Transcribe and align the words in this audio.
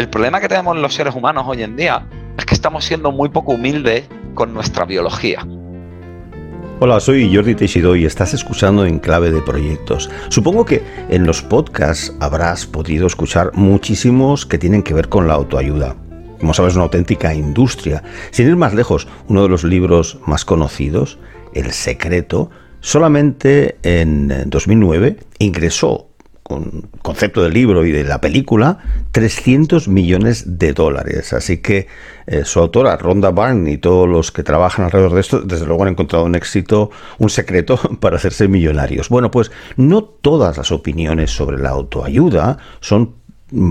El 0.00 0.08
problema 0.08 0.40
que 0.40 0.48
tenemos 0.48 0.78
los 0.78 0.94
seres 0.94 1.14
humanos 1.14 1.44
hoy 1.46 1.62
en 1.62 1.76
día 1.76 2.06
es 2.38 2.46
que 2.46 2.54
estamos 2.54 2.86
siendo 2.86 3.12
muy 3.12 3.28
poco 3.28 3.52
humildes 3.52 4.08
con 4.32 4.54
nuestra 4.54 4.86
biología. 4.86 5.46
Hola, 6.78 7.00
soy 7.00 7.30
Jordi 7.36 7.54
Teixidó 7.54 7.94
y 7.94 8.06
estás 8.06 8.32
escuchando 8.32 8.86
en 8.86 8.98
clave 8.98 9.30
de 9.30 9.42
proyectos. 9.42 10.08
Supongo 10.30 10.64
que 10.64 10.82
en 11.10 11.26
los 11.26 11.42
podcasts 11.42 12.16
habrás 12.18 12.64
podido 12.64 13.06
escuchar 13.06 13.50
muchísimos 13.52 14.46
que 14.46 14.56
tienen 14.56 14.82
que 14.82 14.94
ver 14.94 15.10
con 15.10 15.28
la 15.28 15.34
autoayuda. 15.34 15.96
Como 16.38 16.54
sabes, 16.54 16.76
una 16.76 16.84
auténtica 16.84 17.34
industria. 17.34 18.02
Sin 18.30 18.48
ir 18.48 18.56
más 18.56 18.72
lejos, 18.72 19.06
uno 19.28 19.42
de 19.42 19.50
los 19.50 19.64
libros 19.64 20.18
más 20.24 20.46
conocidos, 20.46 21.18
El 21.52 21.72
Secreto, 21.72 22.48
solamente 22.80 23.76
en 23.82 24.48
2009 24.48 25.18
ingresó 25.40 26.09
con 26.50 26.88
concepto 27.00 27.44
del 27.44 27.54
libro 27.54 27.86
y 27.86 27.92
de 27.92 28.02
la 28.02 28.20
película, 28.20 28.78
300 29.12 29.86
millones 29.86 30.58
de 30.58 30.72
dólares. 30.72 31.32
Así 31.32 31.58
que 31.58 31.86
eh, 32.26 32.44
su 32.44 32.58
autora, 32.58 32.96
Rhonda 32.96 33.30
Byrne, 33.30 33.70
y 33.70 33.78
todos 33.78 34.08
los 34.08 34.32
que 34.32 34.42
trabajan 34.42 34.84
alrededor 34.84 35.14
de 35.14 35.20
esto, 35.20 35.42
desde 35.42 35.64
luego 35.64 35.84
han 35.84 35.90
encontrado 35.90 36.24
un 36.24 36.34
éxito, 36.34 36.90
un 37.18 37.30
secreto 37.30 37.76
para 38.00 38.16
hacerse 38.16 38.48
millonarios. 38.48 39.10
Bueno, 39.10 39.30
pues 39.30 39.52
no 39.76 40.02
todas 40.02 40.56
las 40.56 40.72
opiniones 40.72 41.30
sobre 41.30 41.56
la 41.56 41.68
autoayuda 41.68 42.58
son 42.80 43.14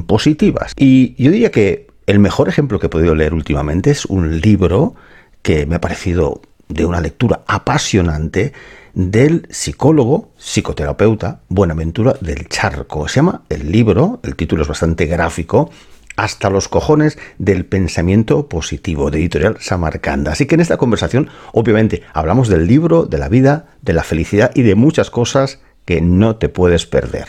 positivas. 0.07 0.71
Y 0.77 1.21
yo 1.21 1.31
diría 1.31 1.51
que 1.51 1.87
el 2.05 2.19
mejor 2.19 2.47
ejemplo 2.47 2.79
que 2.79 2.85
he 2.85 2.89
podido 2.89 3.13
leer 3.13 3.33
últimamente 3.33 3.91
es 3.91 4.05
un 4.05 4.39
libro 4.39 4.95
que 5.41 5.65
me 5.65 5.75
ha 5.75 5.81
parecido 5.81 6.41
de 6.69 6.85
una 6.85 7.01
lectura 7.01 7.41
apasionante 7.45 8.53
del 8.99 9.47
psicólogo, 9.49 10.33
psicoterapeuta 10.37 11.39
Buenaventura 11.47 12.15
del 12.19 12.49
Charco. 12.49 13.07
Se 13.07 13.15
llama 13.15 13.43
el 13.47 13.71
libro, 13.71 14.19
el 14.23 14.35
título 14.35 14.63
es 14.63 14.67
bastante 14.67 15.05
gráfico, 15.05 15.69
hasta 16.17 16.49
los 16.49 16.67
cojones 16.67 17.17
del 17.37 17.65
pensamiento 17.65 18.49
positivo, 18.49 19.09
de 19.09 19.19
editorial 19.19 19.55
Samarcanda. 19.61 20.33
Así 20.33 20.47
que 20.47 20.55
en 20.55 20.61
esta 20.61 20.75
conversación, 20.75 21.29
obviamente, 21.53 22.03
hablamos 22.13 22.49
del 22.49 22.67
libro, 22.67 23.05
de 23.05 23.19
la 23.19 23.29
vida, 23.29 23.67
de 23.81 23.93
la 23.93 24.03
felicidad 24.03 24.51
y 24.53 24.63
de 24.63 24.75
muchas 24.75 25.09
cosas 25.09 25.61
que 25.85 26.01
no 26.01 26.35
te 26.35 26.49
puedes 26.49 26.85
perder. 26.85 27.27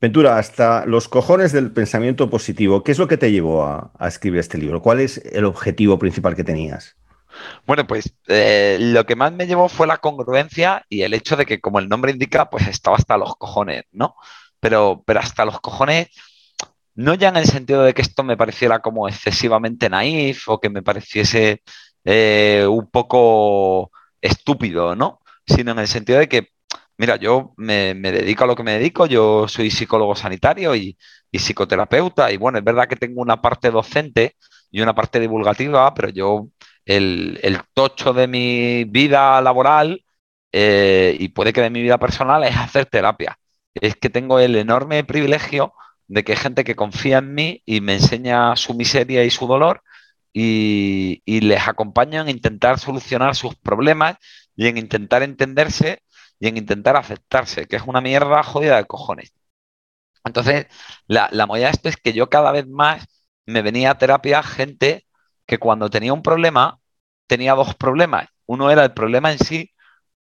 Ventura, 0.00 0.38
hasta 0.38 0.86
los 0.86 1.08
cojones 1.08 1.52
del 1.52 1.72
pensamiento 1.72 2.30
positivo, 2.30 2.82
¿qué 2.82 2.92
es 2.92 2.98
lo 2.98 3.06
que 3.06 3.18
te 3.18 3.30
llevó 3.30 3.64
a, 3.64 3.92
a 3.98 4.08
escribir 4.08 4.40
este 4.40 4.56
libro? 4.56 4.80
¿Cuál 4.80 5.00
es 5.00 5.18
el 5.30 5.44
objetivo 5.44 5.98
principal 5.98 6.34
que 6.34 6.44
tenías? 6.44 6.96
Bueno, 7.66 7.86
pues 7.86 8.14
eh, 8.28 8.78
lo 8.80 9.04
que 9.06 9.16
más 9.16 9.32
me 9.32 9.46
llevó 9.46 9.68
fue 9.68 9.86
la 9.86 9.98
congruencia 9.98 10.84
y 10.88 11.02
el 11.02 11.14
hecho 11.14 11.36
de 11.36 11.46
que, 11.46 11.60
como 11.60 11.78
el 11.78 11.88
nombre 11.88 12.12
indica, 12.12 12.50
pues 12.50 12.66
estaba 12.68 12.96
hasta 12.96 13.16
los 13.18 13.36
cojones, 13.36 13.84
¿no? 13.92 14.16
Pero, 14.60 15.02
pero 15.06 15.20
hasta 15.20 15.44
los 15.44 15.60
cojones, 15.60 16.08
no 16.94 17.14
ya 17.14 17.28
en 17.28 17.36
el 17.36 17.46
sentido 17.46 17.82
de 17.82 17.94
que 17.94 18.02
esto 18.02 18.24
me 18.24 18.36
pareciera 18.36 18.80
como 18.80 19.08
excesivamente 19.08 19.88
naif 19.90 20.48
o 20.48 20.60
que 20.60 20.70
me 20.70 20.82
pareciese 20.82 21.62
eh, 22.04 22.66
un 22.68 22.90
poco 22.90 23.90
estúpido, 24.20 24.96
¿no? 24.96 25.20
Sino 25.46 25.72
en 25.72 25.78
el 25.80 25.88
sentido 25.88 26.18
de 26.18 26.28
que, 26.28 26.48
mira, 26.98 27.16
yo 27.16 27.54
me, 27.56 27.94
dedico 27.94 28.44
a 28.44 28.46
lo 28.46 28.56
que 28.56 28.62
me 28.62 28.72
dedico, 28.72 29.06
yo 29.06 29.48
soy 29.48 29.70
psicólogo 29.70 30.14
sanitario 30.16 30.74
y, 30.74 30.96
y 31.30 31.38
psicoterapeuta, 31.38 32.32
y 32.32 32.36
bueno, 32.38 32.58
es 32.58 32.64
verdad 32.64 32.88
que 32.88 32.96
tengo 32.96 33.20
una 33.22 33.40
parte 33.42 33.70
docente 33.70 34.36
y 34.70 34.80
una 34.80 34.94
parte 34.94 35.20
divulgativa, 35.20 35.92
pero 35.94 36.10
yo 36.10 36.48
el, 36.86 37.60
tocho 37.74 38.12
de 38.12 38.28
mi 38.28 38.84
vida 38.84 39.40
laboral 39.42 40.04
eh, 40.52 41.16
y 41.18 41.28
puede 41.28 41.52
que 41.52 41.60
de 41.62 41.70
mi 41.70 41.82
vida 41.82 41.98
personal 41.98 42.44
es 42.44 42.56
hacer 42.56 42.86
terapia. 42.86 43.38
Es 43.74 43.96
que 43.96 44.10
tengo 44.10 44.38
el 44.40 44.56
enorme 44.56 45.04
privilegio 45.04 45.74
de 46.08 46.24
que 46.24 46.32
hay 46.32 46.38
gente 46.38 46.64
que 46.64 46.76
confía 46.76 47.18
en 47.18 47.34
mí 47.34 47.62
y 47.66 47.80
me 47.80 47.94
enseña 47.94 48.56
su 48.56 48.74
miseria 48.74 49.24
y 49.24 49.30
su 49.30 49.46
dolor 49.46 49.82
y, 50.32 51.22
les 51.26 51.66
acompaño 51.68 52.20
en 52.22 52.28
intentar 52.28 52.78
solucionar 52.78 53.34
sus 53.36 53.56
problemas 53.56 54.16
y 54.56 54.68
en 54.68 54.78
intentar 54.78 55.22
entenderse 55.22 56.02
y 56.38 56.48
en 56.48 56.56
intentar 56.58 56.96
aceptarse, 56.96 57.66
que 57.66 57.76
es 57.76 57.82
una 57.86 58.00
mierda 58.00 58.42
jodida 58.42 58.76
de 58.76 58.84
cojones. 58.86 59.32
Entonces, 60.24 60.66
la, 61.06 61.28
la 61.32 61.46
de 61.46 61.68
esto 61.68 61.88
es 61.88 61.96
que 61.96 62.12
yo 62.12 62.28
cada 62.28 62.52
vez 62.52 62.66
más 62.66 63.06
me 63.46 63.62
venía 63.62 63.92
a 63.92 63.98
terapia 63.98 64.42
gente 64.42 65.06
que 65.46 65.58
cuando 65.58 65.90
tenía 65.90 66.12
un 66.12 66.22
problema, 66.22 66.80
tenía 67.26 67.54
dos 67.54 67.74
problemas. 67.74 68.28
Uno 68.46 68.70
era 68.70 68.84
el 68.84 68.92
problema 68.94 69.32
en 69.32 69.38
sí, 69.38 69.72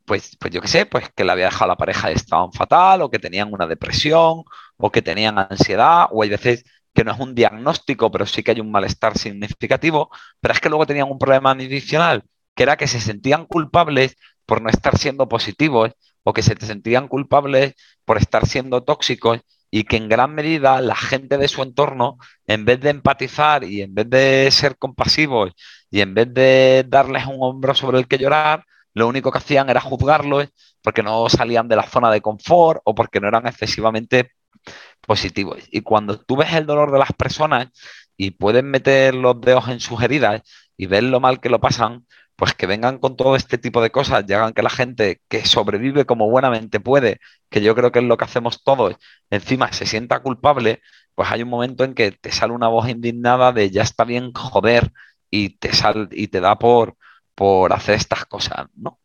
pues, 0.04 0.36
pues 0.40 0.52
yo 0.52 0.60
qué 0.60 0.68
sé, 0.68 0.86
pues 0.86 1.10
que 1.14 1.24
le 1.24 1.32
había 1.32 1.46
dejado 1.46 1.68
la 1.68 1.76
pareja 1.76 2.08
de 2.08 2.14
estado 2.14 2.50
fatal, 2.52 3.02
o 3.02 3.10
que 3.10 3.18
tenían 3.18 3.52
una 3.52 3.66
depresión, 3.66 4.44
o 4.76 4.90
que 4.92 5.02
tenían 5.02 5.38
ansiedad, 5.38 6.08
o 6.10 6.22
hay 6.22 6.30
veces 6.30 6.64
que 6.94 7.04
no 7.04 7.12
es 7.12 7.20
un 7.20 7.34
diagnóstico, 7.34 8.10
pero 8.10 8.26
sí 8.26 8.42
que 8.42 8.52
hay 8.52 8.60
un 8.60 8.70
malestar 8.70 9.16
significativo, 9.18 10.10
pero 10.40 10.54
es 10.54 10.60
que 10.60 10.68
luego 10.68 10.86
tenían 10.86 11.10
un 11.10 11.18
problema 11.18 11.52
adicional, 11.52 12.24
que 12.54 12.64
era 12.64 12.76
que 12.76 12.86
se 12.88 13.00
sentían 13.00 13.46
culpables 13.46 14.16
por 14.46 14.60
no 14.60 14.68
estar 14.70 14.98
siendo 14.98 15.28
positivos, 15.28 15.92
o 16.24 16.32
que 16.32 16.42
se 16.42 16.54
sentían 16.60 17.08
culpables 17.08 17.74
por 18.04 18.18
estar 18.18 18.46
siendo 18.46 18.82
tóxicos, 18.84 19.40
y 19.74 19.84
que 19.84 19.96
en 19.96 20.08
gran 20.08 20.34
medida 20.34 20.80
la 20.82 20.94
gente 20.94 21.38
de 21.38 21.48
su 21.48 21.62
entorno, 21.62 22.18
en 22.46 22.66
vez 22.66 22.78
de 22.80 22.90
empatizar 22.90 23.64
y 23.64 23.80
en 23.82 23.94
vez 23.94 24.08
de 24.10 24.50
ser 24.52 24.76
compasivos 24.76 25.52
y 25.90 26.02
en 26.02 26.14
vez 26.14 26.32
de 26.32 26.84
darles 26.86 27.26
un 27.26 27.38
hombro 27.40 27.74
sobre 27.74 27.98
el 27.98 28.06
que 28.06 28.18
llorar, 28.18 28.64
lo 28.94 29.08
único 29.08 29.32
que 29.32 29.38
hacían 29.38 29.70
era 29.70 29.80
juzgarlos 29.80 30.48
porque 30.82 31.02
no 31.02 31.28
salían 31.30 31.68
de 31.68 31.76
la 31.76 31.84
zona 31.84 32.10
de 32.10 32.20
confort 32.20 32.82
o 32.84 32.94
porque 32.94 33.18
no 33.20 33.28
eran 33.28 33.46
excesivamente 33.46 34.32
positivos. 35.00 35.58
Y 35.70 35.80
cuando 35.80 36.18
tú 36.20 36.36
ves 36.36 36.52
el 36.52 36.66
dolor 36.66 36.92
de 36.92 36.98
las 36.98 37.12
personas 37.14 37.68
y 38.16 38.32
pueden 38.32 38.70
meter 38.70 39.14
los 39.14 39.40
dedos 39.40 39.68
en 39.68 39.80
sus 39.80 40.02
heridas 40.02 40.42
y 40.76 40.86
ver 40.86 41.04
lo 41.04 41.18
mal 41.20 41.40
que 41.40 41.48
lo 41.48 41.60
pasan, 41.60 42.06
pues 42.36 42.54
que 42.54 42.66
vengan 42.66 42.98
con 42.98 43.16
todo 43.16 43.36
este 43.36 43.58
tipo 43.58 43.82
de 43.82 43.90
cosas 43.90 44.24
y 44.26 44.32
hagan 44.32 44.52
que 44.52 44.62
la 44.62 44.70
gente 44.70 45.20
que 45.28 45.44
sobrevive 45.44 46.06
como 46.06 46.28
buenamente 46.30 46.80
puede, 46.80 47.20
que 47.50 47.62
yo 47.62 47.74
creo 47.74 47.92
que 47.92 48.00
es 48.00 48.04
lo 48.04 48.16
que 48.16 48.24
hacemos 48.24 48.64
todos, 48.64 48.96
encima 49.30 49.72
se 49.72 49.86
sienta 49.86 50.20
culpable, 50.20 50.80
pues 51.14 51.30
hay 51.30 51.42
un 51.42 51.48
momento 51.48 51.84
en 51.84 51.94
que 51.94 52.12
te 52.12 52.32
sale 52.32 52.52
una 52.52 52.68
voz 52.68 52.88
indignada 52.88 53.52
de 53.52 53.70
ya 53.70 53.82
está 53.82 54.04
bien 54.04 54.32
joder 54.32 54.92
y 55.30 55.58
te 55.58 55.72
sal, 55.72 56.08
y 56.10 56.28
te 56.28 56.40
da 56.40 56.58
por, 56.58 56.96
por 57.34 57.72
hacer 57.72 57.96
estas 57.96 58.24
cosas, 58.26 58.66
¿no? 58.74 58.98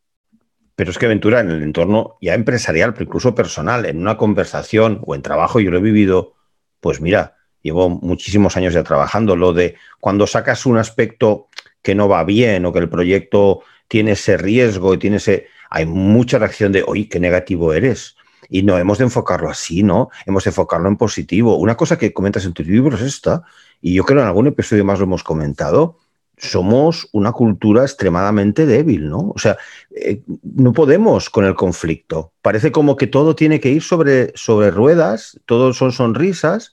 Pero 0.74 0.92
es 0.92 0.98
que 0.98 1.08
Ventura, 1.08 1.40
en 1.40 1.50
el 1.50 1.62
entorno 1.62 2.18
ya 2.20 2.34
empresarial, 2.34 2.92
pero 2.92 3.06
incluso 3.06 3.34
personal, 3.34 3.84
en 3.84 3.98
una 3.98 4.16
conversación 4.16 5.00
o 5.04 5.16
en 5.16 5.22
trabajo, 5.22 5.58
yo 5.58 5.72
lo 5.72 5.78
he 5.78 5.82
vivido, 5.82 6.34
pues 6.80 7.00
mira, 7.00 7.36
llevo 7.62 7.88
muchísimos 7.88 8.56
años 8.56 8.74
ya 8.74 8.84
trabajando, 8.84 9.34
lo 9.34 9.52
de 9.52 9.74
cuando 9.98 10.26
sacas 10.28 10.66
un 10.66 10.78
aspecto 10.78 11.48
que 11.82 11.94
no 11.94 12.08
va 12.08 12.24
bien 12.24 12.66
o 12.66 12.72
que 12.72 12.80
el 12.80 12.88
proyecto 12.88 13.62
tiene 13.88 14.12
ese 14.12 14.36
riesgo 14.36 14.94
y 14.94 14.98
tiene 14.98 15.16
ese... 15.16 15.46
Hay 15.70 15.86
mucha 15.86 16.38
reacción 16.38 16.72
de, 16.72 16.82
oye, 16.86 17.08
qué 17.08 17.20
negativo 17.20 17.72
eres. 17.72 18.16
Y 18.48 18.62
no 18.62 18.78
hemos 18.78 18.98
de 18.98 19.04
enfocarlo 19.04 19.50
así, 19.50 19.82
¿no? 19.82 20.08
Hemos 20.26 20.44
de 20.44 20.50
enfocarlo 20.50 20.88
en 20.88 20.96
positivo. 20.96 21.56
Una 21.56 21.76
cosa 21.76 21.98
que 21.98 22.12
comentas 22.12 22.44
en 22.44 22.54
tu 22.54 22.62
libro 22.62 22.96
es 22.96 23.02
esta, 23.02 23.42
y 23.80 23.94
yo 23.94 24.04
creo 24.04 24.20
en 24.20 24.26
algún 24.26 24.46
episodio 24.46 24.84
más 24.84 24.98
lo 24.98 25.04
hemos 25.04 25.22
comentado, 25.22 25.98
somos 26.38 27.08
una 27.12 27.32
cultura 27.32 27.82
extremadamente 27.82 28.64
débil, 28.64 29.08
¿no? 29.08 29.32
O 29.34 29.38
sea, 29.38 29.58
eh, 29.94 30.22
no 30.42 30.72
podemos 30.72 31.30
con 31.30 31.44
el 31.44 31.54
conflicto. 31.54 32.32
Parece 32.42 32.72
como 32.72 32.96
que 32.96 33.06
todo 33.06 33.34
tiene 33.34 33.60
que 33.60 33.70
ir 33.70 33.82
sobre, 33.82 34.32
sobre 34.36 34.70
ruedas, 34.70 35.40
todo 35.46 35.72
son 35.72 35.92
sonrisas, 35.92 36.72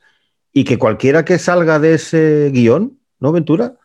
y 0.53 0.63
que 0.63 0.77
cualquiera 0.77 1.25
que 1.25 1.39
salga 1.39 1.79
de 1.79 1.95
ese 1.95 2.49
guion, 2.53 2.97
¿no, 3.19 3.31
Ventura? 3.31 3.75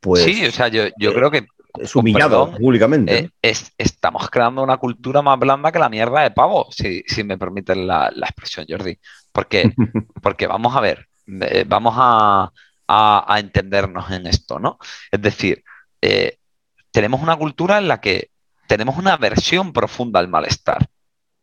Pues, 0.00 0.24
sí, 0.24 0.46
o 0.46 0.50
sea, 0.50 0.68
yo, 0.68 0.84
yo 0.98 1.12
creo 1.12 1.30
que 1.30 1.46
es 1.78 1.94
humillado 1.94 2.52
públicamente. 2.52 3.30
Eh, 3.42 3.54
estamos 3.78 4.28
creando 4.30 4.62
una 4.62 4.78
cultura 4.78 5.22
más 5.22 5.38
blanda 5.38 5.70
que 5.70 5.78
la 5.78 5.88
mierda 5.88 6.22
de 6.22 6.30
pavo, 6.30 6.68
si, 6.70 7.04
me 7.24 7.38
permiten 7.38 7.86
la, 7.86 8.12
expresión, 8.22 8.66
Jordi. 8.68 8.98
Porque, 9.32 9.72
porque 10.22 10.46
vamos 10.46 10.74
a 10.74 10.80
ver, 10.80 11.08
eh, 11.26 11.64
vamos 11.66 11.94
a, 11.96 12.50
entendernos 13.38 14.10
en 14.10 14.26
esto, 14.26 14.58
¿no? 14.58 14.78
Es 15.12 15.22
decir, 15.22 15.62
eh, 16.02 16.38
tenemos 16.90 17.22
una 17.22 17.36
cultura 17.36 17.78
en 17.78 17.86
la 17.86 18.00
que 18.00 18.30
tenemos 18.66 18.96
una 18.96 19.12
aversión 19.12 19.72
profunda 19.72 20.18
al 20.18 20.28
malestar. 20.28 20.88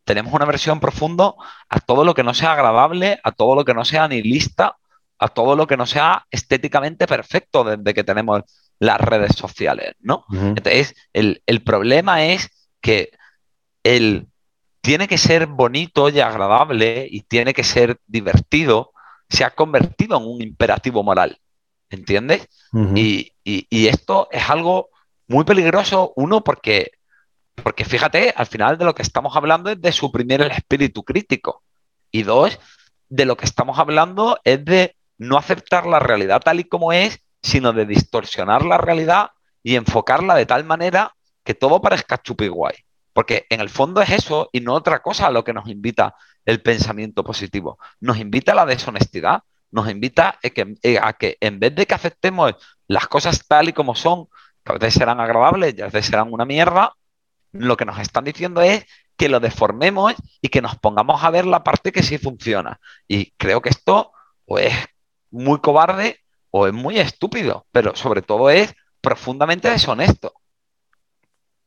Tenemos 0.04 0.34
una 0.34 0.46
aversión 0.46 0.80
profunda 0.80 1.34
a 1.70 1.80
todo 1.80 2.04
lo 2.04 2.14
que 2.14 2.24
no 2.24 2.34
sea 2.34 2.54
agradable, 2.54 3.20
a 3.24 3.32
todo 3.32 3.56
lo 3.56 3.66
que 3.66 3.74
no 3.74 3.86
sea 3.86 4.08
nihilista, 4.08 4.78
a 5.20 5.28
todo 5.30 5.56
lo 5.56 5.68
que 5.68 5.78
no 5.78 5.86
sea 5.86 6.26
estéticamente 6.32 7.08
perfecto 7.08 7.64
desde 7.64 7.94
que 7.94 8.04
tenemos 8.04 8.44
las 8.80 9.00
redes 9.02 9.36
sociales, 9.36 9.96
¿no? 10.00 10.26
Entonces, 10.32 10.96
el, 11.14 11.42
problema 11.66 12.26
es 12.26 12.50
que 12.82 13.12
el 13.84 14.28
tiene 14.82 15.08
que 15.08 15.18
ser 15.18 15.48
bonito 15.48 16.10
y 16.10 16.20
agradable 16.20 17.08
y 17.10 17.22
tiene 17.22 17.54
que 17.54 17.64
ser 17.64 18.00
divertido, 18.06 18.94
se 19.28 19.44
ha 19.44 19.50
convertido 19.50 20.18
en 20.18 20.24
un 20.24 20.42
imperativo 20.42 21.04
moral, 21.04 21.40
¿entiendes? 21.90 22.48
y, 22.96 23.34
esto 23.88 24.28
es 24.32 24.50
algo 24.50 24.90
muy 25.28 25.44
peligroso, 25.44 26.14
uno, 26.16 26.44
porque, 26.44 26.92
porque 27.56 27.86
fíjate, 27.86 28.34
al 28.36 28.46
final 28.46 28.78
de 28.78 28.86
lo 28.86 28.94
que 28.94 29.02
estamos 29.02 29.36
hablando 29.36 29.72
es 29.72 29.82
de 29.82 29.92
suprimir 29.92 30.42
el 30.42 30.52
espíritu 30.52 31.04
crítico, 31.04 31.64
y 32.12 32.24
dos, 32.24 32.60
de 33.10 33.26
lo 33.26 33.38
que 33.38 33.46
estamos 33.46 33.80
hablando 33.80 34.40
es 34.44 34.64
de 34.64 34.97
no 35.18 35.38
aceptar 35.38 35.86
la 35.86 36.00
realidad 36.00 36.42
tal 36.42 36.60
y 36.60 36.64
como 36.66 36.94
es, 36.94 37.20
sino 37.42 37.74
de 37.74 37.86
distorsionar 37.86 38.66
la 38.66 38.78
realidad 38.78 39.32
y 39.64 39.76
enfocarla 39.76 40.36
de 40.36 40.46
tal 40.46 40.64
manera 40.64 41.16
que 41.44 41.54
todo 41.54 41.82
parezca 41.82 42.22
chupi 42.22 42.48
guay. 42.48 42.76
Porque 43.14 43.46
en 43.50 43.62
el 43.62 43.70
fondo 43.70 44.02
es 44.02 44.12
eso 44.12 44.50
y 44.52 44.62
no 44.62 44.74
otra 44.74 45.02
cosa 45.02 45.28
a 45.28 45.32
lo 45.32 45.44
que 45.44 45.54
nos 45.54 45.68
invita 45.68 46.16
el 46.46 46.62
pensamiento 46.62 47.24
positivo. 47.24 47.80
Nos 48.00 48.18
invita 48.18 48.52
a 48.52 48.56
la 48.56 48.66
deshonestidad, 48.66 49.42
nos 49.72 49.90
invita 49.90 50.38
a 50.44 50.50
que, 50.50 51.00
a 51.02 51.14
que 51.14 51.38
en 51.40 51.60
vez 51.60 51.76
de 51.76 51.86
que 51.88 51.96
aceptemos 51.96 52.54
las 52.88 53.08
cosas 53.08 53.46
tal 53.48 53.70
y 53.70 53.74
como 53.74 53.96
son, 53.96 54.28
que 54.64 54.72
a 54.72 54.78
veces 54.78 54.96
serán 54.96 55.20
agradables 55.20 55.76
y 55.78 55.82
a 55.82 55.86
veces 55.86 56.06
serán 56.06 56.32
una 56.32 56.46
mierda, 56.46 56.94
lo 57.52 57.76
que 57.76 57.86
nos 57.86 58.00
están 58.00 58.24
diciendo 58.24 58.62
es 58.62 58.86
que 59.18 59.30
lo 59.30 59.40
deformemos 59.40 60.14
y 60.42 60.50
que 60.50 60.62
nos 60.62 60.78
pongamos 60.78 61.24
a 61.24 61.32
ver 61.32 61.46
la 61.46 61.64
parte 61.64 61.92
que 61.92 62.04
sí 62.04 62.18
funciona. 62.18 62.80
Y 63.08 63.32
creo 63.32 63.62
que 63.62 63.70
esto 63.70 64.12
o 64.46 64.60
es 64.60 64.74
muy 65.32 65.60
cobarde 65.60 66.20
o 66.52 66.68
es 66.68 66.74
muy 66.74 67.00
estúpido, 67.00 67.66
pero 67.72 67.96
sobre 67.96 68.22
todo 68.22 68.50
es 68.50 68.74
profundamente 69.02 69.70
deshonesto. 69.70 70.34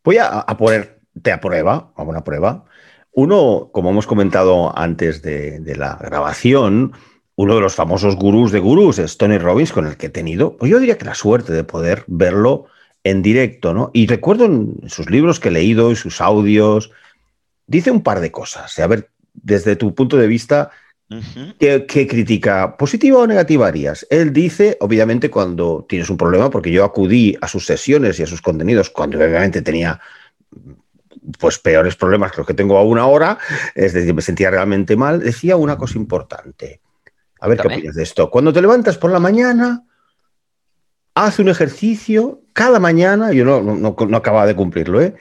Voy 0.03 0.19
a, 0.19 0.45
ponerte 0.59 1.33
a 1.33 1.41
prueba, 1.41 1.93
a 1.95 2.03
una 2.03 2.25
prueba. 2.25 2.65
Uno, 3.13 3.71
como 3.73 3.91
hemos 3.91 4.07
comentado 4.07 4.77
antes 4.77 5.23
de, 5.23 5.61
la 5.77 5.97
grabación, 5.97 6.93
uno 7.37 7.55
de 7.55 7.61
los 7.61 7.75
famosos 7.75 8.17
gurús 8.17 8.53
de 8.53 8.61
gurús 8.61 8.99
es 8.99 9.19
Tony 9.19 9.39
Robbins, 9.39 9.73
con 9.73 9.87
el 9.87 9.97
que 9.97 10.07
he 10.07 10.11
tenido, 10.11 10.57
pues 10.57 10.71
yo 10.71 10.79
diría 10.79 10.99
que 10.99 11.05
la 11.05 11.15
suerte 11.15 11.53
de 11.53 11.65
poder 11.65 12.05
verlo 12.07 12.67
en 13.05 13.23
directo, 13.23 13.73
¿no? 13.73 13.91
Y 13.93 14.07
recuerdo 14.07 14.45
en 14.45 14.89
sus 14.89 15.11
libros 15.11 15.41
que 15.41 15.49
he 15.49 15.53
leído 15.53 15.91
y 15.91 15.97
sus 15.97 16.21
audios, 16.21 16.91
dice 17.67 17.91
un 17.91 18.03
par 18.03 18.21
de 18.21 18.31
cosas. 18.31 18.79
A 18.79 18.87
ver, 18.87 19.11
desde 19.33 19.77
tu 19.77 19.95
punto 19.95 20.17
de 20.17 20.27
vista, 20.27 20.71
¿qué, 21.59 22.07
crítica 22.09 22.77
positiva 22.77 23.19
o 23.19 23.27
negativa 23.27 23.67
harías? 23.67 24.07
Él 24.11 24.33
dice, 24.33 24.77
obviamente, 24.81 25.31
cuando 25.31 25.85
tienes 25.89 26.09
un 26.11 26.17
problema, 26.17 26.51
porque 26.51 26.71
yo 26.71 26.85
acudí 26.85 27.37
a 27.41 27.49
sus 27.49 27.67
sesiones 27.67 28.19
y 28.19 28.23
a 28.23 28.27
sus 28.27 28.41
contenidos 28.43 28.91
cuando 28.91 29.19
obviamente 29.19 29.63
tenía 29.63 30.01
pues 31.39 31.59
peores 31.59 31.97
problemas 31.97 32.33
que 32.33 32.39
los 32.39 32.47
que 32.47 32.55
tengo 32.55 32.79
aún 32.79 32.99
ahora, 32.99 33.39
es 33.75 33.93
decir, 33.93 34.15
me 34.15 34.23
sentía 34.23 34.51
realmente 34.51 34.97
mal, 34.97 35.21
decía 35.21 35.57
una 35.57 35.77
cosa 35.77 35.99
importante. 35.99 36.81
A 37.41 37.49
ver 37.49 37.59
qué 37.59 37.69
opinas 37.69 37.95
de 37.95 38.03
esto. 38.03 38.31
Cuando 38.31 38.53
te 38.53 38.61
levantas 38.61 38.99
por 38.99 39.11
la 39.11 39.19
mañana, 39.19 39.85
haz 41.15 41.39
un 41.39 41.49
ejercicio 41.49 42.43
cada 42.53 42.79
mañana, 42.79 43.33
yo 43.33 43.45
no, 43.45 43.61
no, 43.63 43.97
no 43.99 44.17
acababa 44.17 44.47
de 44.47 44.57
cumplirlo, 44.57 45.01
¿eh? 45.01 45.15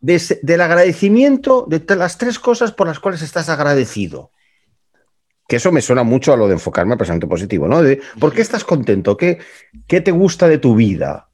del 0.00 0.60
agradecimiento 0.60 1.66
de 1.66 1.96
las 1.96 2.18
tres 2.18 2.38
cosas 2.38 2.72
por 2.72 2.86
las 2.86 3.00
cuales 3.00 3.22
estás 3.22 3.48
agradecido. 3.48 4.32
Que 5.46 5.56
eso 5.56 5.72
me 5.72 5.82
suena 5.82 6.02
mucho 6.02 6.32
a 6.32 6.36
lo 6.36 6.46
de 6.46 6.54
enfocarme 6.54 6.92
al 6.92 6.98
pensamiento 6.98 7.28
positivo, 7.28 7.68
¿no? 7.68 7.82
De, 7.82 8.00
¿Por 8.18 8.32
qué 8.32 8.42
estás 8.42 8.64
contento? 8.64 9.16
¿Qué, 9.16 9.38
¿Qué 9.86 10.00
te 10.00 10.10
gusta 10.10 10.48
de 10.48 10.58
tu 10.58 10.74
vida? 10.74 11.28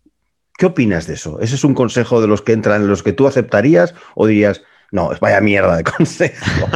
¿Qué 0.59 0.67
opinas 0.67 1.07
de 1.07 1.15
eso? 1.15 1.41
¿Ese 1.41 1.55
es 1.55 1.65
un 1.65 1.75
consejo 1.75 2.21
de 2.21 2.27
los 2.27 2.43
que 2.43 2.53
entran 2.53 2.83
en 2.83 2.89
los 2.89 3.03
que 3.03 3.13
tú 3.13 3.27
aceptarías 3.27 3.95
o 4.15 4.27
dirías, 4.27 4.63
no, 4.91 5.13
es 5.13 5.21
vaya 5.21 5.41
mierda 5.41 5.77
de 5.77 5.85
consejo? 5.97 6.67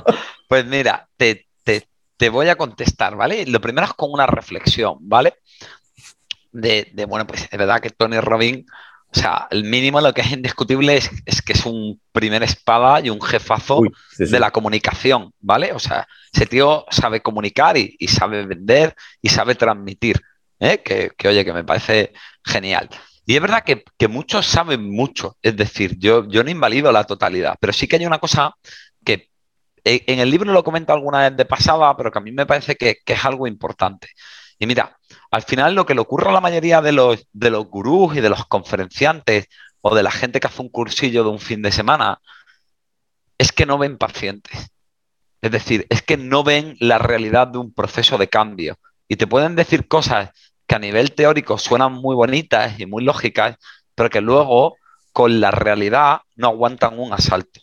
pues 0.48 0.64
mira, 0.66 1.08
te, 1.16 1.48
te, 1.62 2.28
voy 2.30 2.48
a 2.48 2.56
contestar, 2.56 3.16
¿vale? 3.16 3.44
Lo 3.46 3.60
primero 3.60 3.86
es 3.86 3.92
con 3.92 4.10
una 4.10 4.26
reflexión, 4.26 4.96
¿vale? 5.00 5.34
De, 6.52 6.90
de, 6.94 7.04
bueno, 7.04 7.26
pues 7.26 7.48
es 7.50 7.58
verdad 7.58 7.80
que 7.80 7.90
Tony 7.90 8.18
Robbins 8.18 8.64
o 9.14 9.20
sea, 9.20 9.46
el 9.50 9.62
mínimo 9.62 10.00
lo 10.00 10.12
que 10.12 10.22
es 10.22 10.32
indiscutible 10.32 10.96
es, 10.96 11.42
que 11.42 11.52
es 11.52 11.64
un 11.66 12.00
primer 12.10 12.42
espada 12.42 13.00
y 13.00 13.10
un 13.10 13.22
jefazo 13.22 13.80
de 14.18 14.40
la 14.40 14.50
comunicación, 14.50 15.32
¿vale? 15.38 15.72
O 15.72 15.78
sea, 15.78 16.08
ese 16.32 16.46
tío 16.46 16.84
sabe 16.90 17.22
comunicar 17.22 17.76
y, 17.76 17.96
sabe 18.08 18.44
vender 18.44 18.96
y 19.22 19.28
sabe 19.28 19.54
transmitir, 19.54 20.20
¿eh? 20.58 20.82
que, 20.82 21.28
oye, 21.28 21.44
que 21.44 21.52
me 21.52 21.62
parece 21.62 22.12
genial. 22.44 22.88
Y 23.24 23.36
es 23.36 23.40
verdad 23.40 23.62
que, 23.62 23.84
muchos 24.08 24.46
saben 24.46 24.90
mucho, 24.90 25.36
es 25.42 25.56
decir, 25.56 25.96
yo, 25.98 26.28
yo 26.28 26.42
no 26.42 26.50
invalido 26.50 26.90
la 26.90 27.04
totalidad, 27.04 27.56
pero 27.60 27.72
sí 27.72 27.86
que 27.86 27.96
hay 27.96 28.06
una 28.06 28.18
cosa 28.18 28.54
que 29.04 29.30
eh, 29.84 30.02
en 30.08 30.18
el 30.18 30.30
libro 30.30 30.52
lo 30.52 30.64
comento 30.64 30.92
alguna 30.92 31.28
vez 31.28 31.36
de 31.36 31.44
pasada, 31.44 31.96
pero 31.96 32.10
que 32.10 32.18
a 32.18 32.22
mí 32.22 32.32
me 32.32 32.46
parece 32.46 32.74
que, 32.74 32.96
que 33.04 33.12
es 33.12 33.24
algo 33.24 33.46
importante. 33.46 34.08
Y 34.58 34.66
mira, 34.66 34.98
al 35.34 35.42
final 35.42 35.74
lo 35.74 35.84
que 35.84 35.94
le 35.94 36.00
ocurre 36.00 36.28
a 36.28 36.32
la 36.32 36.40
mayoría 36.40 36.80
de 36.80 36.92
los, 36.92 37.26
de 37.32 37.50
los 37.50 37.66
gurús 37.66 38.16
y 38.16 38.20
de 38.20 38.28
los 38.28 38.46
conferenciantes 38.46 39.48
o 39.80 39.92
de 39.92 40.04
la 40.04 40.12
gente 40.12 40.38
que 40.38 40.46
hace 40.46 40.62
un 40.62 40.68
cursillo 40.68 41.24
de 41.24 41.30
un 41.30 41.40
fin 41.40 41.60
de 41.60 41.72
semana 41.72 42.20
es 43.36 43.50
que 43.50 43.66
no 43.66 43.76
ven 43.76 43.98
pacientes. 43.98 44.70
Es 45.42 45.50
decir, 45.50 45.86
es 45.90 46.02
que 46.02 46.16
no 46.16 46.44
ven 46.44 46.76
la 46.78 46.98
realidad 46.98 47.48
de 47.48 47.58
un 47.58 47.74
proceso 47.74 48.16
de 48.16 48.28
cambio. 48.28 48.78
Y 49.08 49.16
te 49.16 49.26
pueden 49.26 49.56
decir 49.56 49.88
cosas 49.88 50.30
que 50.68 50.76
a 50.76 50.78
nivel 50.78 51.12
teórico 51.16 51.58
suenan 51.58 51.94
muy 51.94 52.14
bonitas 52.14 52.78
y 52.78 52.86
muy 52.86 53.02
lógicas, 53.02 53.56
pero 53.96 54.10
que 54.10 54.20
luego 54.20 54.76
con 55.12 55.40
la 55.40 55.50
realidad 55.50 56.20
no 56.36 56.46
aguantan 56.46 56.96
un 56.96 57.12
asalto. 57.12 57.60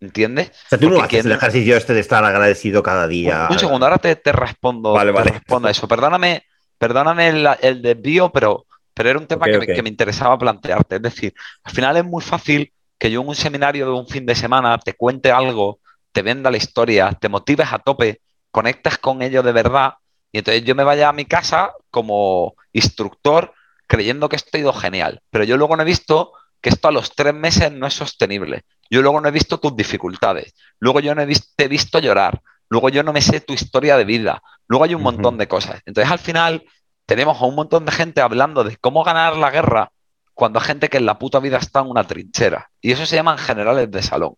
¿Entiendes? 0.00 0.48
O 0.48 0.68
sea, 0.70 0.78
tú 0.78 0.88
no 0.88 1.02
haces 1.02 1.26
el 1.26 1.32
ejercicio 1.32 1.76
este 1.76 1.92
de 1.92 2.00
estar 2.00 2.24
agradecido 2.24 2.82
cada 2.82 3.06
día. 3.06 3.46
Un, 3.50 3.58
segundo, 3.58 3.84
ahora 3.84 3.98
te, 3.98 4.32
respondo, 4.32 4.92
vale, 4.92 5.12
te 5.12 5.22
respondo 5.24 5.68
a 5.68 5.70
eso. 5.70 5.86
Perdóname, 5.86 6.46
perdóname 6.80 7.28
el, 7.28 7.82
desvío, 7.82 8.32
pero, 8.32 8.64
pero 8.94 9.10
era 9.10 9.18
un 9.18 9.26
tema 9.26 9.44
que, 9.44 9.82
Me, 9.82 9.90
interesaba 9.90 10.38
plantearte. 10.38 10.96
Es 10.96 11.02
decir, 11.02 11.34
al 11.62 11.72
final 11.74 11.98
es 11.98 12.04
muy 12.06 12.22
fácil 12.22 12.72
que 12.98 13.10
yo 13.10 13.20
en 13.20 13.28
un 13.28 13.34
seminario 13.34 13.84
de 13.84 13.92
un 13.92 14.08
fin 14.08 14.24
de 14.24 14.34
semana 14.34 14.78
te 14.78 14.94
cuente 14.94 15.30
algo, 15.30 15.78
te 16.10 16.22
venda 16.22 16.50
la 16.50 16.56
historia, 16.56 17.12
te 17.12 17.28
motives 17.28 17.70
a 17.70 17.80
tope, 17.80 18.22
conectes 18.50 18.96
con 18.96 19.20
ello 19.20 19.42
de 19.42 19.52
verdad 19.52 19.94
y 20.32 20.38
entonces 20.38 20.64
yo 20.64 20.74
me 20.74 20.84
vaya 20.84 21.10
a 21.10 21.12
mi 21.12 21.26
casa 21.26 21.72
como 21.90 22.54
instructor 22.72 23.52
creyendo 23.86 24.30
que 24.30 24.36
esto 24.36 24.50
ha 24.54 24.60
ido 24.60 24.72
genial. 24.72 25.20
Pero 25.28 25.44
yo 25.44 25.58
luego 25.58 25.76
no 25.76 25.82
he 25.82 25.86
visto 25.86 26.32
que 26.62 26.70
esto 26.70 26.88
a 26.88 26.92
los 26.92 27.14
tres 27.14 27.34
meses 27.34 27.70
no 27.72 27.86
es 27.86 27.94
sostenible. 27.94 28.62
Yo 28.88 29.02
luego 29.02 29.20
no 29.20 29.28
he 29.28 29.32
visto 29.32 29.60
tus 29.60 29.76
dificultades. 29.76 30.54
Luego 30.78 31.00
yo 31.00 31.14
no 31.14 31.20
he 31.20 31.26
visto, 31.26 31.48
te 31.56 31.64
he 31.64 31.68
visto 31.68 31.98
llorar. 31.98 32.40
Luego 32.70 32.88
yo 32.88 33.02
no 33.02 33.12
me 33.12 33.20
sé 33.20 33.40
tu 33.40 33.52
historia 33.52 33.96
de 33.96 34.04
vida. 34.04 34.42
Luego 34.68 34.84
hay 34.84 34.94
un 34.94 35.02
montón 35.02 35.36
de 35.36 35.48
cosas. 35.48 35.82
Entonces 35.84 36.10
al 36.10 36.20
final 36.20 36.64
tenemos 37.04 37.42
a 37.42 37.44
un 37.44 37.56
montón 37.56 37.84
de 37.84 37.92
gente 37.92 38.20
hablando 38.20 38.62
de 38.62 38.76
cómo 38.76 39.02
ganar 39.02 39.36
la 39.36 39.50
guerra 39.50 39.90
cuando 40.34 40.60
hay 40.60 40.66
gente 40.66 40.88
que 40.88 40.98
en 40.98 41.06
la 41.06 41.18
puta 41.18 41.40
vida 41.40 41.58
está 41.58 41.80
en 41.80 41.88
una 41.88 42.06
trinchera. 42.06 42.70
Y 42.80 42.92
eso 42.92 43.04
se 43.04 43.16
llaman 43.16 43.36
generales 43.36 43.90
de 43.90 44.02
salón. 44.02 44.36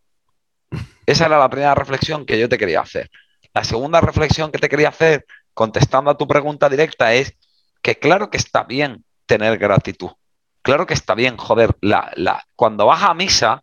Esa 1.04 1.26
era 1.26 1.38
la 1.38 1.50
primera 1.50 1.74
reflexión 1.74 2.24
que 2.24 2.38
yo 2.38 2.48
te 2.48 2.56
quería 2.56 2.80
hacer. 2.80 3.10
La 3.52 3.64
segunda 3.64 4.00
reflexión 4.00 4.50
que 4.50 4.58
te 4.58 4.70
quería 4.70 4.88
hacer, 4.88 5.26
contestando 5.52 6.10
a 6.10 6.16
tu 6.16 6.26
pregunta 6.26 6.70
directa, 6.70 7.12
es 7.12 7.36
que 7.82 7.98
claro 7.98 8.30
que 8.30 8.38
está 8.38 8.64
bien 8.64 9.04
tener 9.26 9.58
gratitud. 9.58 10.10
Claro 10.62 10.86
que 10.86 10.94
está 10.94 11.14
bien, 11.14 11.36
joder, 11.36 11.76
la, 11.82 12.10
la, 12.14 12.44
cuando 12.56 12.86
vas 12.86 13.02
a 13.02 13.12
misa, 13.12 13.62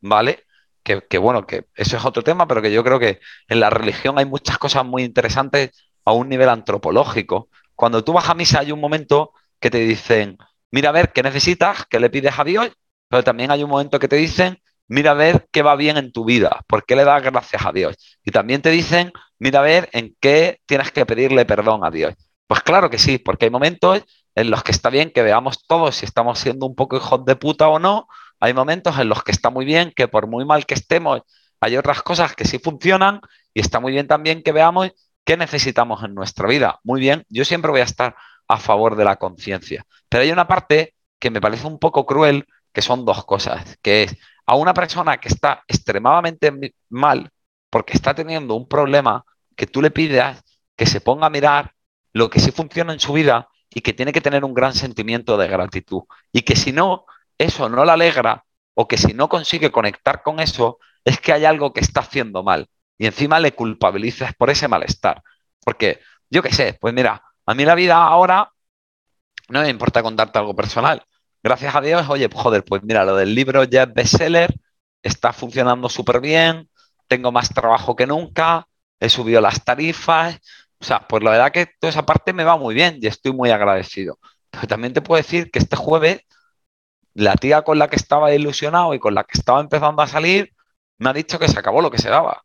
¿vale? 0.00 0.43
Que, 0.84 1.18
bueno, 1.18 1.46
que 1.46 1.66
eso 1.74 1.96
es 1.96 2.04
otro 2.04 2.22
tema, 2.22 2.46
pero 2.46 2.60
que 2.60 2.70
yo 2.70 2.84
creo 2.84 3.00
que 3.00 3.18
en 3.48 3.58
la 3.58 3.70
religión 3.70 4.18
hay 4.18 4.26
muchas 4.26 4.58
cosas 4.58 4.84
muy 4.84 5.02
interesantes 5.02 5.70
a 6.04 6.12
un 6.12 6.28
nivel 6.28 6.50
antropológico. 6.50 7.48
Cuando 7.74 8.04
tú 8.04 8.12
vas 8.12 8.28
a 8.28 8.34
misa 8.34 8.60
hay 8.60 8.70
un 8.70 8.80
momento 8.80 9.32
que 9.58 9.70
te 9.70 9.78
dicen, 9.78 10.36
mira 10.70 10.90
a 10.90 10.92
ver 10.92 11.12
qué 11.12 11.22
necesitas, 11.22 11.86
qué 11.86 11.98
le 11.98 12.10
pides 12.10 12.38
a 12.38 12.44
Dios, 12.44 12.70
pero 13.08 13.24
también 13.24 13.50
hay 13.50 13.64
un 13.64 13.70
momento 13.70 13.98
que 13.98 14.08
te 14.08 14.16
dicen, 14.16 14.60
mira 14.86 15.12
a 15.12 15.14
ver 15.14 15.48
qué 15.50 15.62
va 15.62 15.74
bien 15.74 15.96
en 15.96 16.12
tu 16.12 16.24
vida, 16.26 16.60
por 16.66 16.84
qué 16.84 16.96
le 16.96 17.04
das 17.04 17.22
gracias 17.22 17.64
a 17.64 17.72
Dios. 17.72 17.96
Y 18.22 18.30
también 18.30 18.60
te 18.60 18.70
dicen, 18.70 19.10
mira 19.38 19.60
a 19.60 19.62
ver 19.62 19.88
en 19.92 20.14
qué 20.20 20.60
tienes 20.66 20.92
que 20.92 21.06
pedirle 21.06 21.46
perdón 21.46 21.84
a 21.84 21.90
Dios. 21.90 22.14
Pues 22.46 22.60
claro 22.62 22.90
que 22.90 22.98
sí, 22.98 23.18
porque 23.18 23.46
hay 23.46 23.50
momentos 23.50 24.02
en 24.34 24.50
los 24.50 24.62
que 24.62 24.72
está 24.72 24.90
bien 24.90 25.10
que 25.10 25.22
veamos 25.22 25.66
todos 25.66 25.96
si 25.96 26.04
estamos 26.04 26.38
siendo 26.38 26.66
un 26.66 26.74
poco 26.74 26.96
hijos 26.96 27.24
de 27.24 27.36
puta 27.36 27.68
o 27.68 27.78
no, 27.78 28.06
hay 28.44 28.52
momentos 28.52 28.98
en 28.98 29.08
los 29.08 29.24
que 29.24 29.32
está 29.32 29.48
muy 29.48 29.64
bien 29.64 29.90
que 29.96 30.06
por 30.06 30.26
muy 30.26 30.44
mal 30.44 30.66
que 30.66 30.74
estemos, 30.74 31.22
hay 31.60 31.78
otras 31.78 32.02
cosas 32.02 32.34
que 32.36 32.44
sí 32.44 32.58
funcionan 32.58 33.20
y 33.54 33.60
está 33.60 33.80
muy 33.80 33.92
bien 33.92 34.06
también 34.06 34.42
que 34.42 34.52
veamos 34.52 34.90
qué 35.24 35.38
necesitamos 35.38 36.04
en 36.04 36.14
nuestra 36.14 36.46
vida. 36.46 36.78
Muy 36.84 37.00
bien, 37.00 37.24
yo 37.30 37.46
siempre 37.46 37.70
voy 37.70 37.80
a 37.80 37.84
estar 37.84 38.14
a 38.46 38.58
favor 38.58 38.96
de 38.96 39.04
la 39.06 39.16
conciencia. 39.16 39.86
Pero 40.10 40.24
hay 40.24 40.30
una 40.30 40.46
parte 40.46 40.94
que 41.18 41.30
me 41.30 41.40
parece 41.40 41.66
un 41.66 41.78
poco 41.78 42.04
cruel, 42.04 42.46
que 42.70 42.82
son 42.82 43.06
dos 43.06 43.24
cosas, 43.24 43.78
que 43.80 44.02
es 44.02 44.16
a 44.44 44.56
una 44.56 44.74
persona 44.74 45.16
que 45.16 45.28
está 45.28 45.64
extremadamente 45.66 46.52
mal 46.90 47.30
porque 47.70 47.94
está 47.94 48.14
teniendo 48.14 48.56
un 48.56 48.68
problema, 48.68 49.24
que 49.56 49.66
tú 49.66 49.80
le 49.80 49.90
pidas 49.90 50.44
que 50.76 50.84
se 50.84 51.00
ponga 51.00 51.28
a 51.28 51.30
mirar 51.30 51.72
lo 52.12 52.28
que 52.28 52.40
sí 52.40 52.50
funciona 52.50 52.92
en 52.92 53.00
su 53.00 53.14
vida 53.14 53.48
y 53.70 53.80
que 53.80 53.94
tiene 53.94 54.12
que 54.12 54.20
tener 54.20 54.44
un 54.44 54.52
gran 54.52 54.74
sentimiento 54.74 55.38
de 55.38 55.48
gratitud. 55.48 56.02
Y 56.30 56.42
que 56.42 56.56
si 56.56 56.72
no, 56.72 57.06
eso 57.38 57.68
no 57.68 57.84
la 57.84 57.94
alegra 57.94 58.44
o 58.74 58.88
que 58.88 58.96
si 58.96 59.14
no 59.14 59.28
consigue 59.28 59.70
conectar 59.70 60.22
con 60.22 60.40
eso, 60.40 60.78
es 61.04 61.20
que 61.20 61.32
hay 61.32 61.44
algo 61.44 61.72
que 61.72 61.80
está 61.80 62.00
haciendo 62.00 62.42
mal. 62.42 62.68
Y 62.98 63.06
encima 63.06 63.40
le 63.40 63.52
culpabilices 63.52 64.34
por 64.34 64.50
ese 64.50 64.68
malestar. 64.68 65.22
Porque 65.64 66.00
yo 66.30 66.42
qué 66.42 66.52
sé, 66.52 66.76
pues 66.80 66.94
mira, 66.94 67.22
a 67.46 67.54
mí 67.54 67.64
la 67.64 67.74
vida 67.74 68.02
ahora 68.02 68.50
no 69.48 69.62
me 69.62 69.68
importa 69.68 70.02
contarte 70.02 70.38
algo 70.38 70.54
personal. 70.54 71.04
Gracias 71.42 71.74
a 71.74 71.80
Dios, 71.80 72.08
oye, 72.08 72.28
joder, 72.32 72.64
pues 72.64 72.82
mira, 72.82 73.04
lo 73.04 73.16
del 73.16 73.34
libro 73.34 73.64
Jeff 73.70 73.90
Bestseller 73.94 74.54
está 75.02 75.32
funcionando 75.32 75.88
súper 75.88 76.20
bien, 76.20 76.70
tengo 77.06 77.30
más 77.30 77.50
trabajo 77.50 77.94
que 77.94 78.06
nunca, 78.06 78.66
he 78.98 79.08
subido 79.10 79.40
las 79.40 79.62
tarifas, 79.64 80.38
O 80.80 80.84
sea, 80.84 81.06
pues 81.08 81.22
la 81.22 81.30
verdad 81.30 81.52
que 81.52 81.66
toda 81.80 81.90
esa 81.90 82.04
parte 82.06 82.32
me 82.32 82.44
va 82.44 82.56
muy 82.56 82.74
bien 82.74 82.98
y 83.00 83.06
estoy 83.06 83.32
muy 83.32 83.50
agradecido. 83.50 84.18
Pero 84.50 84.66
también 84.68 84.92
te 84.92 85.02
puedo 85.02 85.22
decir 85.22 85.50
que 85.50 85.58
este 85.58 85.76
jueves 85.76 86.22
la 87.14 87.36
tía 87.36 87.62
con 87.62 87.78
la 87.78 87.88
que 87.88 87.96
estaba 87.96 88.34
ilusionado 88.34 88.94
y 88.94 88.98
con 88.98 89.14
la 89.14 89.24
que 89.24 89.38
estaba 89.38 89.60
empezando 89.60 90.02
a 90.02 90.08
salir 90.08 90.52
me 90.98 91.10
ha 91.10 91.12
dicho 91.12 91.38
que 91.38 91.48
se 91.48 91.58
acabó 91.58 91.80
lo 91.80 91.90
que 91.90 91.98
se 91.98 92.10
daba. 92.10 92.42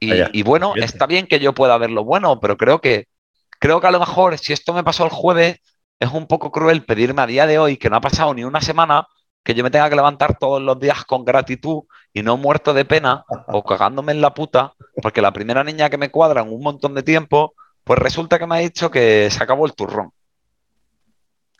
Y, 0.00 0.42
bueno, 0.42 0.74
está 0.76 1.06
bien 1.06 1.26
que 1.26 1.38
yo 1.38 1.54
pueda 1.54 1.78
ver 1.78 1.90
lo 1.90 2.04
bueno, 2.04 2.38
pero 2.38 2.58
creo 2.58 2.80
que, 2.80 3.06
creo 3.58 3.80
que 3.80 3.86
a 3.86 3.90
lo 3.90 4.00
mejor 4.00 4.36
si 4.36 4.52
esto 4.52 4.74
me 4.74 4.84
pasó 4.84 5.04
el 5.04 5.10
jueves, 5.10 5.60
es 5.98 6.12
un 6.12 6.26
poco 6.26 6.50
cruel 6.50 6.84
pedirme 6.84 7.22
a 7.22 7.26
día 7.26 7.46
de 7.46 7.58
hoy, 7.58 7.78
que 7.78 7.88
no 7.88 7.96
ha 7.96 8.00
pasado 8.02 8.34
ni 8.34 8.44
una 8.44 8.60
semana, 8.60 9.06
que 9.42 9.54
yo 9.54 9.62
me 9.62 9.70
tenga 9.70 9.88
que 9.88 9.96
levantar 9.96 10.38
todos 10.38 10.60
los 10.60 10.78
días 10.78 11.04
con 11.04 11.24
gratitud 11.24 11.84
y 12.12 12.22
no 12.22 12.36
muerto 12.36 12.74
de 12.74 12.84
pena 12.84 13.24
o 13.48 13.62
cagándome 13.64 14.12
en 14.12 14.20
la 14.20 14.34
puta, 14.34 14.74
porque 15.00 15.22
la 15.22 15.32
primera 15.32 15.64
niña 15.64 15.88
que 15.88 15.98
me 15.98 16.10
cuadra 16.10 16.42
en 16.42 16.52
un 16.52 16.62
montón 16.62 16.94
de 16.94 17.02
tiempo, 17.02 17.54
pues 17.82 17.98
resulta 17.98 18.38
que 18.38 18.46
me 18.46 18.56
ha 18.56 18.58
dicho 18.58 18.90
que 18.90 19.30
se 19.30 19.42
acabó 19.42 19.64
el 19.64 19.74
turrón. 19.74 20.12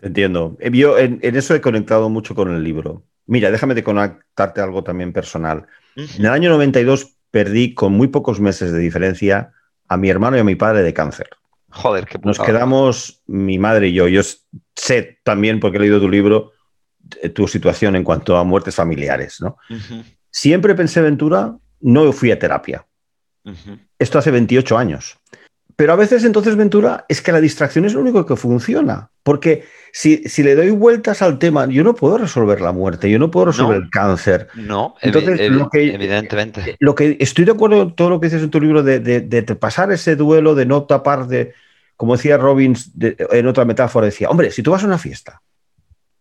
Entiendo. 0.05 0.57
Eh, 0.61 0.71
yo 0.73 0.99
en, 0.99 1.19
eso 1.23 1.55
he 1.55 1.61
conectado 1.61 2.09
mucho 2.11 2.35
con 2.35 2.55
el 2.55 2.63
libro. 2.63 3.05
Mira, 3.27 3.51
déjame 3.51 3.75
de 3.75 3.83
conectarte 3.83 4.61
algo 4.61 4.85
también 4.85 5.13
personal. 5.13 5.67
En 5.97 6.27
el 6.27 6.31
año 6.31 6.51
92 6.51 7.17
perdí 7.31 7.73
con 7.73 7.93
muy 7.93 8.09
pocos 8.09 8.39
meses 8.39 8.71
de 8.71 8.79
diferencia 8.79 9.53
a 9.89 9.97
mi 9.97 10.11
hermano 10.11 10.37
y 10.37 10.41
a 10.41 10.45
mi 10.45 10.57
padre 10.57 10.83
de 10.83 10.93
cáncer. 10.93 11.31
Joder, 11.71 12.07
qué 12.07 12.19
Nos 12.23 12.39
quedamos, 12.39 13.23
mi 13.27 13.59
madre 13.59 13.89
y 13.89 13.95
yo. 13.95 14.07
Yo 14.09 14.21
sé 14.77 15.19
también, 15.25 15.59
porque 15.59 15.79
he 15.79 15.81
leído 15.81 16.01
tu 16.01 16.11
libro, 16.11 16.53
eh, 17.23 17.31
tu 17.31 17.49
situación 17.49 17.97
en 17.97 18.05
cuanto 18.05 18.37
a 18.37 18.45
muertes 18.45 18.75
familiares. 18.75 19.41
¿no? 19.41 19.57
Siempre 20.31 20.75
pensé, 20.75 21.01
Ventura, 21.01 21.57
no 21.81 22.13
fui 22.13 22.31
a 22.31 22.39
terapia. 22.39 22.87
Esto 23.99 24.19
hace 24.19 24.31
28 24.31 24.77
años. 24.77 25.19
Pero 25.77 25.93
a 25.93 25.97
veces 25.97 26.25
entonces, 26.25 26.57
Ventura, 26.57 27.05
es 27.09 27.21
que 27.21 27.33
la 27.33 27.41
distracción 27.41 27.85
es 27.85 27.95
lo 27.95 28.01
único 28.01 28.25
que 28.27 28.37
funciona. 28.37 29.11
Porque 29.23 29.65
si, 29.97 30.43
le 30.43 30.57
doy 30.57 30.71
vueltas 30.71 31.23
al 31.23 31.39
tema, 31.39 31.67
yo 31.67 31.85
no 31.85 31.95
puedo 31.95 32.19
resolver 32.19 32.61
la 32.61 32.73
muerte, 32.73 33.09
yo 33.09 33.21
no 33.21 33.31
puedo 33.31 33.47
resolver 33.47 33.77
el 33.77 33.91
cáncer. 33.91 34.49
No, 34.57 34.97
entonces, 35.01 35.49
lo 35.53 35.71
que, 35.71 35.95
evidentemente. 35.95 36.77
Lo 36.81 36.97
que 36.97 37.17
estoy 37.21 37.45
de 37.45 37.53
acuerdo 37.53 37.79
con 37.79 37.95
todo 37.95 38.11
lo 38.11 38.21
que 38.21 38.27
dices 38.27 38.43
en 38.43 38.51
tu 38.51 38.61
libro 38.61 38.83
de, 38.83 39.57
pasar 39.61 39.93
ese 39.93 40.17
duelo, 40.17 40.57
de 40.57 40.67
no 40.67 40.83
tapar, 40.83 41.29
de, 41.29 41.55
como 41.97 42.17
decía 42.17 42.37
Robbins 42.39 42.91
en 42.99 43.47
otra 43.47 43.65
metáfora, 43.65 44.07
decía, 44.07 44.29
hombre, 44.31 44.51
si 44.51 44.65
tú 44.65 44.73
vas 44.73 44.83
a 44.83 44.87
una 44.89 44.99
fiesta 44.99 45.43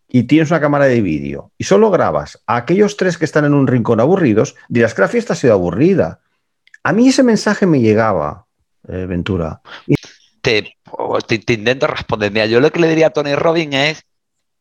y 0.06 0.22
tienes 0.22 0.52
una 0.52 0.60
cámara 0.60 0.84
de 0.84 1.00
vídeo 1.00 1.50
y 1.58 1.64
solo 1.64 1.90
grabas 1.90 2.40
a 2.46 2.54
aquellos 2.54 2.96
tres 2.96 3.18
que 3.18 3.24
están 3.24 3.44
en 3.44 3.54
un 3.54 3.66
rincón 3.66 3.98
aburridos, 3.98 4.54
dirás 4.68 4.94
que 4.94 5.02
la 5.02 5.08
fiesta 5.08 5.32
ha 5.32 5.36
sido 5.36 5.52
aburrida. 5.52 6.20
A 6.84 6.92
mí 6.92 7.08
ese 7.08 7.24
mensaje 7.24 7.66
me 7.66 7.80
llegaba 7.80 8.46
eh, 8.86 9.06
Ventura. 9.08 9.60
Te, 10.40 10.76
intento 11.48 11.86
responder. 11.86 12.32
Mira, 12.32 12.46
yo 12.46 12.60
lo 12.60 12.70
que 12.70 12.80
le 12.80 12.88
diría 12.88 13.08
a 13.08 13.10
Tony 13.10 13.34
Robbins 13.34 13.74
es, 13.74 14.02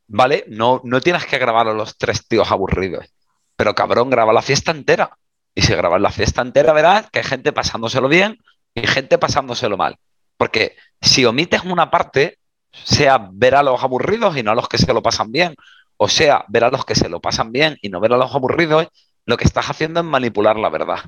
¿vale? 0.08 0.46
No, 0.48 0.82
no 0.84 1.02
tienes 1.02 1.26
que 1.26 1.38
grabar 1.38 1.68
a 1.68 1.74
los 1.74 1.98
tres 1.98 2.28
tíos 2.28 2.52
aburridos, 2.52 3.14
pero 3.56 3.76
cabrón, 3.76 4.10
graba 4.10 4.34
la 4.34 4.42
fiesta 4.42 4.72
entera. 4.72 5.18
Y 5.56 5.62
si 5.62 5.76
grabas 5.76 6.02
la 6.02 6.12
fiesta 6.12 6.42
entera, 6.42 6.74
verás 6.74 7.10
que 7.12 7.20
hay 7.20 7.26
gente 7.26 7.54
pasándoselo 7.54 8.08
bien 8.08 8.40
y 8.74 8.88
gente 8.88 9.18
pasándoselo 9.18 9.78
mal. 9.78 9.98
Porque 10.38 10.76
si 11.00 11.26
omites 11.26 11.64
una 11.64 11.92
parte, 11.92 12.40
sea 12.72 13.30
ver 13.32 13.56
a 13.56 13.64
los 13.64 13.84
aburridos 13.84 14.36
y 14.36 14.44
no 14.44 14.52
a 14.52 14.56
los 14.56 14.68
que 14.68 14.80
se 14.80 14.92
lo 14.94 15.04
pasan 15.04 15.32
bien, 15.32 15.56
o 15.98 16.10
sea, 16.10 16.46
ver 16.48 16.64
a 16.64 16.72
los 16.72 16.86
que 16.86 16.96
se 16.96 17.08
lo 17.08 17.20
pasan 17.22 17.52
bien 17.52 17.78
y 17.82 17.90
no 17.90 18.00
ver 18.00 18.14
a 18.14 18.18
los 18.18 18.34
aburridos, 18.34 18.88
lo 19.26 19.38
que 19.38 19.46
estás 19.46 19.70
haciendo 19.70 20.00
es 20.00 20.06
manipular 20.06 20.58
la 20.58 20.70
verdad. 20.70 21.00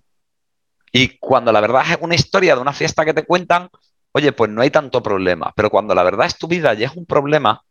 Y 0.91 1.17
cuando 1.17 1.51
la 1.51 1.59
verdad 1.59 1.83
es 1.89 1.97
una 1.99 2.15
historia 2.15 2.55
de 2.55 2.61
una 2.61 2.71
fiesta 2.71 3.03
que 3.03 3.13
te 3.13 3.25
cuentan, 3.25 3.69
oye, 4.15 4.31
pues 4.31 4.49
no 4.49 4.61
hay 4.61 4.71
tanto 4.71 5.03
problema. 5.03 5.51
Pero 5.57 5.69
cuando 5.69 5.93
la 5.93 6.01
verdad 6.01 6.25
es 6.25 6.37
tu 6.37 6.47
vida 6.47 6.73
y 6.73 6.85
es 6.85 6.95
un 6.95 7.05
problema, 7.05 7.61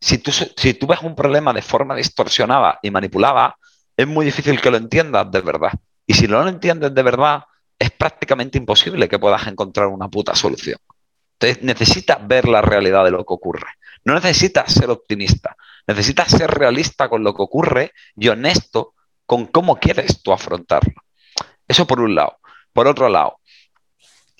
si 0.00 0.16
tú, 0.16 0.32
si 0.32 0.72
tú 0.72 0.86
ves 0.86 1.02
un 1.02 1.14
problema 1.14 1.52
de 1.52 1.60
forma 1.60 1.94
distorsionada 1.94 2.78
y 2.82 2.90
manipulada, 2.90 3.54
es 3.94 4.06
muy 4.06 4.24
difícil 4.24 4.58
que 4.62 4.70
lo 4.70 4.78
entiendas 4.78 5.30
de 5.30 5.42
verdad. 5.42 5.72
Y 6.06 6.14
si 6.14 6.26
no 6.26 6.42
lo 6.42 6.48
entiendes 6.48 6.94
de 6.94 7.02
verdad, 7.02 7.44
es 7.78 7.90
prácticamente 7.90 8.56
imposible 8.56 9.10
que 9.10 9.18
puedas 9.18 9.46
encontrar 9.46 9.88
una 9.88 10.08
puta 10.08 10.34
solución. 10.34 10.78
Entonces 11.38 11.62
necesitas 11.62 12.26
ver 12.26 12.48
la 12.48 12.62
realidad 12.62 13.04
de 13.04 13.10
lo 13.10 13.18
que 13.18 13.34
ocurre. 13.34 13.68
No 14.02 14.14
necesitas 14.14 14.72
ser 14.72 14.88
optimista, 14.88 15.54
necesitas 15.86 16.30
ser 16.30 16.50
realista 16.50 17.10
con 17.10 17.22
lo 17.22 17.34
que 17.34 17.42
ocurre 17.42 17.92
y 18.16 18.28
honesto 18.28 18.94
con 19.26 19.44
cómo 19.46 19.76
quieres 19.76 20.22
tú 20.22 20.32
afrontarlo. 20.32 21.02
Eso 21.68 21.86
por 21.86 22.00
un 22.00 22.14
lado. 22.14 22.38
Por 22.72 22.86
otro 22.86 23.10
lado, 23.10 23.39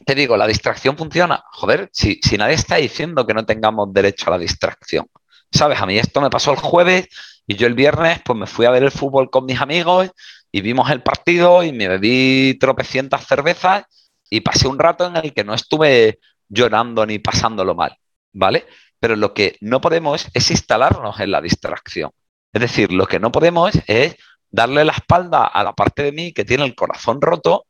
te 0.04 0.14
digo, 0.14 0.36
la 0.36 0.46
distracción 0.46 0.96
funciona. 0.96 1.42
Joder, 1.52 1.90
si, 1.92 2.20
nadie 2.38 2.54
está 2.54 2.76
diciendo 2.76 3.26
que 3.26 3.34
no 3.34 3.44
tengamos 3.44 3.92
derecho 3.92 4.28
a 4.28 4.30
la 4.32 4.38
distracción. 4.38 5.06
¿Sabes? 5.52 5.80
A 5.80 5.86
mí 5.86 5.98
esto 5.98 6.20
me 6.20 6.30
pasó 6.30 6.52
el 6.52 6.58
jueves 6.58 7.08
y 7.46 7.56
yo 7.56 7.66
el 7.66 7.74
viernes 7.74 8.20
pues 8.24 8.38
me 8.38 8.46
fui 8.46 8.66
a 8.66 8.70
ver 8.70 8.84
el 8.84 8.90
fútbol 8.90 9.30
con 9.30 9.46
mis 9.46 9.60
amigos 9.60 10.10
y 10.52 10.60
vimos 10.60 10.90
el 10.90 11.02
partido 11.02 11.62
y 11.64 11.72
me 11.72 11.88
bebí 11.88 12.56
tropecientas 12.60 13.26
cervezas 13.26 13.84
y 14.28 14.40
pasé 14.40 14.68
un 14.68 14.78
rato 14.78 15.06
en 15.06 15.16
el 15.16 15.34
que 15.34 15.44
no 15.44 15.54
estuve 15.54 16.20
llorando 16.48 17.04
ni 17.06 17.18
pasándolo 17.18 17.74
mal, 17.74 17.96
¿vale? 18.32 18.66
Pero 19.00 19.16
lo 19.16 19.34
que 19.34 19.56
no 19.60 19.80
podemos 19.80 20.28
es 20.34 20.50
instalarnos 20.50 21.18
en 21.18 21.32
la 21.32 21.40
distracción. 21.40 22.12
Es 22.52 22.60
decir, 22.60 22.92
lo 22.92 23.06
que 23.06 23.18
no 23.18 23.32
podemos 23.32 23.72
es 23.86 24.16
darle 24.50 24.84
la 24.84 24.92
espalda 24.92 25.46
a 25.46 25.64
la 25.64 25.72
parte 25.72 26.02
de 26.02 26.12
mí 26.12 26.32
que 26.32 26.44
tiene 26.44 26.64
el 26.64 26.74
corazón 26.74 27.20
roto 27.20 27.66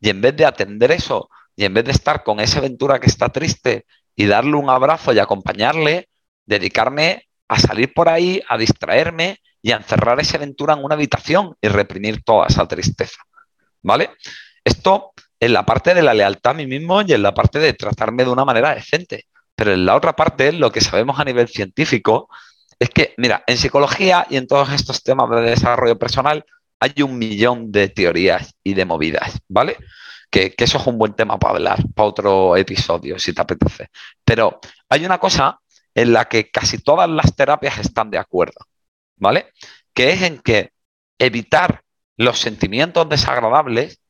y 0.00 0.10
en 0.10 0.20
vez 0.20 0.36
de 0.36 0.44
atender 0.44 0.92
eso, 0.92 1.30
y 1.56 1.64
en 1.64 1.74
vez 1.74 1.84
de 1.84 1.92
estar 1.92 2.22
con 2.22 2.40
esa 2.40 2.58
aventura 2.58 3.00
que 3.00 3.06
está 3.06 3.28
triste 3.28 3.86
y 4.16 4.26
darle 4.26 4.56
un 4.56 4.70
abrazo 4.70 5.12
y 5.12 5.18
acompañarle, 5.18 6.08
dedicarme 6.46 7.28
a 7.48 7.58
salir 7.58 7.92
por 7.92 8.08
ahí, 8.08 8.42
a 8.48 8.58
distraerme 8.58 9.38
y 9.62 9.72
a 9.72 9.76
encerrar 9.76 10.20
esa 10.20 10.36
aventura 10.36 10.74
en 10.74 10.84
una 10.84 10.94
habitación 10.94 11.56
y 11.60 11.68
reprimir 11.68 12.22
toda 12.22 12.46
esa 12.48 12.66
tristeza. 12.66 13.18
¿Vale? 13.82 14.10
Esto 14.64 15.12
en 15.40 15.52
la 15.52 15.64
parte 15.64 15.94
de 15.94 16.02
la 16.02 16.14
lealtad 16.14 16.52
a 16.52 16.54
mí 16.54 16.66
mismo 16.66 17.02
y 17.02 17.12
en 17.12 17.22
la 17.22 17.34
parte 17.34 17.58
de 17.58 17.74
tratarme 17.74 18.24
de 18.24 18.30
una 18.30 18.44
manera 18.44 18.74
decente. 18.74 19.26
Pero 19.54 19.72
en 19.72 19.84
la 19.84 19.94
otra 19.94 20.16
parte, 20.16 20.52
lo 20.52 20.72
que 20.72 20.80
sabemos 20.80 21.20
a 21.20 21.24
nivel 21.24 21.48
científico 21.48 22.28
es 22.78 22.90
que, 22.90 23.14
mira, 23.18 23.44
en 23.46 23.56
psicología 23.56 24.26
y 24.30 24.36
en 24.36 24.46
todos 24.46 24.72
estos 24.72 25.02
temas 25.02 25.30
de 25.30 25.42
desarrollo 25.42 25.98
personal 25.98 26.44
hay 26.80 27.02
un 27.02 27.18
millón 27.18 27.70
de 27.70 27.88
teorías 27.88 28.54
y 28.62 28.74
de 28.74 28.84
movidas, 28.84 29.38
¿vale? 29.48 29.76
Que, 30.34 30.52
eso 30.58 30.78
es 30.78 30.86
un 30.88 30.98
buen 30.98 31.14
tema 31.14 31.38
para 31.38 31.54
hablar, 31.54 31.78
para 31.94 32.08
otro 32.08 32.56
episodio, 32.56 33.20
si 33.20 33.32
te 33.32 33.40
apetece. 33.40 33.88
Pero 34.24 34.58
hay 34.88 35.06
una 35.06 35.18
cosa 35.18 35.60
en 35.94 36.12
la 36.12 36.24
que 36.24 36.50
casi 36.50 36.78
todas 36.78 37.08
las 37.08 37.36
terapias 37.36 37.78
están 37.78 38.10
de 38.10 38.18
acuerdo, 38.18 38.66
¿vale? 39.14 39.52
Que 39.92 40.10
es 40.10 40.22
en 40.22 40.40
que 40.40 40.72
evitar 41.20 41.82
los 42.16 42.40
sentimientos 42.40 43.08
desagradables, 43.08 44.00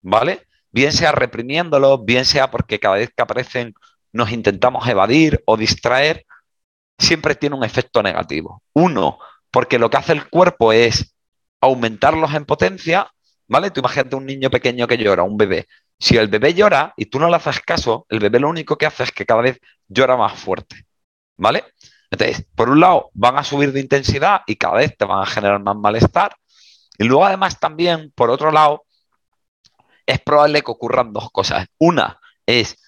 ¿vale? 0.00 0.46
Bien 0.70 0.90
sea 0.90 1.12
reprimiéndolos, 1.12 2.02
bien 2.02 2.24
sea 2.24 2.50
porque 2.50 2.80
cada 2.80 2.94
vez 2.96 3.10
que 3.14 3.22
aparecen 3.22 3.74
nos 4.10 4.32
intentamos 4.32 4.88
evadir 4.88 5.42
o 5.44 5.58
distraer, 5.58 6.24
siempre 6.98 7.34
tiene 7.34 7.56
un 7.56 7.64
efecto 7.64 8.02
negativo. 8.02 8.62
Uno, 8.72 9.18
porque 9.50 9.78
lo 9.78 9.90
que 9.90 9.98
hace 9.98 10.12
el 10.12 10.30
cuerpo 10.30 10.72
es 10.72 11.14
aumentarlos 11.60 12.32
en 12.32 12.46
potencia, 12.46 13.12
¿vale? 13.48 13.70
Tú 13.70 13.80
imagínate 13.80 14.16
un 14.16 14.26
niño 14.26 14.50
pequeño 14.50 14.86
que 14.86 14.96
llora, 14.98 15.22
un 15.22 15.36
bebé. 15.36 15.66
Si 15.98 16.16
el 16.16 16.28
bebé 16.28 16.54
llora 16.54 16.92
y 16.96 17.06
tú 17.06 17.18
no 17.18 17.28
le 17.28 17.36
haces 17.36 17.60
caso, 17.60 18.06
el 18.08 18.18
bebé 18.20 18.40
lo 18.40 18.48
único 18.48 18.76
que 18.76 18.86
hace 18.86 19.04
es 19.04 19.12
que 19.12 19.26
cada 19.26 19.42
vez 19.42 19.60
llora 19.88 20.16
más 20.16 20.38
fuerte, 20.38 20.86
¿vale? 21.36 21.64
Entonces, 22.10 22.46
por 22.54 22.70
un 22.70 22.80
lado, 22.80 23.10
van 23.14 23.38
a 23.38 23.44
subir 23.44 23.72
de 23.72 23.80
intensidad 23.80 24.42
y 24.46 24.56
cada 24.56 24.74
vez 24.74 24.96
te 24.96 25.04
van 25.04 25.22
a 25.22 25.26
generar 25.26 25.60
más 25.60 25.76
malestar. 25.76 26.36
Y 26.98 27.04
luego, 27.04 27.24
además, 27.24 27.58
también, 27.58 28.12
por 28.14 28.30
otro 28.30 28.52
lado, 28.52 28.84
es 30.06 30.20
probable 30.20 30.62
que 30.62 30.70
ocurran 30.70 31.12
dos 31.12 31.30
cosas. 31.30 31.66
Una 31.78 32.20
es 32.46 32.78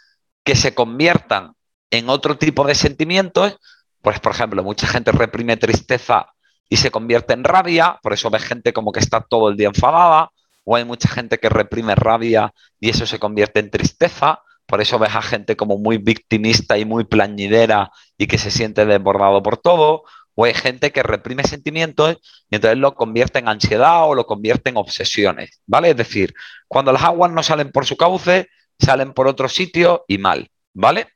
que 0.44 0.54
se 0.54 0.74
conviertan 0.74 1.54
en 1.90 2.08
otro 2.08 2.38
tipo 2.38 2.64
de 2.64 2.74
sentimientos. 2.74 3.58
Pues, 4.02 4.20
por 4.20 4.32
ejemplo, 4.32 4.62
mucha 4.62 4.86
gente 4.86 5.10
reprime 5.12 5.56
tristeza 5.56 6.32
y 6.68 6.76
se 6.76 6.90
convierte 6.90 7.32
en 7.32 7.44
rabia, 7.44 7.98
por 8.02 8.12
eso 8.12 8.30
ves 8.30 8.44
gente 8.44 8.72
como 8.72 8.92
que 8.92 9.00
está 9.00 9.20
todo 9.20 9.48
el 9.48 9.56
día 9.56 9.68
enfadada, 9.68 10.30
o 10.66 10.74
hay 10.76 10.84
mucha 10.84 11.08
gente 11.08 11.38
que 11.38 11.48
reprime 11.48 11.94
rabia 11.94 12.52
y 12.80 12.90
eso 12.90 13.06
se 13.06 13.20
convierte 13.20 13.60
en 13.60 13.70
tristeza, 13.70 14.42
por 14.66 14.80
eso 14.80 14.98
ves 14.98 15.14
a 15.14 15.22
gente 15.22 15.56
como 15.56 15.78
muy 15.78 15.98
victimista 15.98 16.76
y 16.76 16.84
muy 16.84 17.04
plañidera 17.04 17.92
y 18.18 18.26
que 18.26 18.36
se 18.36 18.50
siente 18.50 18.84
desbordado 18.84 19.42
por 19.44 19.58
todo, 19.58 20.02
o 20.34 20.44
hay 20.44 20.54
gente 20.54 20.90
que 20.90 21.04
reprime 21.04 21.44
sentimientos 21.44 22.16
y 22.50 22.56
entonces 22.56 22.78
lo 22.78 22.96
convierte 22.96 23.38
en 23.38 23.48
ansiedad 23.48 24.08
o 24.08 24.16
lo 24.16 24.26
convierte 24.26 24.70
en 24.70 24.76
obsesiones, 24.76 25.62
¿vale? 25.66 25.90
Es 25.90 25.96
decir, 25.96 26.34
cuando 26.66 26.92
las 26.92 27.04
aguas 27.04 27.30
no 27.30 27.44
salen 27.44 27.70
por 27.70 27.86
su 27.86 27.96
cauce, 27.96 28.48
salen 28.78 29.12
por 29.12 29.28
otro 29.28 29.48
sitio 29.48 30.04
y 30.08 30.18
mal, 30.18 30.50
¿vale? 30.74 31.06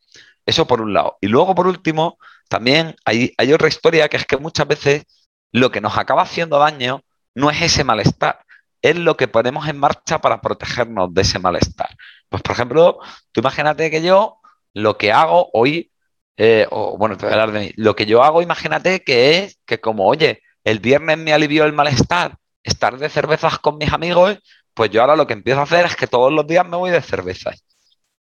Eso 0.46 0.66
por 0.66 0.80
un 0.80 0.94
lado. 0.94 1.18
Y 1.20 1.26
luego, 1.26 1.56
por 1.56 1.66
último, 1.66 2.18
también 2.48 2.94
hay, 3.04 3.34
hay 3.36 3.52
otra 3.52 3.68
historia 3.68 4.08
que 4.08 4.16
es 4.16 4.26
que 4.26 4.36
muchas 4.36 4.68
veces 4.68 5.04
lo 5.50 5.72
que 5.72 5.80
nos 5.80 5.98
acaba 5.98 6.22
haciendo 6.22 6.58
daño 6.58 7.02
no 7.34 7.50
es 7.50 7.60
ese 7.60 7.82
malestar, 7.82 8.44
es 8.82 8.96
lo 8.96 9.16
que 9.16 9.28
ponemos 9.28 9.68
en 9.68 9.78
marcha 9.78 10.20
para 10.20 10.40
protegernos 10.40 11.12
de 11.14 11.22
ese 11.22 11.38
malestar. 11.38 11.90
Pues, 12.28 12.42
por 12.42 12.52
ejemplo, 12.52 12.98
tú 13.32 13.40
imagínate 13.40 13.90
que 13.90 14.02
yo 14.02 14.38
lo 14.74 14.96
que 14.98 15.12
hago 15.12 15.50
hoy, 15.52 15.92
eh, 16.36 16.66
o 16.70 16.96
bueno, 16.98 17.16
te 17.16 17.26
voy 17.26 17.30
a 17.34 17.40
hablar 17.42 17.52
de 17.52 17.60
mí, 17.60 17.72
lo 17.76 17.96
que 17.96 18.06
yo 18.06 18.22
hago, 18.22 18.42
imagínate 18.42 19.02
que 19.02 19.38
es 19.38 19.58
que 19.66 19.80
como, 19.80 20.06
oye, 20.06 20.42
el 20.64 20.80
viernes 20.80 21.18
me 21.18 21.32
alivió 21.32 21.64
el 21.64 21.72
malestar 21.72 22.36
estar 22.62 22.98
de 22.98 23.08
cervezas 23.08 23.58
con 23.58 23.78
mis 23.78 23.92
amigos, 23.92 24.38
pues 24.74 24.90
yo 24.90 25.00
ahora 25.00 25.16
lo 25.16 25.26
que 25.26 25.34
empiezo 25.34 25.60
a 25.60 25.64
hacer 25.64 25.86
es 25.86 25.96
que 25.96 26.06
todos 26.06 26.32
los 26.32 26.46
días 26.46 26.66
me 26.66 26.76
voy 26.76 26.90
de 26.90 27.02
cervezas. 27.02 27.64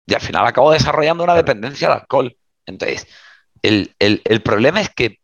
Y 0.06 0.14
al 0.14 0.22
final 0.22 0.46
acabo 0.46 0.72
desarrollando 0.72 1.24
una 1.24 1.36
dependencia 1.36 1.88
al 1.88 2.02
alcohol. 2.02 2.38
Entonces, 2.66 3.08
el, 3.62 4.42
problema 4.44 4.82
es 4.82 4.90
que 4.90 5.20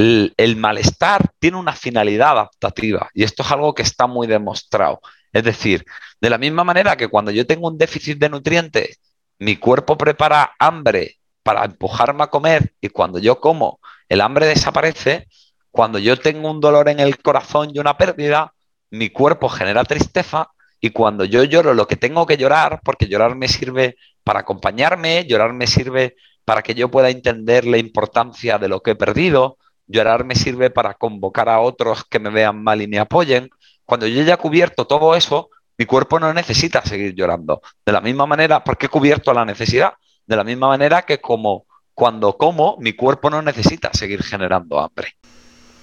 el, 0.00 0.56
malestar 0.56 1.30
tiene 1.38 1.56
una 1.56 1.72
finalidad 1.72 2.30
adaptativa 2.30 3.10
y 3.14 3.24
esto 3.24 3.42
es 3.42 3.50
algo 3.50 3.74
que 3.74 3.82
está 3.82 4.06
muy 4.06 4.26
demostrado. 4.26 5.00
Es 5.32 5.44
decir, 5.44 5.84
de 6.20 6.30
la 6.30 6.38
misma 6.38 6.64
manera 6.64 6.96
que 6.96 7.08
cuando 7.08 7.30
yo 7.30 7.46
tengo 7.46 7.68
un 7.68 7.78
déficit 7.78 8.18
de 8.18 8.28
nutrientes, 8.28 9.00
mi 9.38 9.56
cuerpo 9.56 9.96
prepara 9.96 10.52
hambre 10.58 11.18
para 11.42 11.64
empujarme 11.64 12.24
a 12.24 12.28
comer 12.28 12.74
y 12.80 12.88
cuando 12.88 13.18
yo 13.18 13.40
como, 13.40 13.80
el 14.08 14.20
hambre 14.20 14.46
desaparece, 14.46 15.28
cuando 15.70 15.98
yo 15.98 16.18
tengo 16.18 16.50
un 16.50 16.60
dolor 16.60 16.88
en 16.88 17.00
el 17.00 17.18
corazón 17.18 17.70
y 17.72 17.78
una 17.78 17.96
pérdida, 17.96 18.54
mi 18.90 19.10
cuerpo 19.10 19.48
genera 19.48 19.84
tristeza 19.84 20.50
y 20.80 20.90
cuando 20.90 21.24
yo 21.24 21.44
lloro 21.44 21.74
lo 21.74 21.86
que 21.86 21.96
tengo 21.96 22.26
que 22.26 22.36
llorar, 22.36 22.80
porque 22.82 23.06
llorar 23.06 23.36
me 23.36 23.48
sirve 23.48 23.96
para 24.24 24.40
acompañarme, 24.40 25.26
llorar 25.26 25.52
me 25.52 25.66
sirve 25.66 26.16
para 26.44 26.62
que 26.62 26.74
yo 26.74 26.90
pueda 26.90 27.10
entender 27.10 27.66
la 27.66 27.78
importancia 27.78 28.58
de 28.58 28.68
lo 28.68 28.80
que 28.82 28.92
he 28.92 28.96
perdido, 28.96 29.58
llorar 29.90 30.24
me 30.24 30.34
sirve 30.34 30.70
para 30.70 30.94
convocar 30.94 31.48
a 31.48 31.60
otros 31.60 32.04
que 32.04 32.18
me 32.18 32.30
vean 32.30 32.62
mal 32.62 32.80
y 32.80 32.88
me 32.88 32.98
apoyen. 32.98 33.50
Cuando 33.84 34.06
yo 34.06 34.22
ya 34.22 34.36
cubierto 34.36 34.86
todo 34.86 35.14
eso, 35.14 35.50
mi 35.76 35.84
cuerpo 35.86 36.20
no 36.20 36.32
necesita 36.32 36.82
seguir 36.82 37.14
llorando. 37.14 37.60
De 37.84 37.92
la 37.92 38.00
misma 38.00 38.26
manera, 38.26 38.62
porque 38.62 38.86
he 38.86 38.88
cubierto 38.88 39.32
la 39.32 39.44
necesidad, 39.44 39.94
de 40.26 40.36
la 40.36 40.44
misma 40.44 40.68
manera 40.68 41.02
que 41.02 41.20
como 41.20 41.66
cuando 41.94 42.36
como, 42.36 42.76
mi 42.78 42.94
cuerpo 42.94 43.28
no 43.28 43.42
necesita 43.42 43.90
seguir 43.92 44.22
generando 44.22 44.80
hambre. 44.80 45.16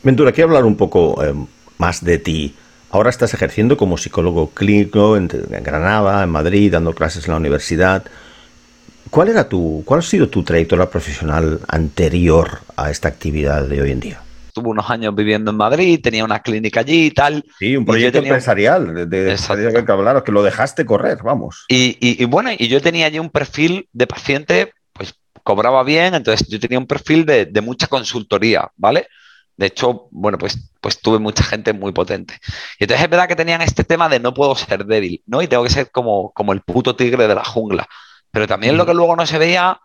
Ventura, 0.01 0.31
quiero 0.31 0.49
hablar 0.49 0.65
un 0.65 0.75
poco 0.75 1.23
eh, 1.23 1.33
más 1.77 2.03
de 2.03 2.17
ti. 2.17 2.55
Ahora 2.89 3.09
estás 3.09 3.33
ejerciendo 3.33 3.75
como 3.75 3.97
psicólogo 3.97 4.51
clínico 4.51 5.17
en, 5.17 5.27
Granada, 5.27 6.23
en 6.23 6.29
Madrid, 6.29 6.71
dando 6.71 6.93
clases 6.93 7.25
en 7.25 7.31
la 7.31 7.37
universidad. 7.37 8.05
¿Cuál 9.09 9.29
era 9.29 9.47
tu, 9.47 9.83
cuál 9.85 9.99
ha 9.99 10.03
sido 10.03 10.29
tu 10.29 10.43
trayectoria 10.43 10.89
profesional 10.89 11.59
anterior 11.67 12.59
a 12.75 12.89
esta 12.89 13.07
actividad 13.07 13.63
de 13.63 13.81
hoy 13.81 13.91
en 13.91 13.99
día? 13.99 14.21
Estuve 14.47 14.69
unos 14.69 14.89
años 14.89 15.13
viviendo 15.13 15.51
en 15.51 15.57
Madrid, 15.57 15.99
tenía 16.01 16.25
una 16.25 16.41
clínica 16.41 16.79
allí 16.79 17.05
y 17.05 17.11
tal. 17.11 17.45
Sí, 17.59 17.77
un 17.77 17.85
proyecto 17.85 18.19
empresarial, 18.19 19.09
de, 19.09 19.35
que 19.85 19.91
hablar, 19.91 20.23
que 20.23 20.31
lo 20.31 20.41
dejaste 20.41 20.85
correr, 20.85 21.19
vamos. 21.23 21.65
Y, 21.67 21.97
y, 21.99 22.25
bueno, 22.25 22.49
y 22.57 22.67
yo 22.67 22.81
tenía 22.81 23.05
allí 23.05 23.19
un 23.19 23.29
perfil 23.29 23.87
de 23.93 24.07
paciente, 24.07 24.73
pues 24.93 25.13
cobraba 25.43 25.83
bien, 25.83 26.15
entonces 26.15 26.47
yo 26.47 26.59
tenía 26.59 26.79
un 26.79 26.87
perfil 26.87 27.25
de, 27.25 27.45
de 27.45 27.61
mucha 27.61 27.87
consultoría, 27.87 28.71
¿vale? 28.75 29.07
De 29.57 29.67
hecho, 29.67 30.07
bueno, 30.11 30.37
pues, 30.37 30.71
pues 30.81 31.01
tuve 31.01 31.19
mucha 31.19 31.43
gente 31.43 31.73
muy 31.73 31.91
potente. 31.91 32.39
Y 32.79 32.83
entonces 32.83 33.03
es 33.03 33.09
verdad 33.09 33.27
que 33.27 33.35
tenían 33.35 33.61
este 33.61 33.83
tema 33.83 34.09
de 34.09 34.19
no 34.19 34.33
puedo 34.33 34.55
ser 34.55 34.85
débil, 34.85 35.21
¿no? 35.25 35.41
Y 35.41 35.47
tengo 35.47 35.63
que 35.63 35.69
ser 35.69 35.91
como, 35.91 36.31
como 36.31 36.53
el 36.53 36.61
puto 36.61 36.95
tigre 36.95 37.27
de 37.27 37.35
la 37.35 37.43
jungla. 37.43 37.87
Pero 38.31 38.48
también 38.48 38.77
lo 38.77 38.86
que 38.86 38.93
luego 38.93 39.15
no 39.15 39.25
se 39.25 39.38
veía 39.38 39.79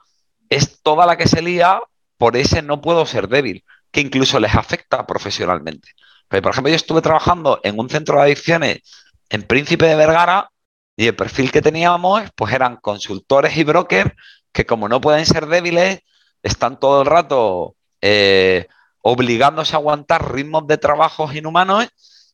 es 0.48 0.82
toda 0.82 1.06
la 1.06 1.16
que 1.16 1.28
se 1.28 1.42
lía 1.42 1.80
por 2.18 2.36
ese 2.36 2.62
no 2.62 2.80
puedo 2.80 3.06
ser 3.06 3.28
débil, 3.28 3.64
que 3.90 4.00
incluso 4.00 4.38
les 4.38 4.54
afecta 4.54 5.06
profesionalmente. 5.06 5.90
por 6.28 6.48
ejemplo, 6.48 6.70
yo 6.70 6.76
estuve 6.76 7.02
trabajando 7.02 7.60
en 7.62 7.78
un 7.78 7.90
centro 7.90 8.16
de 8.16 8.22
adicciones 8.22 8.80
en 9.28 9.42
Príncipe 9.42 9.86
de 9.86 9.96
Vergara 9.96 10.50
y 10.96 11.06
el 11.06 11.16
perfil 11.16 11.50
que 11.50 11.62
teníamos 11.62 12.22
pues 12.36 12.52
eran 12.52 12.76
consultores 12.76 13.56
y 13.56 13.64
brokers 13.64 14.12
que 14.52 14.66
como 14.66 14.88
no 14.88 15.00
pueden 15.00 15.26
ser 15.26 15.46
débiles, 15.46 16.00
están 16.42 16.78
todo 16.78 17.02
el 17.02 17.06
rato... 17.06 17.76
Eh, 18.00 18.66
obligándose 19.02 19.74
a 19.74 19.78
aguantar 19.78 20.32
ritmos 20.32 20.66
de 20.66 20.78
trabajos 20.78 21.34
inhumanos 21.34 21.88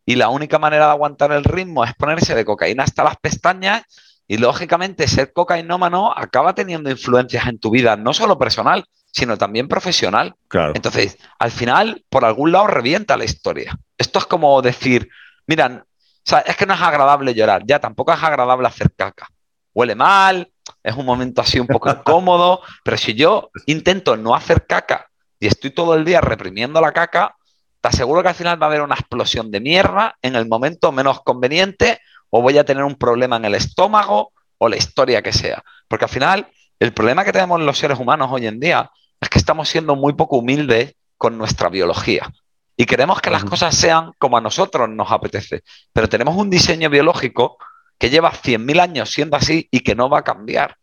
y 0.04 0.14
la 0.14 0.28
única 0.28 0.58
manera 0.58 0.86
de 0.86 0.92
aguantar 0.92 1.32
el 1.32 1.44
ritmo 1.44 1.84
es 1.84 1.94
ponerse 1.94 2.34
de 2.34 2.44
cocaína 2.44 2.84
hasta 2.84 3.04
las 3.04 3.16
pestañas 3.16 3.82
y 4.28 4.36
lógicamente 4.36 5.08
ser 5.08 5.32
cocainómano 5.32 6.12
acaba 6.14 6.54
teniendo 6.54 6.90
influencias 6.90 7.46
en 7.46 7.58
tu 7.58 7.70
vida, 7.70 7.96
no 7.96 8.12
solo 8.12 8.38
personal, 8.38 8.84
sino 9.10 9.38
también 9.38 9.68
profesional. 9.68 10.34
Claro. 10.48 10.72
Entonces, 10.76 11.16
al 11.38 11.50
final, 11.50 12.04
por 12.10 12.26
algún 12.26 12.52
lado 12.52 12.66
revienta 12.66 13.16
la 13.16 13.24
historia. 13.24 13.76
Esto 13.96 14.18
es 14.18 14.26
como 14.26 14.60
decir, 14.60 15.08
mira, 15.46 15.86
es 16.44 16.56
que 16.56 16.66
no 16.66 16.74
es 16.74 16.80
agradable 16.80 17.34
llorar, 17.34 17.62
ya 17.66 17.78
tampoco 17.78 18.12
es 18.12 18.22
agradable 18.22 18.68
hacer 18.68 18.92
caca. 18.94 19.28
Huele 19.72 19.94
mal, 19.94 20.52
es 20.82 20.94
un 20.94 21.06
momento 21.06 21.40
así 21.40 21.58
un 21.58 21.66
poco 21.66 21.88
incómodo, 21.90 22.60
pero 22.84 22.98
si 22.98 23.14
yo 23.14 23.50
intento 23.64 24.14
no 24.18 24.34
hacer 24.34 24.66
caca 24.66 25.08
y 25.40 25.46
estoy 25.46 25.70
todo 25.70 25.94
el 25.94 26.04
día 26.04 26.20
reprimiendo 26.20 26.82
la 26.82 26.92
caca, 26.92 27.34
te 27.80 27.88
aseguro 27.88 28.22
que 28.22 28.28
al 28.28 28.34
final 28.34 28.60
va 28.60 28.66
a 28.66 28.68
haber 28.68 28.82
una 28.82 28.96
explosión 28.96 29.50
de 29.50 29.60
mierda 29.60 30.16
en 30.20 30.36
el 30.36 30.46
momento 30.46 30.92
menos 30.92 31.22
conveniente 31.22 32.00
o 32.30 32.42
voy 32.42 32.58
a 32.58 32.64
tener 32.64 32.84
un 32.84 32.94
problema 32.94 33.36
en 33.36 33.44
el 33.44 33.54
estómago 33.54 34.32
o 34.58 34.68
la 34.68 34.76
historia 34.76 35.22
que 35.22 35.32
sea. 35.32 35.62
Porque 35.88 36.04
al 36.04 36.10
final 36.10 36.48
el 36.78 36.92
problema 36.92 37.24
que 37.24 37.32
tenemos 37.32 37.60
los 37.60 37.78
seres 37.78 37.98
humanos 37.98 38.28
hoy 38.30 38.46
en 38.46 38.60
día 38.60 38.90
es 39.20 39.28
que 39.28 39.38
estamos 39.38 39.68
siendo 39.68 39.96
muy 39.96 40.12
poco 40.12 40.38
humildes 40.38 40.94
con 41.16 41.38
nuestra 41.38 41.68
biología. 41.68 42.30
Y 42.76 42.86
queremos 42.86 43.20
que 43.20 43.30
las 43.30 43.44
cosas 43.44 43.74
sean 43.74 44.12
como 44.18 44.36
a 44.36 44.40
nosotros 44.40 44.88
nos 44.88 45.10
apetece. 45.10 45.62
Pero 45.92 46.08
tenemos 46.08 46.36
un 46.36 46.50
diseño 46.50 46.90
biológico 46.90 47.58
que 47.98 48.10
lleva 48.10 48.30
100.000 48.30 48.80
años 48.80 49.10
siendo 49.10 49.36
así 49.36 49.68
y 49.70 49.80
que 49.80 49.96
no 49.96 50.08
va 50.08 50.20
a 50.20 50.24
cambiar. 50.24 50.76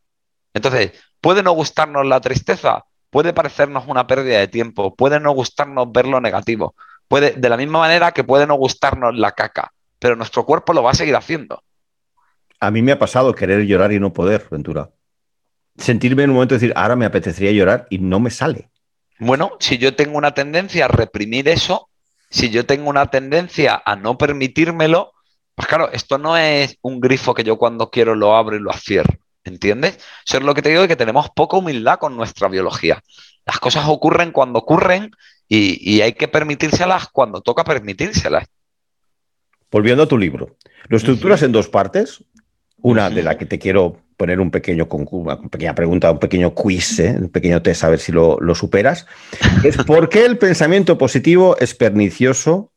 Entonces, 0.53 0.91
¿puede 1.21 1.41
no 1.41 1.53
gustarnos 1.53 2.05
la 2.05 2.19
tristeza? 2.19 2.83
puede 3.15 3.31
parecernos 3.31 3.85
una 3.87 4.07
pérdida 4.07 4.39
de 4.39 4.49
tiempo, 4.49 4.93
puede 4.93 5.21
no 5.21 5.31
gustarnos 5.31 5.89
ver 5.89 6.05
lo 6.05 6.19
negativo, 6.19 6.75
puede, 7.07 7.31
de 7.31 7.47
la 7.47 7.55
misma 7.55 7.79
manera 7.79 8.11
que 8.11 8.25
puede 8.25 8.45
no 8.45 8.55
gustarnos 8.55 9.15
la 9.15 9.31
caca, 9.31 9.71
pero 9.99 10.15
nuestro 10.15 10.45
cuerpo 10.45 10.73
lo 10.73 10.83
va 10.83 10.91
a 10.91 10.95
seguir 10.95 11.15
haciendo. 11.15 11.63
A 12.59 12.71
mí 12.71 12.81
me 12.81 12.91
ha 12.91 12.99
pasado 12.99 13.33
querer 13.33 13.65
llorar 13.65 13.91
y 13.91 13.99
no 13.99 14.13
poder, 14.13 14.47
Ventura. 14.49 14.89
Sentirme 15.77 16.23
en 16.23 16.29
un 16.29 16.35
momento 16.35 16.55
de 16.55 16.59
decir, 16.59 16.73
ahora 16.75 16.95
me 16.95 17.05
apetecería 17.05 17.51
llorar 17.51 17.87
y 17.89 17.99
no 17.99 18.19
me 18.19 18.29
sale. 18.29 18.69
Bueno, 19.19 19.57
si 19.59 19.77
yo 19.77 19.95
tengo 19.95 20.17
una 20.17 20.33
tendencia 20.33 20.85
a 20.85 20.87
reprimir 20.87 21.47
eso, 21.47 21.89
si 22.29 22.49
yo 22.49 22.65
tengo 22.65 22.89
una 22.89 23.07
tendencia 23.07 23.81
a 23.85 23.95
no 23.95 24.17
permitírmelo, 24.17 25.13
pues 25.55 25.67
claro, 25.67 25.89
esto 25.91 26.17
no 26.17 26.35
es 26.37 26.77
un 26.81 26.99
grifo 26.99 27.33
que 27.33 27.43
yo 27.43 27.57
cuando 27.57 27.89
quiero 27.89 28.15
lo 28.15 28.35
abro 28.35 28.55
y 28.55 28.59
lo 28.59 28.73
cierro. 28.73 29.17
¿Entiendes? 29.45 29.99
Eso 30.25 30.37
es 30.37 30.43
lo 30.43 30.55
que 30.55 30.61
te 30.61 30.69
digo 30.69 30.81
de 30.81 30.87
que 30.87 30.95
tenemos 30.95 31.29
poca 31.29 31.57
humildad 31.57 31.99
con 31.99 32.17
nuestra 32.17 32.47
biología. 32.47 33.01
Las 33.45 33.59
cosas 33.59 33.85
ocurren 33.87 34.31
cuando 34.31 34.59
ocurren 34.59 35.11
y, 35.47 36.01
hay 36.01 36.13
que 36.13 36.27
permitírselas 36.27 37.07
cuando 37.09 37.41
toca 37.41 37.63
permitírselas. 37.63 38.47
Volviendo 39.71 40.03
a 40.03 40.07
tu 40.07 40.17
libro, 40.17 40.57
lo 40.87 40.97
estructuras 40.97 41.41
en 41.43 41.51
dos 41.51 41.67
partes. 41.69 42.23
Una 42.81 43.09
de 43.09 43.23
la 43.23 43.37
que 43.37 43.45
te 43.45 43.57
quiero 43.57 43.97
poner 44.15 44.39
un 44.39 44.51
pequeño 44.51 44.87
una 44.89 45.41
pequeña 45.41 45.75
pregunta, 45.75 46.11
un 46.11 46.19
pequeño 46.19 46.53
quiz, 46.53 46.99
¿eh? 46.99 47.15
un 47.19 47.29
pequeño 47.29 47.61
test 47.61 47.83
a 47.83 47.89
ver 47.89 47.99
si 47.99 48.11
lo, 48.11 48.37
lo 48.39 48.55
superas. 48.55 49.05
Es 49.63 49.77
¿por 49.77 50.09
qué 50.09 50.25
el 50.25 50.37
pensamiento 50.37 50.97
positivo 50.97 51.57
es 51.59 51.73
pernicioso 51.73 52.71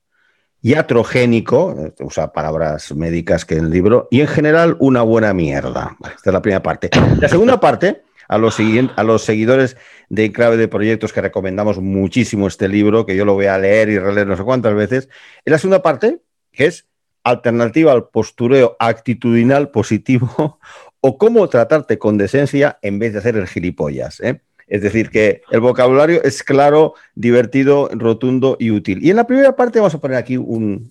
iatrogénico, 0.62 1.94
usa 2.00 2.32
palabras 2.32 2.92
médicas 2.94 3.44
que 3.44 3.56
en 3.56 3.66
el 3.66 3.70
libro, 3.70 4.08
y 4.10 4.20
en 4.20 4.26
general 4.26 4.76
una 4.80 5.02
buena 5.02 5.32
mierda. 5.32 5.96
Esta 6.02 6.30
es 6.30 6.32
la 6.32 6.42
primera 6.42 6.62
parte. 6.62 6.90
La 7.20 7.28
segunda 7.28 7.60
parte, 7.60 8.02
a 8.28 8.38
los, 8.38 8.58
a 8.96 9.02
los 9.04 9.22
seguidores 9.22 9.76
de 10.08 10.32
Clave 10.32 10.56
de 10.56 10.68
Proyectos 10.68 11.12
que 11.12 11.20
recomendamos 11.20 11.78
muchísimo 11.78 12.46
este 12.48 12.68
libro, 12.68 13.06
que 13.06 13.16
yo 13.16 13.24
lo 13.24 13.34
voy 13.34 13.46
a 13.46 13.58
leer 13.58 13.88
y 13.88 13.98
releer 13.98 14.26
no 14.26 14.36
sé 14.36 14.42
cuántas 14.42 14.74
veces, 14.74 15.08
es 15.44 15.50
la 15.50 15.58
segunda 15.58 15.82
parte, 15.82 16.20
que 16.58 16.66
es 16.66 16.88
alternativa 17.22 17.92
al 17.92 18.08
postureo 18.08 18.76
actitudinal 18.80 19.70
positivo 19.70 20.58
o 21.00 21.16
cómo 21.16 21.48
tratarte 21.48 21.98
con 21.98 22.18
decencia 22.18 22.80
en 22.82 22.98
vez 22.98 23.12
de 23.12 23.20
hacer 23.20 23.36
el 23.36 23.46
gilipollas. 23.46 24.18
¿eh? 24.18 24.40
Es 24.66 24.82
decir, 24.82 25.08
que 25.10 25.42
el 25.52 25.60
vocabulario 25.60 26.20
es 26.24 26.42
claro, 26.42 26.94
divertido, 27.14 27.88
rotundo 27.92 28.56
y 28.58 28.72
útil. 28.72 29.04
Y 29.04 29.10
en 29.10 29.16
la 29.16 29.26
primera 29.26 29.54
parte 29.54 29.78
vamos 29.78 29.94
a 29.94 30.00
poner 30.00 30.16
aquí 30.16 30.36
un, 30.36 30.90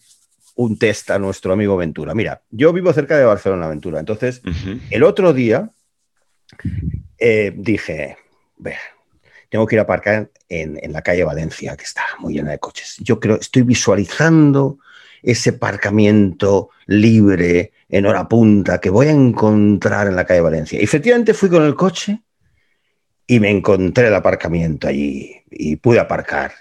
test 0.79 1.11
a 1.11 1.19
nuestro 1.19 1.51
amigo 1.51 1.75
Ventura. 1.75 2.15
Mira, 2.15 2.41
yo 2.49 2.71
vivo 2.71 2.93
cerca 2.93 3.17
de 3.17 3.25
Barcelona, 3.25 3.67
Ventura. 3.67 3.99
Entonces, 3.99 4.41
el 4.89 5.03
otro 5.03 5.33
día 5.33 5.69
eh, 7.17 7.53
dije, 7.57 8.17
vea, 8.55 8.79
tengo 9.49 9.67
que 9.67 9.75
ir 9.75 9.79
a 9.79 9.83
aparcar 9.83 10.31
en, 10.47 10.79
en, 10.81 10.93
la 10.93 11.01
calle 11.01 11.25
Valencia, 11.25 11.75
que 11.75 11.83
está 11.83 12.03
muy 12.19 12.35
llena 12.35 12.51
de 12.51 12.59
coches. 12.59 12.95
Yo 12.99 13.19
creo, 13.19 13.35
estoy 13.35 13.63
visualizando 13.63 14.79
ese 15.21 15.51
aparcamiento 15.51 16.69
libre 16.85 17.71
en 17.89 18.05
hora 18.05 18.27
punta 18.27 18.79
que 18.79 18.89
voy 18.89 19.07
a 19.07 19.11
encontrar 19.11 20.07
en 20.07 20.15
la 20.15 20.25
calle 20.25 20.41
Valencia. 20.41 20.79
Y 20.79 20.83
efectivamente 20.83 21.33
fui 21.33 21.49
con 21.49 21.63
el 21.63 21.75
coche 21.75 22.21
y 23.25 23.39
me 23.39 23.49
encontré 23.49 24.07
el 24.07 24.15
aparcamiento 24.15 24.87
allí 24.87 25.35
y 25.49 25.75
pude 25.77 25.99
aparcar. 25.99 26.51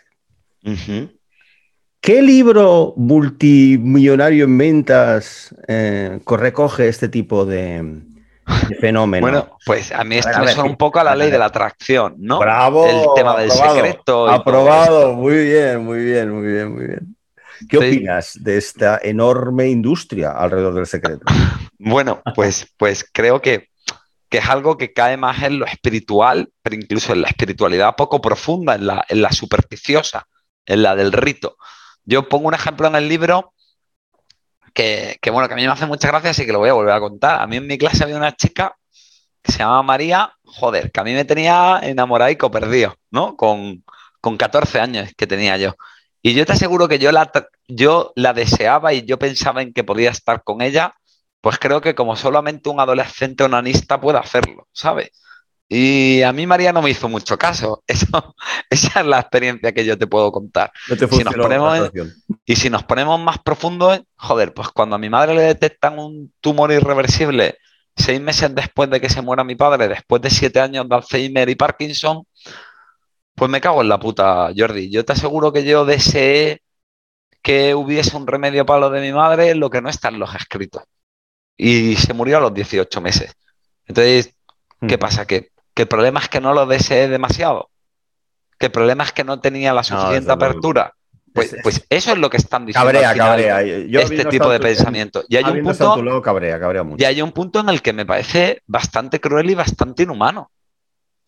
¿Qué 2.00 2.22
libro 2.22 2.94
multimillonario 2.96 4.44
en 4.44 4.58
ventas 4.58 5.54
eh, 5.68 6.20
recoge 6.26 6.88
este 6.88 7.08
tipo 7.08 7.44
de, 7.44 8.02
fenómeno. 8.80 9.26
Bueno, 9.26 9.58
pues 9.64 9.92
a 9.92 10.04
mí 10.04 10.16
esto 10.16 10.38
me 10.40 10.48
suena 10.48 10.70
un 10.70 10.76
poco 10.76 11.00
a 11.00 11.04
la 11.04 11.16
ley 11.16 11.30
de 11.30 11.38
la 11.38 11.46
atracción, 11.46 12.14
¿no? 12.18 12.38
Bravo. 12.38 12.86
El 12.86 13.06
tema 13.14 13.38
del 13.38 13.50
secreto. 13.50 14.28
Aprobado, 14.28 15.14
muy 15.14 15.44
bien, 15.44 15.84
muy 15.84 16.04
bien, 16.04 16.30
muy 16.30 16.46
bien, 16.46 16.74
muy 16.74 16.86
bien. 16.86 17.15
¿Qué 17.68 17.78
opinas 17.78 18.32
de 18.40 18.58
esta 18.58 19.00
enorme 19.02 19.68
industria 19.68 20.32
alrededor 20.32 20.74
del 20.74 20.86
secreto? 20.86 21.24
Bueno, 21.78 22.22
pues, 22.34 22.72
pues 22.78 23.04
creo 23.12 23.42
que, 23.42 23.68
que, 24.30 24.38
es 24.38 24.48
algo 24.48 24.78
que 24.78 24.94
cae 24.94 25.18
más 25.18 25.42
en 25.42 25.58
lo 25.58 25.66
espiritual, 25.66 26.50
pero 26.62 26.74
incluso 26.74 27.12
en 27.12 27.20
la 27.20 27.28
espiritualidad 27.28 27.96
poco 27.96 28.22
profunda, 28.22 28.74
en 28.76 28.86
la, 28.86 29.04
en 29.06 29.20
la 29.20 29.30
supersticiosa, 29.30 30.26
en 30.64 30.82
la 30.82 30.96
del 30.96 31.12
rito. 31.12 31.58
Yo 32.02 32.30
pongo 32.30 32.48
un 32.48 32.54
ejemplo 32.54 32.88
en 32.88 32.94
el 32.94 33.10
libro 33.10 33.52
que, 34.72 35.18
bueno, 35.30 35.48
que 35.48 35.54
a 35.54 35.56
mí 35.56 35.64
me 35.64 35.72
hace 35.72 35.86
mucha 35.86 36.08
gracia, 36.08 36.30
así 36.30 36.44
que 36.44 36.52
lo 36.52 36.58
voy 36.58 36.68
a 36.68 36.74
volver 36.74 36.94
a 36.94 37.00
contar. 37.00 37.40
A 37.40 37.46
mí 37.46 37.56
en 37.56 37.66
mi 37.66 37.78
clase 37.78 38.04
había 38.04 38.16
una 38.16 38.36
chica 38.36 38.76
que 39.42 39.52
se 39.52 39.58
llamaba 39.58 39.82
María, 39.82 40.32
joder, 40.44 40.92
que 40.92 41.00
a 41.00 41.04
mí 41.04 41.12
me 41.12 41.24
tenía 41.24 41.80
enamorado 41.82 42.50
perdido, 42.50 42.94
¿no? 43.10 43.36
Con, 43.36 43.84
con 44.20 44.36
14 44.36 44.80
años 44.80 45.10
que 45.16 45.26
tenía 45.26 45.56
yo. 45.56 45.74
Y 46.26 46.34
yo 46.34 46.44
te 46.44 46.54
aseguro 46.54 46.88
que 46.88 46.98
yo 46.98 47.12
la, 47.12 47.30
yo 47.68 48.12
la 48.16 48.32
deseaba 48.32 48.92
y 48.92 49.04
yo 49.04 49.16
pensaba 49.16 49.62
en 49.62 49.72
que 49.72 49.84
podía 49.84 50.10
estar 50.10 50.42
con 50.42 50.60
ella, 50.60 50.96
pues 51.40 51.56
creo 51.60 51.80
que 51.80 51.94
como 51.94 52.16
solamente 52.16 52.68
un 52.68 52.80
adolescente 52.80 53.44
onanista 53.44 54.00
puede 54.00 54.18
hacerlo, 54.18 54.66
¿sabes? 54.72 55.12
Y 55.68 56.22
a 56.22 56.32
mí 56.32 56.44
María 56.44 56.72
no 56.72 56.82
me 56.82 56.90
hizo 56.90 57.08
mucho 57.08 57.38
caso. 57.38 57.84
Eso, 57.86 58.34
esa 58.68 59.00
es 59.00 59.06
la 59.06 59.20
experiencia 59.20 59.70
que 59.70 59.84
yo 59.84 59.96
te 59.96 60.08
puedo 60.08 60.32
contar. 60.32 60.72
si 60.88 61.22
nos 61.22 61.34
ponemos 61.36 61.92
y 62.44 62.56
si 62.56 62.70
nos 62.70 62.82
ponemos 62.82 63.20
más 63.20 63.38
profundos, 63.38 64.00
joder, 64.16 64.52
pues 64.52 64.70
cuando 64.70 64.96
a 64.96 64.98
mi 64.98 65.08
madre 65.08 65.32
le 65.32 65.42
detectan 65.42 65.96
un 66.00 66.34
tumor 66.40 66.72
irreversible 66.72 67.56
seis 67.94 68.20
meses 68.20 68.52
después 68.52 68.90
de 68.90 69.00
que 69.00 69.08
se 69.08 69.22
muera 69.22 69.44
mi 69.44 69.54
padre, 69.54 69.86
después 69.86 70.20
de 70.22 70.30
siete 70.30 70.58
años 70.58 70.88
de 70.88 70.96
Alzheimer 70.96 71.48
y 71.48 71.54
Parkinson, 71.54 72.26
pues 73.36 73.50
me 73.50 73.60
cago 73.60 73.82
en 73.82 73.88
la 73.88 74.00
puta, 74.00 74.50
Jordi. 74.56 74.90
Yo 74.90 75.04
te 75.04 75.12
aseguro 75.12 75.52
que 75.52 75.64
yo 75.64 75.84
deseé 75.84 76.62
que 77.42 77.76
hubiese 77.76 78.16
un 78.16 78.26
remedio 78.26 78.66
para 78.66 78.80
lo 78.80 78.90
de 78.90 79.00
mi 79.00 79.12
madre, 79.12 79.54
lo 79.54 79.70
que 79.70 79.80
no 79.80 79.88
está 79.88 80.08
en 80.08 80.18
los 80.18 80.34
escritos. 80.34 80.82
Y 81.56 81.94
se 81.94 82.12
murió 82.12 82.38
a 82.38 82.40
los 82.40 82.52
18 82.52 83.00
meses. 83.00 83.32
Entonces, 83.86 84.34
¿qué 84.88 84.96
hmm. 84.96 85.00
pasa? 85.00 85.26
Que 85.26 85.52
que 85.76 85.82
el 85.82 85.88
problema 85.88 86.20
es 86.20 86.30
que 86.30 86.40
no 86.40 86.54
lo 86.54 86.64
deseé 86.64 87.06
demasiado, 87.06 87.68
que 88.58 88.66
el 88.66 88.72
problema 88.72 89.04
es 89.04 89.12
que 89.12 89.24
no 89.24 89.40
tenía 89.40 89.74
la 89.74 89.82
suficiente 89.82 90.32
apertura. 90.32 90.94
Pues, 91.34 91.54
pues, 91.62 91.84
eso 91.90 92.12
es 92.12 92.18
lo 92.18 92.30
que 92.30 92.38
están 92.38 92.64
diciendo. 92.64 92.90
Cabrea, 92.90 93.14
cabrea. 93.14 93.60
este 93.60 94.24
tipo 94.24 94.48
de 94.48 94.58
pensamiento. 94.58 95.22
Y 95.28 95.36
hay, 95.36 95.44
un 95.44 95.62
punto, 95.62 96.22
cabrea, 96.22 96.58
cabrea 96.58 96.82
mucho. 96.82 97.02
y 97.02 97.04
hay 97.04 97.20
un 97.20 97.30
punto 97.30 97.60
en 97.60 97.68
el 97.68 97.82
que 97.82 97.92
me 97.92 98.06
parece 98.06 98.62
bastante 98.66 99.20
cruel 99.20 99.50
y 99.50 99.54
bastante 99.54 100.04
inhumano. 100.04 100.50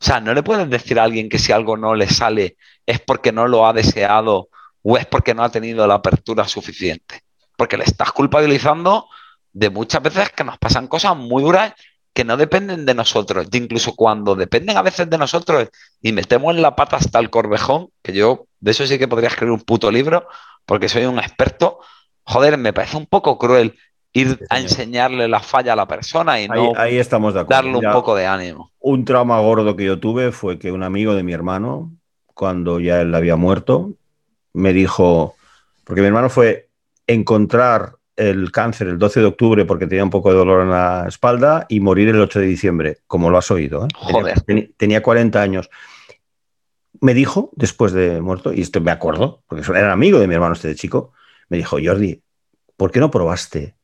O 0.00 0.04
sea, 0.04 0.20
no 0.20 0.32
le 0.32 0.42
puedes 0.42 0.68
decir 0.70 0.98
a 0.98 1.04
alguien 1.04 1.28
que 1.28 1.38
si 1.38 1.52
algo 1.52 1.76
no 1.76 1.94
le 1.94 2.08
sale 2.08 2.56
es 2.86 3.00
porque 3.00 3.32
no 3.32 3.48
lo 3.48 3.66
ha 3.66 3.72
deseado 3.72 4.48
o 4.82 4.96
es 4.96 5.06
porque 5.06 5.34
no 5.34 5.42
ha 5.42 5.50
tenido 5.50 5.86
la 5.86 5.94
apertura 5.94 6.46
suficiente. 6.46 7.22
Porque 7.56 7.76
le 7.76 7.84
estás 7.84 8.12
culpabilizando 8.12 9.08
de 9.52 9.70
muchas 9.70 10.02
veces 10.02 10.30
que 10.30 10.44
nos 10.44 10.58
pasan 10.58 10.86
cosas 10.86 11.16
muy 11.16 11.42
duras 11.42 11.72
que 12.12 12.24
no 12.24 12.36
dependen 12.36 12.84
de 12.84 12.94
nosotros, 12.94 13.46
incluso 13.52 13.94
cuando 13.94 14.34
dependen 14.34 14.76
a 14.76 14.82
veces 14.82 15.08
de 15.08 15.18
nosotros 15.18 15.68
y 16.02 16.12
metemos 16.12 16.54
en 16.54 16.62
la 16.62 16.74
pata 16.74 16.96
hasta 16.96 17.18
el 17.20 17.30
corvejón, 17.30 17.90
que 18.02 18.12
yo 18.12 18.46
de 18.60 18.72
eso 18.72 18.86
sí 18.86 18.98
que 18.98 19.06
podría 19.06 19.28
escribir 19.28 19.52
un 19.52 19.60
puto 19.60 19.90
libro, 19.90 20.26
porque 20.66 20.88
soy 20.88 21.04
un 21.04 21.18
experto, 21.18 21.78
joder, 22.24 22.58
me 22.58 22.72
parece 22.72 22.96
un 22.96 23.06
poco 23.06 23.38
cruel 23.38 23.78
ir 24.12 24.46
a 24.48 24.58
enseñarle 24.58 25.28
la 25.28 25.40
falla 25.40 25.74
a 25.74 25.76
la 25.76 25.86
persona 25.86 26.40
y 26.40 26.48
no 26.48 26.72
ahí, 26.76 26.98
estamos 26.98 27.34
de 27.34 27.44
darle 27.44 27.76
un 27.76 27.92
poco 27.92 28.14
de 28.14 28.26
ánimo. 28.26 28.72
Un 28.80 29.04
trauma 29.04 29.38
gordo 29.40 29.76
que 29.76 29.84
yo 29.84 29.98
tuve 29.98 30.32
fue 30.32 30.58
que 30.58 30.72
un 30.72 30.82
amigo 30.82 31.14
de 31.14 31.22
mi 31.22 31.32
hermano, 31.32 31.92
cuando 32.34 32.80
ya 32.80 33.00
él 33.00 33.14
había 33.14 33.36
muerto, 33.36 33.92
me 34.54 34.72
dijo, 34.72 35.36
porque 35.84 36.00
mi 36.00 36.06
hermano 36.06 36.30
fue 36.30 36.68
encontrar 37.06 37.96
el 38.16 38.50
cáncer 38.50 38.88
el 38.88 38.98
12 38.98 39.20
de 39.20 39.26
octubre 39.26 39.64
porque 39.64 39.86
tenía 39.86 40.02
un 40.02 40.10
poco 40.10 40.30
de 40.30 40.36
dolor 40.36 40.62
en 40.62 40.70
la 40.70 41.04
espalda 41.06 41.66
y 41.68 41.78
morir 41.78 42.08
el 42.08 42.20
8 42.20 42.40
de 42.40 42.46
diciembre, 42.46 42.98
como 43.06 43.30
lo 43.30 43.38
has 43.38 43.50
oído. 43.50 43.84
¿eh? 43.84 43.88
Joder. 43.94 44.42
Tenía, 44.76 45.02
40 45.02 45.40
años. 45.40 45.70
Me 47.00 47.14
dijo, 47.14 47.50
después 47.54 47.92
de 47.92 48.20
muerto, 48.20 48.52
y 48.52 48.60
esto 48.60 48.80
me 48.80 48.90
acuerdo, 48.90 49.42
porque 49.46 49.64
era 49.70 49.92
amigo 49.92 50.18
de 50.18 50.26
mi 50.26 50.34
hermano 50.34 50.54
este 50.54 50.68
de 50.68 50.74
chico, 50.74 51.12
me 51.48 51.58
dijo, 51.58 51.78
Jordi, 51.82 52.20
¿por 52.76 52.90
qué 52.90 52.98
no 52.98 53.10
probaste 53.10 53.77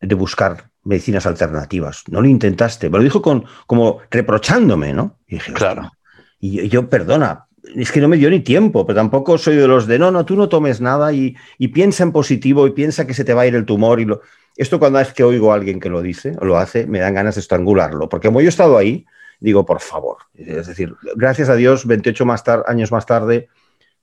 de 0.00 0.14
buscar 0.14 0.70
medicinas 0.84 1.26
alternativas? 1.26 2.04
No 2.08 2.20
lo 2.20 2.28
intentaste. 2.28 2.88
Me 2.90 2.98
lo 2.98 3.04
dijo 3.04 3.22
con, 3.22 3.44
como 3.66 3.98
reprochándome, 4.10 4.92
¿no? 4.92 5.18
Y 5.26 5.36
dije, 5.36 5.52
claro. 5.52 5.92
Y 6.38 6.68
yo, 6.68 6.88
perdona, 6.88 7.46
es 7.74 7.92
que 7.92 8.00
no 8.00 8.08
me 8.08 8.16
dio 8.16 8.30
ni 8.30 8.40
tiempo, 8.40 8.86
pero 8.86 8.96
tampoco 8.96 9.36
soy 9.38 9.56
de 9.56 9.68
los 9.68 9.86
de 9.86 9.98
no, 9.98 10.10
no, 10.10 10.24
tú 10.24 10.36
no 10.36 10.48
tomes 10.48 10.80
nada 10.80 11.12
y, 11.12 11.36
piensa 11.72 12.02
en 12.02 12.12
positivo 12.12 12.66
y 12.66 12.70
piensa 12.70 13.06
que 13.06 13.14
se 13.14 13.24
te 13.24 13.34
va 13.34 13.42
a 13.42 13.46
ir 13.46 13.54
el 13.54 13.66
tumor. 13.66 14.00
y 14.00 14.06
lo... 14.06 14.22
Esto 14.56 14.78
cuando 14.78 15.00
es 15.00 15.12
que 15.12 15.22
oigo 15.22 15.52
a 15.52 15.54
alguien 15.54 15.80
que 15.80 15.88
lo 15.88 16.02
dice 16.02 16.36
o 16.40 16.44
lo 16.44 16.58
hace, 16.58 16.86
me 16.86 16.98
dan 16.98 17.14
ganas 17.14 17.36
de 17.36 17.40
estrangularlo, 17.40 18.08
porque 18.08 18.28
como 18.28 18.40
yo 18.40 18.46
he 18.46 18.48
estado 18.48 18.76
ahí, 18.76 19.06
digo, 19.38 19.64
por 19.64 19.80
favor. 19.80 20.18
Es 20.34 20.66
decir, 20.66 20.94
gracias 21.14 21.48
a 21.48 21.54
Dios, 21.54 21.86
28 21.86 22.26
más 22.26 22.42
años 22.66 22.92
más 22.92 23.06
tarde, 23.06 23.48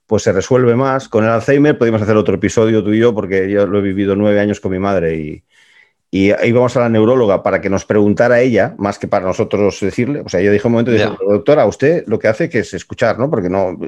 pues 0.06 0.22
se 0.22 0.32
resuelve 0.32 0.74
más. 0.74 1.08
Con 1.08 1.24
el 1.24 1.30
Alzheimer 1.30 1.76
podemos 1.76 2.02
hacer 2.02 2.16
otro 2.16 2.36
episodio 2.36 2.82
tú 2.82 2.92
y 2.92 2.98
yo, 2.98 3.14
porque 3.14 3.50
yo 3.50 3.66
lo 3.66 3.78
he 3.78 3.82
vivido 3.82 4.16
nueve 4.16 4.40
años 4.40 4.60
con 4.60 4.72
mi 4.72 4.78
madre 4.78 5.16
y, 5.16 5.44
y 6.10 6.32
íbamos 6.46 6.74
a 6.76 6.80
la 6.80 6.88
neuróloga 6.88 7.42
para 7.42 7.60
que 7.60 7.68
nos 7.68 7.84
preguntara 7.84 8.40
ella, 8.40 8.74
más 8.78 8.98
que 8.98 9.06
para 9.06 9.26
nosotros 9.26 9.78
decirle. 9.80 10.22
O 10.24 10.28
sea, 10.28 10.40
ella 10.40 10.50
dijo 10.50 10.68
un 10.68 10.72
momento, 10.72 10.92
doctora, 11.28 11.66
usted 11.66 12.04
lo 12.06 12.18
que 12.18 12.28
hace 12.28 12.48
que 12.48 12.60
es 12.60 12.72
escuchar, 12.72 13.18
¿no? 13.18 13.28
Porque 13.28 13.50
no, 13.50 13.78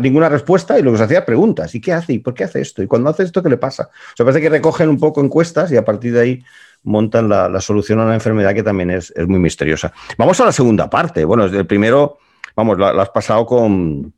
ninguna 0.00 0.30
respuesta 0.30 0.78
y 0.78 0.82
lo 0.82 0.92
que 0.92 0.98
se 0.98 1.04
hacía 1.04 1.26
preguntas. 1.26 1.74
¿Y 1.74 1.80
qué 1.80 1.92
hace? 1.92 2.14
¿Y 2.14 2.18
por 2.20 2.32
qué 2.32 2.44
hace 2.44 2.62
esto? 2.62 2.82
¿Y 2.82 2.86
cuando 2.86 3.10
hace 3.10 3.24
esto, 3.24 3.42
qué 3.42 3.50
le 3.50 3.58
pasa? 3.58 3.90
O 3.92 4.16
sea, 4.16 4.24
parece 4.24 4.40
que 4.40 4.48
recogen 4.48 4.88
un 4.88 4.98
poco 4.98 5.22
encuestas 5.22 5.70
y 5.72 5.76
a 5.76 5.84
partir 5.84 6.14
de 6.14 6.20
ahí 6.20 6.44
montan 6.84 7.28
la, 7.28 7.60
solución 7.60 8.00
a 8.00 8.04
una 8.04 8.14
enfermedad 8.14 8.54
que 8.54 8.62
también 8.62 8.90
es, 8.90 9.12
muy 9.28 9.38
misteriosa. 9.38 9.92
Vamos 10.16 10.40
a 10.40 10.46
la 10.46 10.52
segunda 10.52 10.88
parte. 10.88 11.22
Bueno, 11.26 11.44
el 11.44 11.66
primero, 11.66 12.16
vamos, 12.56 12.78
lo, 12.78 12.86
has 12.86 13.10
pasado 13.10 13.44
con, 13.44 14.14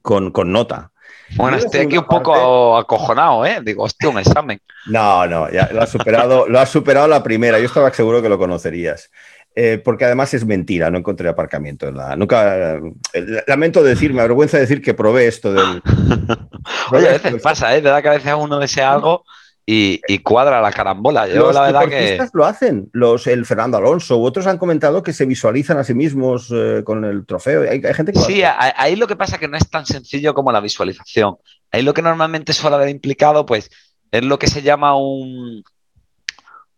con, 0.00 0.30
con 0.30 0.50
nota. 0.50 0.92
Bueno, 1.36 1.56
estoy 1.56 1.80
aquí 1.80 1.98
un 1.98 2.04
poco 2.04 2.76
acojonado, 2.76 3.44
¿eh? 3.46 3.58
Digo, 3.62 3.84
hostia, 3.84 4.08
un 4.08 4.18
examen. 4.18 4.60
No, 4.86 5.26
no, 5.26 5.50
ya 5.50 5.68
lo 5.72 5.82
has 5.82 5.90
superado, 5.90 6.48
lo 6.48 6.58
has 6.58 6.68
superado 6.68 7.08
la 7.08 7.22
primera. 7.22 7.58
Yo 7.58 7.66
estaba 7.66 7.92
seguro 7.92 8.22
que 8.22 8.28
lo 8.28 8.38
conocerías. 8.38 9.10
Eh, 9.56 9.80
porque 9.84 10.04
además 10.04 10.34
es 10.34 10.44
mentira, 10.44 10.90
no 10.90 10.98
encontré 10.98 11.28
aparcamiento 11.28 11.86
en 11.86 11.96
la. 11.96 12.16
Nunca. 12.16 12.74
Eh, 13.12 13.42
lamento 13.46 13.84
decir, 13.84 14.12
me 14.12 14.20
avergüenza 14.20 14.58
decir 14.58 14.82
que 14.82 14.94
probé 14.94 15.28
esto 15.28 15.52
del. 15.52 15.80
Oye, 16.90 17.08
a 17.08 17.12
veces 17.12 17.40
pasa, 17.40 17.76
¿eh? 17.76 17.80
verdad 17.80 18.02
que 18.02 18.08
a 18.08 18.14
veces 18.14 18.34
uno 18.36 18.58
desea 18.58 18.92
algo 18.92 19.24
y, 19.66 20.18
cuadra 20.18 20.60
la 20.60 20.72
carambola. 20.72 21.26
Yo 21.26 21.46
los 21.46 21.54
la 21.54 21.62
verdad 21.62 21.88
que 21.88 22.18
lo 22.32 22.44
hacen. 22.44 22.90
Los, 22.92 23.26
el 23.26 23.46
Fernando 23.46 23.78
Alonso 23.78 24.18
u 24.18 24.24
otros 24.24 24.46
han 24.46 24.58
comentado 24.58 25.02
que 25.02 25.12
se 25.12 25.24
visualizan 25.24 25.78
a 25.78 25.84
sí 25.84 25.94
mismos 25.94 26.52
eh, 26.54 26.82
con 26.84 27.04
el 27.04 27.24
trofeo. 27.26 27.62
Hay, 27.70 27.80
gente 27.94 28.12
que 28.12 28.20
sí, 28.20 28.42
ahí 28.44 28.96
lo 28.96 29.06
que 29.06 29.16
pasa 29.16 29.34
es 29.34 29.40
que 29.40 29.48
no 29.48 29.56
es 29.56 29.68
tan 29.70 29.86
sencillo 29.86 30.34
como 30.34 30.52
la 30.52 30.60
visualización. 30.60 31.36
Ahí 31.70 31.82
lo 31.82 31.94
que 31.94 32.02
normalmente 32.02 32.52
suele 32.52 32.76
haber 32.76 32.90
implicado, 32.90 33.46
pues, 33.46 33.70
es 34.10 34.22
lo 34.22 34.38
que 34.38 34.46
se 34.46 34.62
llama 34.62 34.96
un, 34.96 35.64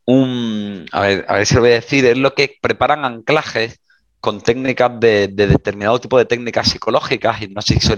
un 0.05 0.87
a 0.93 1.01
ver, 1.01 1.27
a 1.29 1.35
ver 1.35 1.47
si 1.47 1.55
lo 1.55 1.61
voy 1.61 1.71
a 1.71 1.75
decir, 1.75 2.07
es 2.07 2.17
lo 2.17 2.35
que 2.35 2.57
preparan 2.61 3.05
anclajes 3.05 3.81
con 4.21 4.41
técnicas 4.41 4.99
de, 4.99 5.29
determinado 5.29 6.01
tipo 6.01 6.19
de 6.19 6.25
técnicas 6.25 6.71
psicológicas, 6.71 7.43
hipnosis 7.43 7.89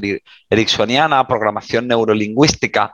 ericksoniana, 0.51 1.27
programación 1.27 1.88
neurolingüística. 1.88 2.92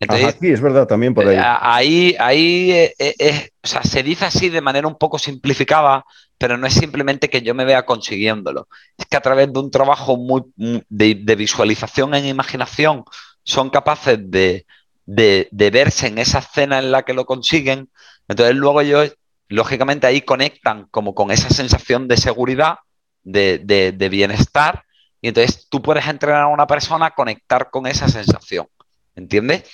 Entonces, 0.00 0.36
sí, 0.40 0.48
es 0.48 0.62
verdad, 0.62 0.86
también 0.86 1.12
por 1.12 1.28
ahí. 1.28 1.36
Eh, 1.36 1.42
ahí, 1.42 2.16
ahí 2.18 2.72
eh, 2.72 2.94
eh, 2.98 3.50
o 3.62 3.66
sea, 3.66 3.82
se 3.82 4.02
dice 4.02 4.24
así 4.24 4.48
de 4.48 4.62
manera 4.62 4.88
un 4.88 4.96
poco 4.96 5.18
simplificada, 5.18 6.06
pero 6.38 6.56
no 6.56 6.66
es 6.66 6.72
simplemente 6.72 7.28
que 7.28 7.42
yo 7.42 7.54
me 7.54 7.66
vea 7.66 7.84
consiguiéndolo. 7.84 8.66
Es 8.96 9.04
que 9.04 9.18
a 9.18 9.20
través 9.20 9.52
de 9.52 9.60
un 9.60 9.70
trabajo 9.70 10.16
muy, 10.16 10.42
de, 10.56 11.34
visualización 11.36 12.14
en 12.14 12.24
imaginación 12.24 13.04
son 13.44 13.68
capaces 13.68 14.18
de, 14.22 14.64
verse 15.04 16.06
en 16.06 16.16
esa 16.16 16.38
escena 16.38 16.78
en 16.78 16.90
la 16.90 17.02
que 17.02 17.12
lo 17.12 17.26
consiguen. 17.26 17.90
Entonces 18.26 18.56
luego 18.56 18.80
ellos, 18.80 19.14
lógicamente, 19.48 20.06
ahí 20.06 20.22
conectan 20.22 20.86
como 20.90 21.14
con 21.14 21.30
esa 21.30 21.50
sensación 21.50 22.08
de 22.08 22.16
seguridad, 22.16 22.76
de, 23.22 23.58
de 23.58 24.08
bienestar, 24.08 24.84
y 25.20 25.28
entonces 25.28 25.66
tú 25.68 25.82
puedes 25.82 26.06
entrenar 26.06 26.44
a 26.44 26.46
una 26.46 26.66
persona 26.66 27.06
a 27.06 27.14
conectar 27.14 27.68
con 27.70 27.86
esa 27.86 28.08
sensación. 28.08 28.66
¿Entiendes? 29.16 29.64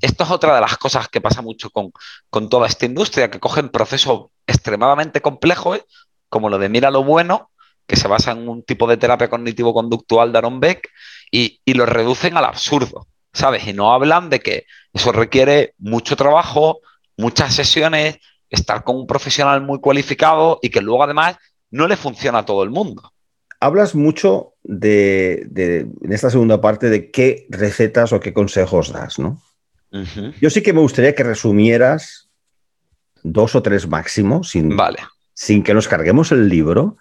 Esto 0.00 0.24
es 0.24 0.30
otra 0.30 0.54
de 0.54 0.60
las 0.60 0.76
cosas 0.76 1.08
que 1.08 1.20
pasa 1.20 1.40
mucho 1.40 1.70
con, 1.70 2.48
toda 2.48 2.66
esta 2.66 2.86
industria, 2.86 3.30
que 3.30 3.40
cogen 3.40 3.68
procesos 3.68 4.26
extremadamente 4.46 5.20
complejos, 5.20 5.80
como 6.28 6.48
lo 6.48 6.58
de 6.58 6.68
Mira 6.68 6.90
lo 6.90 7.04
bueno, 7.04 7.50
que 7.86 7.96
se 7.96 8.08
basa 8.08 8.32
en 8.32 8.48
un 8.48 8.62
tipo 8.62 8.86
de 8.86 8.96
terapia 8.96 9.28
cognitivo-conductual 9.28 10.32
de 10.32 10.38
Aaron 10.38 10.60
Beck, 10.60 10.90
y, 11.30 11.60
y 11.64 11.74
lo 11.74 11.86
reducen 11.86 12.36
al 12.36 12.44
absurdo, 12.44 13.06
¿sabes? 13.32 13.66
Y 13.66 13.72
no 13.72 13.92
hablan 13.92 14.28
de 14.28 14.40
que 14.40 14.66
eso 14.92 15.12
requiere 15.12 15.74
mucho 15.78 16.16
trabajo, 16.16 16.80
muchas 17.16 17.54
sesiones, 17.54 18.18
estar 18.50 18.84
con 18.84 18.96
un 18.96 19.06
profesional 19.06 19.62
muy 19.62 19.80
cualificado 19.80 20.58
y 20.62 20.68
que 20.68 20.82
luego 20.82 21.02
además 21.02 21.36
no 21.70 21.88
le 21.88 21.96
funciona 21.96 22.40
a 22.40 22.44
todo 22.44 22.62
el 22.62 22.70
mundo. 22.70 23.12
Hablas 23.62 23.94
mucho 23.94 24.54
de, 24.64 25.46
en 26.02 26.12
esta 26.12 26.30
segunda 26.30 26.60
parte 26.60 26.90
de 26.90 27.12
qué 27.12 27.46
recetas 27.48 28.12
o 28.12 28.18
qué 28.18 28.32
consejos 28.32 28.92
das, 28.92 29.20
¿no? 29.20 29.40
Yo 30.40 30.50
sí 30.50 30.62
que 30.62 30.72
me 30.72 30.80
gustaría 30.80 31.14
que 31.14 31.22
resumieras 31.22 32.30
dos 33.22 33.54
o 33.54 33.62
tres 33.62 33.86
máximos, 33.86 34.50
sin, 34.50 34.76
vale. 34.76 34.98
sin 35.32 35.62
que 35.62 35.74
nos 35.74 35.86
carguemos 35.86 36.32
el 36.32 36.48
libro. 36.48 36.96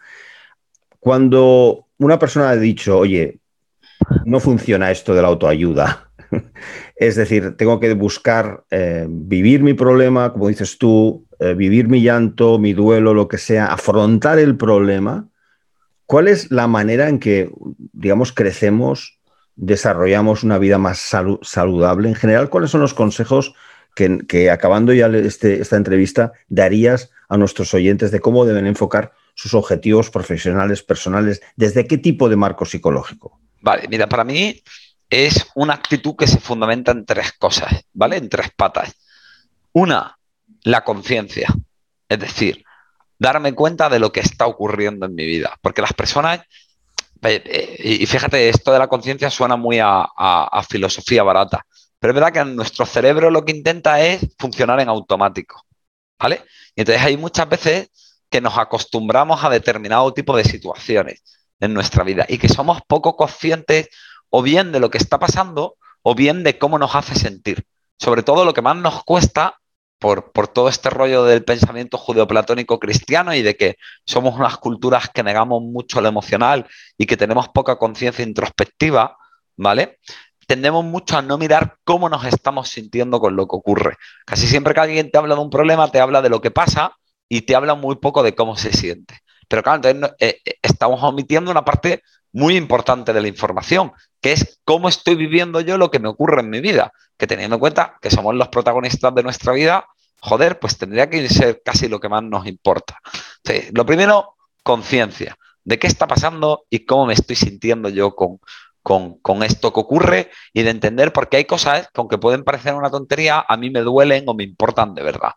Cuando 0.99 1.87
una 1.97 2.19
persona 2.19 2.49
ha 2.49 2.55
dicho, 2.57 2.97
oye, 2.97 3.39
no 4.25 4.39
funciona 4.39 4.91
esto 4.91 5.15
de 5.15 5.21
la 5.21 5.29
autoayuda, 5.29 6.11
es 6.95 7.15
decir, 7.15 7.55
tengo 7.57 7.79
que 7.79 7.93
buscar 7.95 8.65
eh, 8.69 9.07
vivir 9.09 9.63
mi 9.63 9.73
problema, 9.73 10.31
como 10.31 10.47
dices 10.47 10.77
tú, 10.77 11.25
eh, 11.39 11.55
vivir 11.55 11.87
mi 11.87 12.03
llanto, 12.03 12.59
mi 12.59 12.73
duelo, 12.73 13.15
lo 13.15 13.27
que 13.27 13.39
sea, 13.39 13.73
afrontar 13.73 14.37
el 14.37 14.57
problema. 14.57 15.27
¿Cuál 16.11 16.27
es 16.27 16.51
la 16.51 16.67
manera 16.67 17.07
en 17.07 17.19
que, 17.19 17.49
digamos, 17.93 18.33
crecemos, 18.33 19.21
desarrollamos 19.55 20.43
una 20.43 20.57
vida 20.57 20.77
más 20.77 20.99
saludable? 21.41 22.09
En 22.09 22.15
general, 22.15 22.49
¿cuáles 22.49 22.69
son 22.69 22.81
los 22.81 22.93
consejos 22.93 23.55
que, 23.95 24.51
acabando 24.51 24.91
ya 24.91 25.07
este, 25.07 25.61
esta 25.61 25.77
entrevista 25.77 26.33
darías 26.49 27.11
a 27.29 27.37
nuestros 27.37 27.73
oyentes 27.73 28.11
de 28.11 28.19
cómo 28.19 28.43
deben 28.43 28.67
enfocar 28.67 29.13
sus 29.35 29.53
objetivos 29.53 30.09
profesionales, 30.09 30.83
personales? 30.83 31.41
¿Desde 31.55 31.87
qué 31.87 31.97
tipo 31.97 32.27
de 32.27 32.35
marco 32.35 32.65
psicológico? 32.65 33.39
Vale, 33.61 33.87
mira, 33.87 34.09
para 34.09 34.25
mí 34.25 34.61
es 35.09 35.47
una 35.55 35.75
actitud 35.75 36.17
que 36.17 36.27
se 36.27 36.41
fundamenta 36.41 36.91
en 36.91 37.05
tres 37.05 37.31
cosas, 37.39 37.85
¿vale? 37.93 38.17
En 38.17 38.27
tres 38.27 38.49
patas. 38.53 38.97
Una, 39.71 40.19
la 40.63 40.83
conciencia, 40.83 41.47
es 42.09 42.19
decir, 42.19 42.65
darme 43.21 43.53
cuenta 43.53 43.87
de 43.87 43.99
lo 43.99 44.11
que 44.11 44.19
está 44.19 44.47
ocurriendo 44.47 45.05
en 45.05 45.13
mi 45.13 45.27
vida, 45.27 45.55
porque 45.61 45.83
las 45.83 45.93
personas, 45.93 46.39
eh, 47.21 47.43
eh, 47.45 47.97
y 47.99 48.05
fíjate, 48.07 48.49
esto 48.49 48.73
de 48.73 48.79
la 48.79 48.87
conciencia 48.87 49.29
suena 49.29 49.55
muy 49.55 49.77
a, 49.79 50.65
filosofía 50.67 51.21
barata, 51.21 51.63
pero 51.99 52.13
es 52.13 52.15
verdad 52.15 52.33
que 52.33 52.51
nuestro 52.51 52.83
cerebro 52.83 53.29
lo 53.29 53.45
que 53.45 53.51
intenta 53.51 54.01
es 54.01 54.25
funcionar 54.39 54.79
en 54.79 54.89
automático, 54.89 55.67
¿vale? 56.17 56.41
Y 56.75 56.81
entonces 56.81 57.03
hay 57.03 57.15
muchas 57.15 57.47
veces 57.47 57.91
que 58.27 58.41
nos 58.41 58.57
acostumbramos 58.57 59.43
a 59.43 59.51
determinado 59.51 60.11
tipo 60.15 60.35
de 60.35 60.43
situaciones 60.43 61.21
en 61.59 61.75
nuestra 61.75 62.03
vida 62.03 62.25
y 62.27 62.39
que 62.39 62.49
somos 62.49 62.81
poco 62.87 63.15
conscientes 63.15 63.89
o 64.31 64.41
bien 64.41 64.71
de 64.71 64.79
lo 64.79 64.89
que 64.89 64.97
está 64.97 65.19
pasando 65.19 65.75
o 66.01 66.15
bien 66.15 66.43
de 66.43 66.57
cómo 66.57 66.79
nos 66.79 66.95
hace 66.95 67.13
sentir. 67.13 67.67
Sobre 67.99 68.23
todo 68.23 68.45
lo 68.45 68.53
que 68.55 68.63
más 68.63 68.77
nos 68.77 69.03
cuesta 69.03 69.60
por, 70.01 70.47
todo 70.47 70.67
este 70.67 70.89
rollo 70.89 71.25
del 71.25 71.43
pensamiento 71.43 71.95
judeoplatónico 71.95 72.79
cristiano 72.79 73.35
y 73.35 73.43
de 73.43 73.55
que 73.55 73.77
somos 74.03 74.33
unas 74.33 74.57
culturas 74.57 75.09
que 75.13 75.21
negamos 75.21 75.61
mucho 75.61 76.01
lo 76.01 76.09
emocional 76.09 76.65
y 76.97 77.05
que 77.05 77.17
tenemos 77.17 77.49
poca 77.49 77.77
conciencia 77.77 78.25
introspectiva, 78.25 79.15
¿vale? 79.55 79.99
Tendemos 80.47 80.83
mucho 80.83 81.19
a 81.19 81.21
no 81.21 81.37
mirar 81.37 81.77
cómo 81.83 82.09
nos 82.09 82.25
estamos 82.25 82.69
sintiendo 82.69 83.19
con 83.19 83.35
lo 83.35 83.47
que 83.47 83.55
ocurre. 83.55 83.97
Casi 84.25 84.47
siempre 84.47 84.73
que 84.73 84.79
alguien 84.79 85.11
te 85.11 85.19
habla 85.19 85.35
de 85.35 85.41
un 85.41 85.51
problema, 85.51 85.91
te 85.91 85.99
habla 85.99 86.23
de 86.23 86.29
lo 86.29 86.41
que 86.41 86.49
pasa 86.49 86.97
y 87.29 87.41
te 87.41 87.55
habla 87.55 87.75
muy 87.75 87.97
poco 87.97 88.23
de 88.23 88.33
cómo 88.33 88.57
se 88.57 88.73
siente. 88.73 89.19
Pero 89.47 89.61
claro, 89.61 89.87
entonces 89.87 90.15
eh, 90.19 90.41
eh, 90.43 90.55
estamos 90.63 91.03
omitiendo 91.03 91.51
una 91.51 91.63
parte 91.63 92.01
muy 92.33 92.57
importante 92.57 93.13
de 93.13 93.21
la 93.21 93.27
información, 93.27 93.91
que 94.19 94.31
es 94.31 94.59
cómo 94.63 94.89
estoy 94.89 95.13
viviendo 95.13 95.61
yo 95.61 95.77
lo 95.77 95.91
que 95.91 95.99
me 95.99 96.09
ocurre 96.09 96.41
en 96.41 96.49
mi 96.49 96.59
vida, 96.59 96.91
que 97.17 97.27
teniendo 97.27 97.57
en 97.57 97.59
cuenta 97.59 97.97
que 98.01 98.09
somos 98.09 98.33
los 98.33 98.47
protagonistas 98.47 99.13
de 99.13 99.21
nuestra 99.21 99.53
vida, 99.53 99.85
joder, 100.21 100.59
pues 100.59 100.77
tendría 100.77 101.09
que 101.09 101.27
ser 101.29 101.61
casi 101.63 101.87
lo 101.87 101.99
que 101.99 102.09
más 102.09 102.23
nos 102.23 102.45
importa. 102.45 102.99
lo 103.73 103.85
primero, 103.85 104.35
conciencia 104.63 105.35
de 105.63 105.79
qué 105.79 105.87
está 105.87 106.07
pasando 106.07 106.65
y 106.69 106.85
cómo 106.85 107.07
me 107.07 107.13
estoy 107.13 107.35
sintiendo 107.35 107.89
yo 107.89 108.15
con, 108.15 108.39
con, 108.83 109.43
esto 109.43 109.73
que 109.73 109.79
ocurre 109.79 110.31
y 110.53 110.63
de 110.63 110.71
entender 110.71 111.13
por 111.13 111.29
qué 111.29 111.37
hay 111.37 111.45
cosas 111.45 111.87
que 111.87 112.01
aunque 112.01 112.17
pueden 112.17 112.43
parecer 112.43 112.73
una 112.73 112.89
tontería, 112.89 113.43
a 113.47 113.57
mí 113.57 113.69
me 113.69 113.81
duelen 113.81 114.25
o 114.27 114.33
me 114.33 114.43
importan 114.43 114.93
de 114.95 115.03
verdad. 115.03 115.31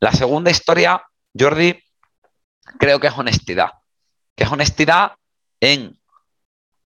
La 0.00 0.12
segunda 0.12 0.50
historia, 0.50 1.02
Jordi, 1.38 1.78
creo 2.78 3.00
que 3.00 3.06
es 3.06 3.16
honestidad, 3.16 3.70
que 4.34 4.44
es 4.44 4.52
honestidad 4.52 5.12
en 5.60 5.98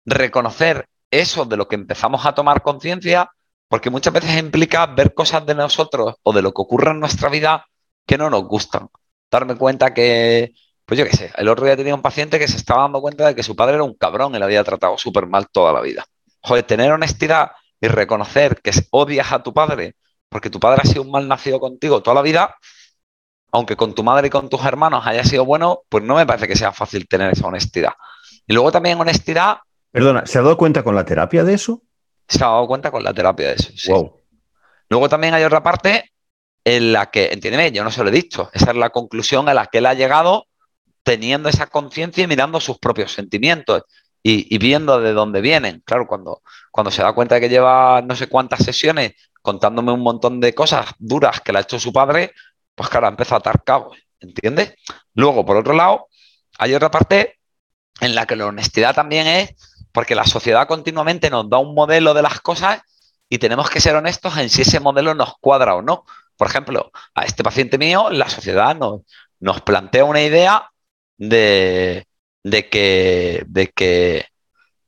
reconocer 0.05 0.87
eso 1.09 1.45
de 1.45 1.57
lo 1.57 1.67
que 1.67 1.75
empezamos 1.75 2.25
a 2.25 2.33
tomar 2.33 2.61
conciencia, 2.61 3.29
porque 3.71 3.89
muchas 3.89 4.11
veces 4.11 4.37
implica 4.37 4.85
ver 4.85 5.13
cosas 5.13 5.45
de 5.45 5.55
nosotros 5.55 6.15
o 6.23 6.33
de 6.33 6.41
lo 6.41 6.51
que 6.51 6.61
ocurre 6.61 6.91
en 6.91 6.99
nuestra 6.99 7.29
vida 7.29 7.65
que 8.05 8.17
no 8.17 8.29
nos 8.29 8.43
gustan. 8.43 8.89
Darme 9.31 9.55
cuenta 9.55 9.93
que, 9.93 10.51
pues 10.85 10.99
yo 10.99 11.05
qué 11.05 11.15
sé, 11.15 11.31
el 11.37 11.47
otro 11.47 11.63
día 11.63 11.77
tenía 11.77 11.95
un 11.95 12.01
paciente 12.01 12.37
que 12.37 12.49
se 12.49 12.57
estaba 12.57 12.81
dando 12.81 12.99
cuenta 12.99 13.25
de 13.27 13.33
que 13.33 13.43
su 13.43 13.55
padre 13.55 13.75
era 13.75 13.83
un 13.83 13.93
cabrón 13.93 14.35
y 14.35 14.39
le 14.39 14.43
había 14.43 14.61
tratado 14.65 14.97
súper 14.97 15.25
mal 15.25 15.47
toda 15.49 15.71
la 15.71 15.79
vida. 15.79 16.03
Joder, 16.41 16.63
tener 16.63 16.91
honestidad 16.91 17.51
y 17.79 17.87
reconocer 17.87 18.59
que 18.61 18.73
odias 18.89 19.31
a 19.31 19.41
tu 19.41 19.53
padre 19.53 19.95
porque 20.27 20.49
tu 20.49 20.59
padre 20.59 20.81
ha 20.83 20.85
sido 20.85 21.03
un 21.03 21.11
mal 21.11 21.25
nacido 21.29 21.61
contigo 21.61 22.03
toda 22.03 22.15
la 22.15 22.23
vida, 22.23 22.57
aunque 23.53 23.77
con 23.77 23.95
tu 23.95 24.03
madre 24.03 24.27
y 24.27 24.29
con 24.29 24.49
tus 24.49 24.65
hermanos 24.65 25.07
haya 25.07 25.23
sido 25.23 25.45
bueno, 25.45 25.83
pues 25.87 26.03
no 26.03 26.15
me 26.15 26.25
parece 26.25 26.49
que 26.49 26.57
sea 26.57 26.73
fácil 26.73 27.07
tener 27.07 27.31
esa 27.31 27.47
honestidad. 27.47 27.93
Y 28.45 28.51
luego 28.51 28.69
también 28.69 28.99
honestidad 28.99 29.59
Perdona, 29.91 30.25
¿se 30.25 30.39
ha 30.39 30.41
dado 30.41 30.57
cuenta 30.57 30.83
con 30.83 30.95
la 30.95 31.03
terapia 31.03 31.43
de 31.43 31.53
eso? 31.53 31.83
Se 32.27 32.43
ha 32.43 32.47
dado 32.47 32.67
cuenta 32.67 32.91
con 32.91 33.03
la 33.03 33.13
terapia 33.13 33.49
de 33.49 33.53
eso. 33.55 33.71
Sí. 33.75 33.91
Luego 34.89 35.09
también 35.09 35.33
hay 35.33 35.43
otra 35.43 35.63
parte 35.63 36.11
en 36.63 36.93
la 36.93 37.09
que, 37.09 37.29
entiéndeme, 37.31 37.71
yo 37.71 37.83
no 37.83 37.91
se 37.91 38.03
lo 38.03 38.09
he 38.09 38.13
dicho, 38.13 38.49
esa 38.53 38.71
es 38.71 38.77
la 38.77 38.89
conclusión 38.89 39.49
a 39.49 39.53
la 39.53 39.67
que 39.67 39.79
él 39.79 39.85
ha 39.85 39.93
llegado 39.93 40.47
teniendo 41.03 41.49
esa 41.49 41.67
conciencia 41.67 42.23
y 42.23 42.27
mirando 42.27 42.59
sus 42.59 42.77
propios 42.77 43.11
sentimientos 43.11 43.83
y, 44.23 44.57
viendo 44.59 45.01
de 45.01 45.13
dónde 45.13 45.41
vienen. 45.41 45.81
Claro, 45.83 46.05
cuando, 46.07 46.43
cuando 46.71 46.91
se 46.91 47.01
da 47.01 47.13
cuenta 47.13 47.35
de 47.35 47.41
que 47.41 47.49
lleva 47.49 48.01
no 48.01 48.15
sé 48.15 48.27
cuántas 48.27 48.63
sesiones 48.63 49.13
contándome 49.41 49.91
un 49.91 50.01
montón 50.01 50.39
de 50.39 50.53
cosas 50.53 50.87
duras 50.99 51.41
que 51.41 51.51
le 51.51 51.59
ha 51.59 51.61
hecho 51.61 51.79
su 51.79 51.91
padre, 51.91 52.33
pues 52.75 52.89
claro, 52.89 53.07
empieza 53.07 53.35
a 53.35 53.37
atar 53.39 53.63
cabos, 53.63 53.97
¿entiendes? 54.19 54.75
Luego, 55.15 55.43
por 55.43 55.57
otro 55.57 55.73
lado, 55.73 56.07
hay 56.59 56.75
otra 56.75 56.91
parte 56.91 57.39
en 57.99 58.13
la 58.13 58.27
que 58.27 58.35
la 58.35 58.45
honestidad 58.45 58.93
también 58.93 59.25
es 59.25 59.55
porque 59.91 60.15
la 60.15 60.25
sociedad 60.25 60.67
continuamente 60.67 61.29
nos 61.29 61.49
da 61.49 61.57
un 61.57 61.73
modelo 61.75 62.13
de 62.13 62.21
las 62.21 62.39
cosas 62.41 62.81
y 63.29 63.37
tenemos 63.37 63.69
que 63.69 63.81
ser 63.81 63.95
honestos 63.95 64.37
en 64.37 64.49
si 64.49 64.63
ese 64.63 64.79
modelo 64.79 65.15
nos 65.15 65.35
cuadra 65.39 65.75
o 65.75 65.81
no. 65.81 66.05
Por 66.35 66.47
ejemplo, 66.47 66.91
a 67.15 67.23
este 67.23 67.43
paciente 67.43 67.77
mío, 67.77 68.09
la 68.09 68.29
sociedad 68.29 68.75
nos, 68.75 69.01
nos 69.39 69.61
plantea 69.61 70.05
una 70.05 70.21
idea 70.21 70.69
de, 71.17 72.05
que, 72.43 73.43
de, 73.47 73.67
que, 73.67 74.25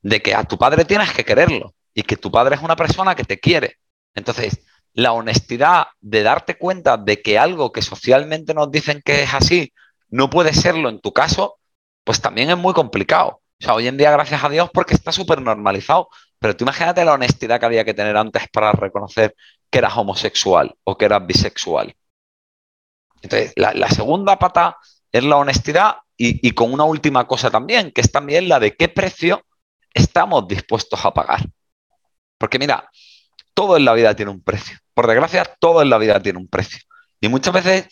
de 0.02 0.22
que 0.22 0.34
a 0.34 0.44
tu 0.44 0.58
padre 0.58 0.84
tienes 0.84 1.12
que 1.12 1.24
quererlo 1.24 1.74
y 1.94 2.02
que 2.02 2.16
tu 2.16 2.30
padre 2.30 2.56
es 2.56 2.62
una 2.62 2.76
persona 2.76 3.14
que 3.14 3.24
te 3.24 3.38
quiere. 3.38 3.78
Entonces, 4.14 4.60
la 4.94 5.12
honestidad 5.12 5.86
de 6.00 6.22
darte 6.22 6.56
cuenta 6.56 6.96
de 6.96 7.22
que 7.22 7.38
algo 7.38 7.72
que 7.72 7.82
socialmente 7.82 8.54
nos 8.54 8.70
dicen 8.70 9.02
que 9.04 9.22
es 9.22 9.34
así 9.34 9.72
no 10.08 10.30
puede 10.30 10.52
serlo 10.52 10.88
en 10.88 11.00
tu 11.00 11.12
caso, 11.12 11.58
pues 12.04 12.20
también 12.20 12.50
es 12.50 12.56
muy 12.56 12.74
complicado. 12.74 13.40
O 13.60 13.64
sea, 13.64 13.74
hoy 13.74 13.86
en 13.86 13.96
día, 13.96 14.10
gracias 14.10 14.42
a 14.42 14.48
Dios, 14.48 14.70
porque 14.72 14.94
está 14.94 15.12
súper 15.12 15.40
normalizado. 15.40 16.08
Pero 16.38 16.56
tú 16.56 16.64
imagínate 16.64 17.04
la 17.04 17.14
honestidad 17.14 17.58
que 17.58 17.66
había 17.66 17.84
que 17.84 17.94
tener 17.94 18.16
antes 18.16 18.48
para 18.50 18.72
reconocer 18.72 19.34
que 19.70 19.78
eras 19.78 19.96
homosexual 19.96 20.74
o 20.84 20.98
que 20.98 21.06
eras 21.06 21.26
bisexual. 21.26 21.96
Entonces, 23.22 23.54
la, 23.56 23.88
segunda 23.88 24.38
pata 24.38 24.76
es 25.10 25.24
la 25.24 25.36
honestidad 25.36 25.96
y, 26.16 26.50
con 26.50 26.72
una 26.72 26.84
última 26.84 27.26
cosa 27.26 27.50
también, 27.50 27.90
que 27.92 28.02
es 28.02 28.12
también 28.12 28.48
la 28.48 28.60
de 28.60 28.76
qué 28.76 28.88
precio 28.88 29.42
estamos 29.94 30.46
dispuestos 30.46 31.02
a 31.02 31.14
pagar. 31.14 31.40
Porque 32.36 32.58
mira, 32.58 32.90
todo 33.54 33.78
en 33.78 33.86
la 33.86 33.94
vida 33.94 34.14
tiene 34.14 34.30
un 34.30 34.42
precio. 34.42 34.76
Por 34.92 35.06
desgracia, 35.06 35.44
todo 35.58 35.80
en 35.80 35.88
la 35.88 35.96
vida 35.96 36.20
tiene 36.20 36.38
un 36.38 36.48
precio. 36.48 36.80
Y 37.20 37.28
muchas 37.28 37.54
veces 37.54 37.88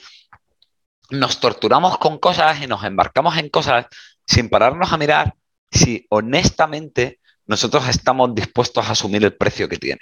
nos 1.08 1.40
torturamos 1.40 1.96
con 1.96 2.18
cosas 2.18 2.60
y 2.60 2.66
nos 2.66 2.84
embarcamos 2.84 3.38
en 3.38 3.48
cosas 3.48 3.86
sin 4.26 4.50
pararnos 4.50 4.92
a 4.92 4.98
mirar 4.98 5.34
si 5.72 6.06
honestamente 6.10 7.20
nosotros 7.46 7.88
estamos 7.88 8.34
dispuestos 8.34 8.86
a 8.86 8.92
asumir 8.92 9.24
el 9.24 9.34
precio 9.34 9.68
que 9.68 9.78
tiene. 9.78 10.00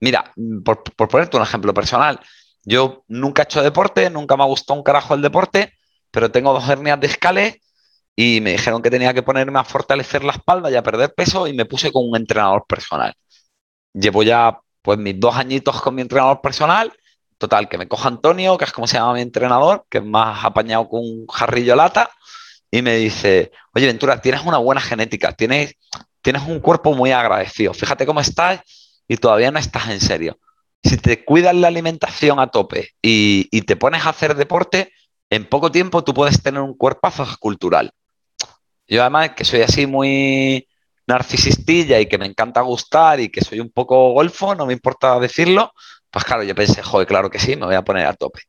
Mira, 0.00 0.32
por, 0.64 0.82
ponerte 0.82 1.36
un 1.36 1.42
ejemplo 1.42 1.72
personal, 1.72 2.20
yo 2.64 3.04
nunca 3.08 3.42
he 3.42 3.44
hecho 3.44 3.62
deporte, 3.62 4.10
nunca 4.10 4.36
me 4.36 4.42
ha 4.42 4.46
gustado 4.46 4.78
un 4.78 4.84
carajo 4.84 5.14
el 5.14 5.22
deporte, 5.22 5.72
pero 6.10 6.30
tengo 6.30 6.52
dos 6.52 6.68
hernias 6.68 7.00
discales 7.00 7.56
y 8.14 8.40
me 8.40 8.52
dijeron 8.52 8.82
que 8.82 8.90
tenía 8.90 9.14
que 9.14 9.22
ponerme 9.22 9.58
a 9.58 9.64
fortalecer 9.64 10.22
la 10.22 10.32
espalda 10.32 10.70
y 10.70 10.74
a 10.74 10.82
perder 10.82 11.14
peso 11.14 11.46
y 11.46 11.54
me 11.54 11.64
puse 11.64 11.90
con 11.90 12.08
un 12.08 12.16
entrenador 12.16 12.64
personal. 12.66 13.14
Llevo 13.94 14.22
ya 14.22 14.58
pues 14.82 14.98
mis 14.98 15.18
dos 15.18 15.36
añitos 15.36 15.80
con 15.80 15.94
mi 15.94 16.02
entrenador 16.02 16.40
personal. 16.40 16.92
Total, 17.38 17.68
que 17.68 17.78
me 17.78 17.88
coja 17.88 18.08
Antonio, 18.08 18.58
que 18.58 18.64
es 18.64 18.72
como 18.72 18.86
se 18.86 18.96
llama 18.96 19.14
mi 19.14 19.20
entrenador, 19.22 19.84
que 19.88 19.98
es 19.98 20.04
más 20.04 20.44
apañado 20.44 20.88
con 20.88 21.00
un 21.00 21.26
jarrillo 21.26 21.74
lata 21.74 22.10
y 22.74 22.80
me 22.80 22.96
dice, 22.96 23.52
oye 23.74 23.86
Ventura, 23.86 24.20
tienes 24.20 24.42
una 24.44 24.56
buena 24.56 24.80
genética, 24.80 25.32
tienes, 25.32 25.74
tienes 26.22 26.42
un 26.48 26.58
cuerpo 26.58 26.94
muy 26.94 27.12
agradecido, 27.12 27.74
fíjate 27.74 28.06
cómo 28.06 28.20
estás 28.20 28.60
y 29.06 29.18
todavía 29.18 29.50
no 29.50 29.58
estás 29.58 29.90
en 29.90 30.00
serio. 30.00 30.38
si 30.82 30.96
te 30.96 31.24
cuidas 31.24 31.54
la 31.54 31.68
alimentación 31.68 32.40
a 32.40 32.48
tope 32.48 32.88
y, 33.00 33.60
te 33.62 33.76
pones 33.76 34.04
a 34.04 34.08
hacer 34.08 34.34
deporte, 34.34 34.90
en 35.30 35.48
poco 35.48 35.70
tiempo 35.70 36.02
tú 36.02 36.14
puedes 36.14 36.42
tener 36.42 36.60
un 36.60 36.76
cuerpazo 36.76 37.22
escultural. 37.22 37.92
Yo 38.88 39.02
además 39.02 39.30
que 39.36 39.44
soy 39.44 39.60
así 39.60 39.86
muy 39.86 40.66
narcisistilla 41.06 42.00
y 42.00 42.06
que 42.06 42.18
me 42.18 42.26
encanta 42.26 42.62
gustar 42.62 43.20
y 43.20 43.28
que 43.28 43.42
soy 43.42 43.60
un 43.60 43.70
poco 43.70 44.12
golfo, 44.12 44.54
no 44.54 44.66
me 44.66 44.72
importa 44.72 45.20
decirlo, 45.20 45.72
pues 46.10 46.24
claro, 46.24 46.42
yo 46.42 46.54
pensé, 46.54 46.82
joder, 46.82 47.06
claro 47.06 47.30
que 47.30 47.38
sí, 47.38 47.54
me 47.54 47.66
voy 47.66 47.74
a 47.74 47.82
poner 47.82 48.06
a 48.06 48.14
tope. 48.14 48.40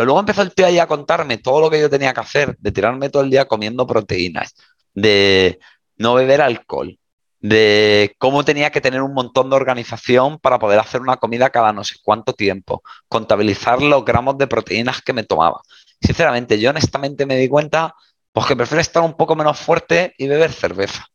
Pero 0.00 0.06
luego 0.06 0.20
empezó 0.20 0.40
el 0.40 0.54
tío 0.54 0.64
ahí 0.64 0.78
a 0.78 0.86
contarme 0.86 1.36
todo 1.36 1.60
lo 1.60 1.68
que 1.68 1.78
yo 1.78 1.90
tenía 1.90 2.14
que 2.14 2.20
hacer, 2.20 2.56
de 2.58 2.72
tirarme 2.72 3.10
todo 3.10 3.22
el 3.22 3.28
día 3.28 3.44
comiendo 3.44 3.86
proteínas, 3.86 4.54
de 4.94 5.58
no 5.98 6.14
beber 6.14 6.40
alcohol, 6.40 6.98
de 7.38 8.16
cómo 8.16 8.42
tenía 8.42 8.70
que 8.70 8.80
tener 8.80 9.02
un 9.02 9.12
montón 9.12 9.50
de 9.50 9.56
organización 9.56 10.38
para 10.38 10.58
poder 10.58 10.78
hacer 10.78 11.02
una 11.02 11.18
comida 11.18 11.50
cada 11.50 11.74
no 11.74 11.84
sé 11.84 11.96
cuánto 12.02 12.32
tiempo, 12.32 12.82
contabilizar 13.08 13.82
los 13.82 14.02
gramos 14.02 14.38
de 14.38 14.46
proteínas 14.46 15.02
que 15.02 15.12
me 15.12 15.22
tomaba. 15.22 15.60
Sinceramente, 16.00 16.58
yo 16.58 16.70
honestamente 16.70 17.26
me 17.26 17.36
di 17.36 17.50
cuenta 17.50 17.94
pues 18.32 18.46
que 18.46 18.56
prefiero 18.56 18.80
estar 18.80 19.02
un 19.02 19.18
poco 19.18 19.36
menos 19.36 19.58
fuerte 19.58 20.14
y 20.16 20.28
beber 20.28 20.50
cerveza. 20.50 21.08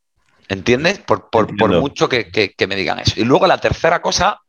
¿Entiendes? 0.48 1.00
Por, 1.00 1.28
mucho 1.82 2.08
que, 2.08 2.30
que, 2.30 2.68
me 2.68 2.76
digan 2.76 3.00
eso. 3.00 3.20
Y 3.20 3.24
luego 3.24 3.48
la 3.48 3.60
tercera 3.60 4.00
cosa, 4.04 4.42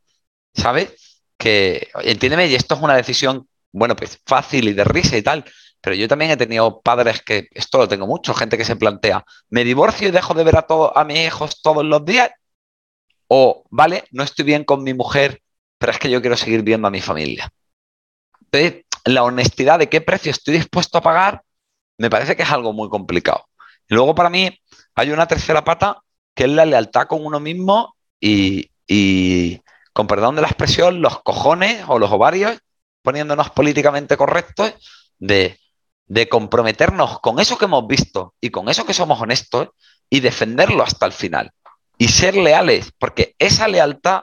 ¿sabes? 0.52 1.22
Que, 1.38 1.88
entiéndeme, 2.02 2.48
y 2.48 2.54
esto 2.54 2.74
es 2.74 2.82
una 2.82 2.96
decisión, 2.96 3.48
bueno, 3.76 3.96
pues 3.96 4.20
fácil 4.26 4.68
y 4.68 4.72
de 4.72 4.84
risa 4.84 5.16
y 5.16 5.22
tal, 5.22 5.44
pero 5.80 5.94
yo 5.94 6.08
también 6.08 6.30
he 6.30 6.36
tenido 6.36 6.80
padres 6.80 7.22
que, 7.22 7.48
esto 7.52 7.78
lo 7.78 7.88
tengo 7.88 8.06
mucho, 8.06 8.34
gente 8.34 8.58
que 8.58 8.64
se 8.64 8.76
plantea, 8.76 9.24
¿me 9.50 9.64
divorcio 9.64 10.08
y 10.08 10.10
dejo 10.10 10.34
de 10.34 10.44
ver 10.44 10.56
a, 10.56 10.62
todo, 10.62 10.96
a 10.96 11.04
mis 11.04 11.18
hijos 11.18 11.60
todos 11.62 11.84
los 11.84 12.04
días? 12.04 12.30
O, 13.28 13.64
vale, 13.70 14.04
no 14.10 14.22
estoy 14.22 14.44
bien 14.44 14.64
con 14.64 14.82
mi 14.82 14.94
mujer, 14.94 15.42
pero 15.78 15.92
es 15.92 15.98
que 15.98 16.10
yo 16.10 16.20
quiero 16.20 16.36
seguir 16.36 16.62
viendo 16.62 16.88
a 16.88 16.90
mi 16.90 17.00
familia. 17.00 17.52
Entonces, 18.40 18.84
la 19.04 19.22
honestidad 19.22 19.78
de 19.78 19.88
qué 19.88 20.00
precio 20.00 20.30
estoy 20.30 20.54
dispuesto 20.54 20.98
a 20.98 21.02
pagar, 21.02 21.42
me 21.98 22.10
parece 22.10 22.36
que 22.36 22.42
es 22.42 22.50
algo 22.50 22.72
muy 22.72 22.88
complicado. 22.88 23.46
Y 23.88 23.94
luego 23.94 24.14
para 24.14 24.30
mí 24.30 24.58
hay 24.94 25.10
una 25.10 25.26
tercera 25.26 25.64
pata 25.64 26.02
que 26.34 26.44
es 26.44 26.50
la 26.50 26.66
lealtad 26.66 27.06
con 27.06 27.24
uno 27.24 27.40
mismo 27.40 27.96
y, 28.20 28.70
con 29.92 30.06
perdón 30.06 30.36
de 30.36 30.42
la 30.42 30.48
expresión, 30.48 31.00
los 31.00 31.22
cojones 31.22 31.84
o 31.88 31.98
los 31.98 32.10
ovarios, 32.10 32.58
poniéndonos 33.06 33.50
políticamente 33.50 34.16
correctos, 34.16 34.74
de, 35.20 35.60
de 36.08 36.28
comprometernos 36.28 37.20
con 37.20 37.38
eso 37.38 37.56
que 37.56 37.66
hemos 37.66 37.86
visto 37.86 38.34
y 38.40 38.50
con 38.50 38.68
eso 38.68 38.84
que 38.84 38.94
somos 38.94 39.20
honestos 39.20 39.68
y 40.10 40.18
defenderlo 40.18 40.82
hasta 40.82 41.06
el 41.06 41.12
final. 41.12 41.52
Y 41.98 42.08
ser 42.08 42.36
leales, 42.36 42.90
porque 42.98 43.36
esa 43.38 43.68
lealtad 43.68 44.22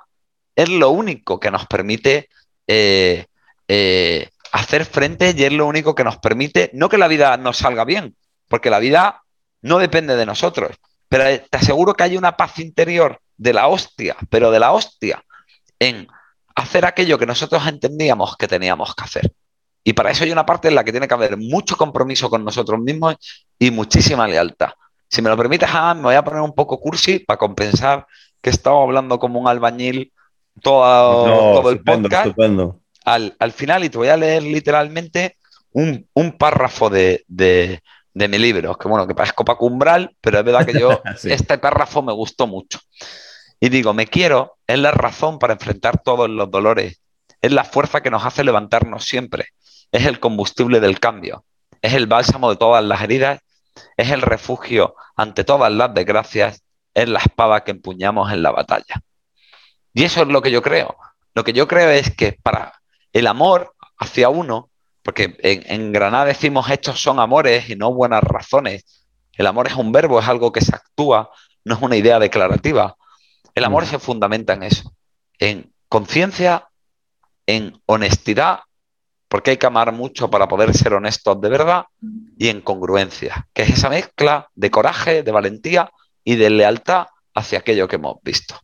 es 0.58 0.68
lo 0.68 0.90
único 0.90 1.40
que 1.40 1.50
nos 1.50 1.66
permite 1.66 2.28
eh, 2.68 3.28
eh, 3.70 4.30
hacer 4.52 4.84
frente 4.84 5.34
y 5.34 5.44
es 5.46 5.54
lo 5.54 5.66
único 5.66 5.96
que 5.96 6.04
nos 6.04 6.18
permite, 6.18 6.70
no 6.74 6.90
que 6.90 6.98
la 6.98 7.08
vida 7.08 7.38
nos 7.38 7.60
salga 7.60 7.86
bien, 7.86 8.18
porque 8.50 8.70
la 8.70 8.80
vida 8.80 9.22
no 9.62 9.80
depende 9.80 10.18
de 10.18 10.26
nosotros, 10.26 10.76
pero 11.08 11.24
te 11.24 11.58
aseguro 11.58 11.94
que 11.94 12.04
hay 12.04 12.18
una 12.18 12.36
paz 12.36 12.60
interior 12.60 13.22
de 13.38 13.54
la 13.54 13.70
hostia, 13.70 14.18
pero 14.30 14.52
de 14.52 14.60
la 14.60 14.74
hostia, 14.74 15.24
en 15.80 16.10
hacer 16.56 16.86
aquello 16.86 17.18
que 17.18 17.26
nosotros 17.26 17.66
entendíamos 17.68 18.38
que 18.38 18.48
teníamos 18.48 18.96
que 18.96 19.04
hacer. 19.04 19.34
Y 19.84 19.94
para 19.94 20.12
eso 20.12 20.24
hay 20.24 20.32
una 20.32 20.46
parte 20.46 20.70
en 20.70 20.76
la 20.76 20.84
que 20.84 20.92
tiene 20.92 21.08
que 21.08 21.14
haber 21.14 21.38
mucho 21.38 21.76
compromiso 21.76 22.30
con 22.30 22.46
nosotros 22.46 22.80
mismos 22.80 23.16
y 23.60 23.72
muchísima 23.72 24.28
lealtad. 24.28 24.70
Si 25.10 25.22
me 25.22 25.30
lo 25.30 25.38
permites, 25.38 25.70
me 25.96 26.02
voy 26.02 26.16
a 26.16 26.24
poner 26.24 26.42
un 26.42 26.56
poco 26.56 26.80
cursi 26.80 27.20
para 27.20 27.38
compensar 27.38 28.08
que 28.42 28.50
he 28.50 28.54
estado 28.54 28.82
hablando 28.82 29.20
como 29.20 29.40
un 29.40 29.48
albañil 29.48 30.12
todo, 30.62 31.70
el 31.70 31.82
podcast 31.82 32.38
al, 33.06 33.52
final 33.52 33.84
y 33.84 33.90
te 33.90 33.98
voy 33.98 34.08
a 34.08 34.18
leer 34.18 34.44
literalmente 34.44 35.38
un, 35.72 36.08
párrafo 36.38 36.90
de, 36.90 37.26
mi 38.14 38.38
libro, 38.38 38.76
que 38.76 38.88
bueno, 38.88 39.08
que 39.08 39.16
parezco 39.16 39.44
Paco 39.44 39.66
Umbral, 39.66 40.16
pero 40.22 40.40
es 40.40 40.46
verdad 40.46 40.66
que 40.66 40.80
yo, 40.80 41.02
este 41.24 41.58
párrafo 41.58 42.02
me 42.02 42.14
gustó 42.14 42.48
mucho. 42.48 42.80
Y 43.64 43.70
digo, 43.70 43.94
me 43.94 44.08
quiero, 44.08 44.58
es 44.68 44.78
la 44.78 44.92
razón 44.92 45.40
para 45.40 45.54
enfrentar 45.54 46.02
todos 46.04 46.30
los 46.30 46.52
dolores, 46.52 47.00
es 47.42 47.50
la 47.54 47.64
fuerza 47.64 48.02
que 48.04 48.12
nos 48.12 48.26
hace 48.26 48.44
levantarnos 48.44 49.06
siempre, 49.06 49.54
es 49.90 50.06
el 50.06 50.20
combustible 50.20 50.82
del 50.82 51.00
cambio, 51.00 51.46
es 51.82 51.94
el 51.94 52.06
bálsamo 52.06 52.50
de 52.50 52.58
todas 52.58 52.84
las 52.84 53.02
heridas, 53.02 53.40
es 53.96 54.12
el 54.12 54.22
refugio 54.22 54.96
ante 55.16 55.46
todas 55.46 55.72
las 55.72 55.94
desgracias, 55.94 56.62
es 56.94 57.08
la 57.08 57.20
espada 57.20 57.64
que 57.64 57.72
empuñamos 57.72 58.34
en 58.34 58.44
la 58.44 58.52
batalla. 58.52 59.02
Y 59.94 60.04
eso 60.04 60.24
es 60.24 60.28
lo 60.28 60.42
que 60.42 60.52
yo 60.52 60.62
creo. 60.62 60.98
Lo 61.34 61.46
que 61.46 61.54
yo 61.54 61.66
creo 61.66 61.90
es 61.90 62.14
que 62.14 62.38
para 62.44 62.82
el 63.14 63.28
amor 63.28 63.76
hacia 63.98 64.28
uno, 64.28 64.72
porque 65.04 65.38
en, 65.40 65.94
Granada 65.94 66.26
decimos 66.26 66.70
estos 66.70 67.02
son 67.02 67.18
amores 67.18 67.70
y 67.70 67.78
no 67.78 67.94
buenas 67.94 68.24
razones. 68.24 69.06
El 69.32 69.48
amor 69.48 69.68
es 69.68 69.76
un 69.76 69.94
verbo, 69.94 70.20
es 70.20 70.28
algo 70.28 70.52
que 70.52 70.60
se 70.60 70.76
actúa, 70.76 71.30
no 71.64 71.76
es 71.76 71.82
una 71.82 71.96
idea 71.96 72.20
declarativa. 72.20 72.98
El 73.56 73.64
amor 73.64 73.84
mm. 73.84 73.88
se 73.88 74.00
fundamenta 74.00 74.54
en 74.54 74.64
eso, 74.64 74.96
en 75.40 75.72
conciencia, 75.90 76.68
en 77.46 77.80
honestidad, 77.86 78.60
porque 79.28 79.52
hay 79.52 79.58
que 79.58 79.66
amar 79.66 79.92
mucho 79.92 80.30
para 80.30 80.48
poder 80.48 80.76
ser 80.76 80.94
honestos 80.94 81.40
de 81.42 81.50
verdad, 81.50 81.86
y 82.38 82.50
en 82.50 82.62
congruencia, 82.62 83.48
que 83.54 83.64
es 83.64 83.72
esa 83.72 83.90
mezcla 83.90 84.50
de 84.54 84.72
coraje, 84.72 85.24
de 85.24 85.32
valentía 85.32 85.90
y 86.24 86.36
de 86.36 86.50
lealtad 86.50 87.08
hacia 87.34 87.60
aquello 87.60 87.88
que 87.88 87.96
hemos 87.96 88.18
visto. 88.24 88.60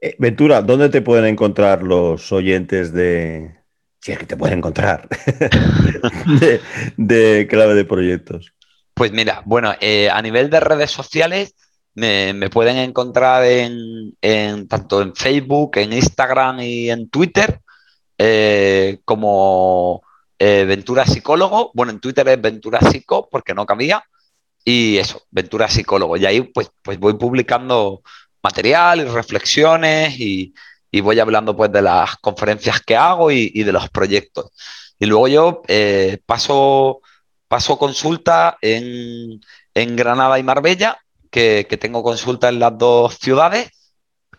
Eh, 0.00 0.14
Ventura, 0.18 0.62
¿dónde 0.62 0.90
te 0.90 1.02
pueden 1.02 1.24
encontrar 1.24 1.82
los 1.82 2.30
oyentes 2.32 2.92
de... 2.92 3.56
Si 4.00 4.12
es 4.12 4.18
que 4.18 4.26
te 4.26 4.36
pueden 4.36 4.58
encontrar, 4.58 5.08
de, 6.96 7.46
clave 7.48 7.74
de 7.74 7.84
proyectos. 7.86 8.52
Pues 8.92 9.12
mira, 9.12 9.42
bueno, 9.46 9.74
eh, 9.80 10.10
a 10.10 10.20
nivel 10.20 10.50
de 10.50 10.60
redes 10.60 10.90
sociales 10.90 11.54
me, 11.94 12.50
pueden 12.50 12.76
encontrar 12.78 13.44
en, 13.44 14.68
tanto 14.68 15.02
en 15.02 15.14
Facebook, 15.14 15.76
en 15.76 15.92
Instagram 15.92 16.60
y 16.60 16.90
en 16.90 17.08
Twitter 17.08 17.60
eh, 18.18 18.98
como 19.04 20.02
Ventura 20.38 21.06
Psicólogo. 21.06 21.70
Bueno, 21.74 21.92
en 21.92 22.00
Twitter 22.00 22.28
es 22.28 22.40
Ventura 22.40 22.80
Psico 22.80 23.28
porque 23.30 23.54
no 23.54 23.64
cabía. 23.64 24.04
Y 24.64 24.96
eso, 24.98 25.22
Ventura 25.30 25.68
Psicólogo. 25.68 26.16
Y 26.16 26.26
ahí 26.26 26.42
pues, 26.42 26.70
pues 26.82 26.98
voy 26.98 27.14
publicando 27.14 28.02
material 28.44 29.00
y 29.00 29.04
reflexiones 29.04 30.20
y, 30.20 30.54
voy 31.02 31.18
hablando 31.18 31.56
pues 31.56 31.72
de 31.72 31.82
las 31.82 32.16
conferencias 32.18 32.80
que 32.80 32.94
hago 32.96 33.32
y, 33.32 33.64
de 33.64 33.72
los 33.72 33.88
proyectos. 33.90 34.52
Y 34.98 35.06
luego 35.06 35.26
yo 35.26 35.62
eh, 35.66 36.18
paso, 36.24 37.00
paso 37.48 37.76
consulta 37.78 38.56
en, 38.60 39.40
Granada 39.74 40.38
y 40.38 40.44
Marbella, 40.44 40.96
que, 41.34 41.78
tengo 41.80 42.04
consulta 42.04 42.48
en 42.48 42.60
las 42.60 42.78
dos 42.78 43.18
ciudades. 43.18 43.70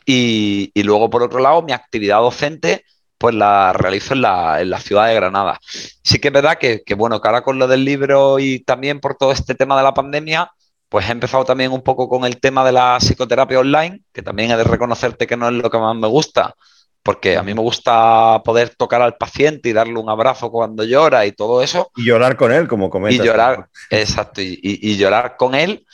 Y, 0.05 0.71
luego, 0.83 1.09
por 1.09 1.23
otro 1.23 1.39
lado, 1.39 1.61
mi 1.61 1.73
actividad 1.73 2.19
docente, 2.19 2.85
pues 3.17 3.35
la 3.35 3.73
realizo 3.73 4.13
en 4.13 4.21
la, 4.21 4.79
ciudad 4.79 5.07
de 5.07 5.15
Granada. 5.15 5.59
Sí 5.61 6.19
que 6.19 6.29
es 6.29 6.33
verdad 6.33 6.57
que, 6.57 6.83
que, 6.85 6.93
bueno, 6.93 7.19
que 7.19 7.27
ahora 7.27 7.41
con 7.41 7.59
lo 7.59 7.67
del 7.67 7.83
libro 7.83 8.39
y 8.39 8.59
también 8.59 8.99
por 8.99 9.15
todo 9.17 9.31
este 9.31 9.55
tema 9.55 9.75
de 9.75 9.83
la 9.83 9.93
pandemia, 9.93 10.51
pues 10.87 11.09
he 11.09 11.11
empezado 11.11 11.43
también 11.43 11.71
un 11.71 11.81
poco 11.81 12.07
con 12.07 12.23
el 12.23 12.39
tema 12.39 12.63
de 12.63 12.71
la 12.71 12.97
psicoterapia 12.99 13.59
online, 13.59 14.01
que 14.13 14.21
también 14.21 14.51
he 14.51 14.57
de 14.57 14.63
reconocerte 14.63 15.27
que 15.27 15.35
no 15.35 15.49
es 15.49 15.53
lo 15.55 15.69
que 15.69 15.79
más 15.79 15.95
me 15.95 16.07
gusta, 16.07 16.55
porque 17.03 17.35
a 17.35 17.43
mí 17.43 17.53
me 17.53 17.61
gusta 17.61 18.41
poder 18.45 18.75
tocar 18.75 19.01
al 19.01 19.17
paciente 19.17 19.69
y 19.69 19.73
darle 19.73 19.99
un 19.99 20.09
abrazo 20.09 20.49
cuando 20.49 20.85
llora 20.85 21.25
y 21.25 21.33
todo 21.33 21.61
eso. 21.61 21.91
Y 21.95 22.05
llorar 22.05 22.37
con 22.37 22.53
él, 22.53 22.67
como 22.67 22.89
comentas. 22.89 23.25
Y 23.25 23.27
llorar, 23.27 23.67
exacto, 23.89 24.41
y, 24.41 24.95
llorar 24.95 25.35
con 25.35 25.55
él, 25.55 25.85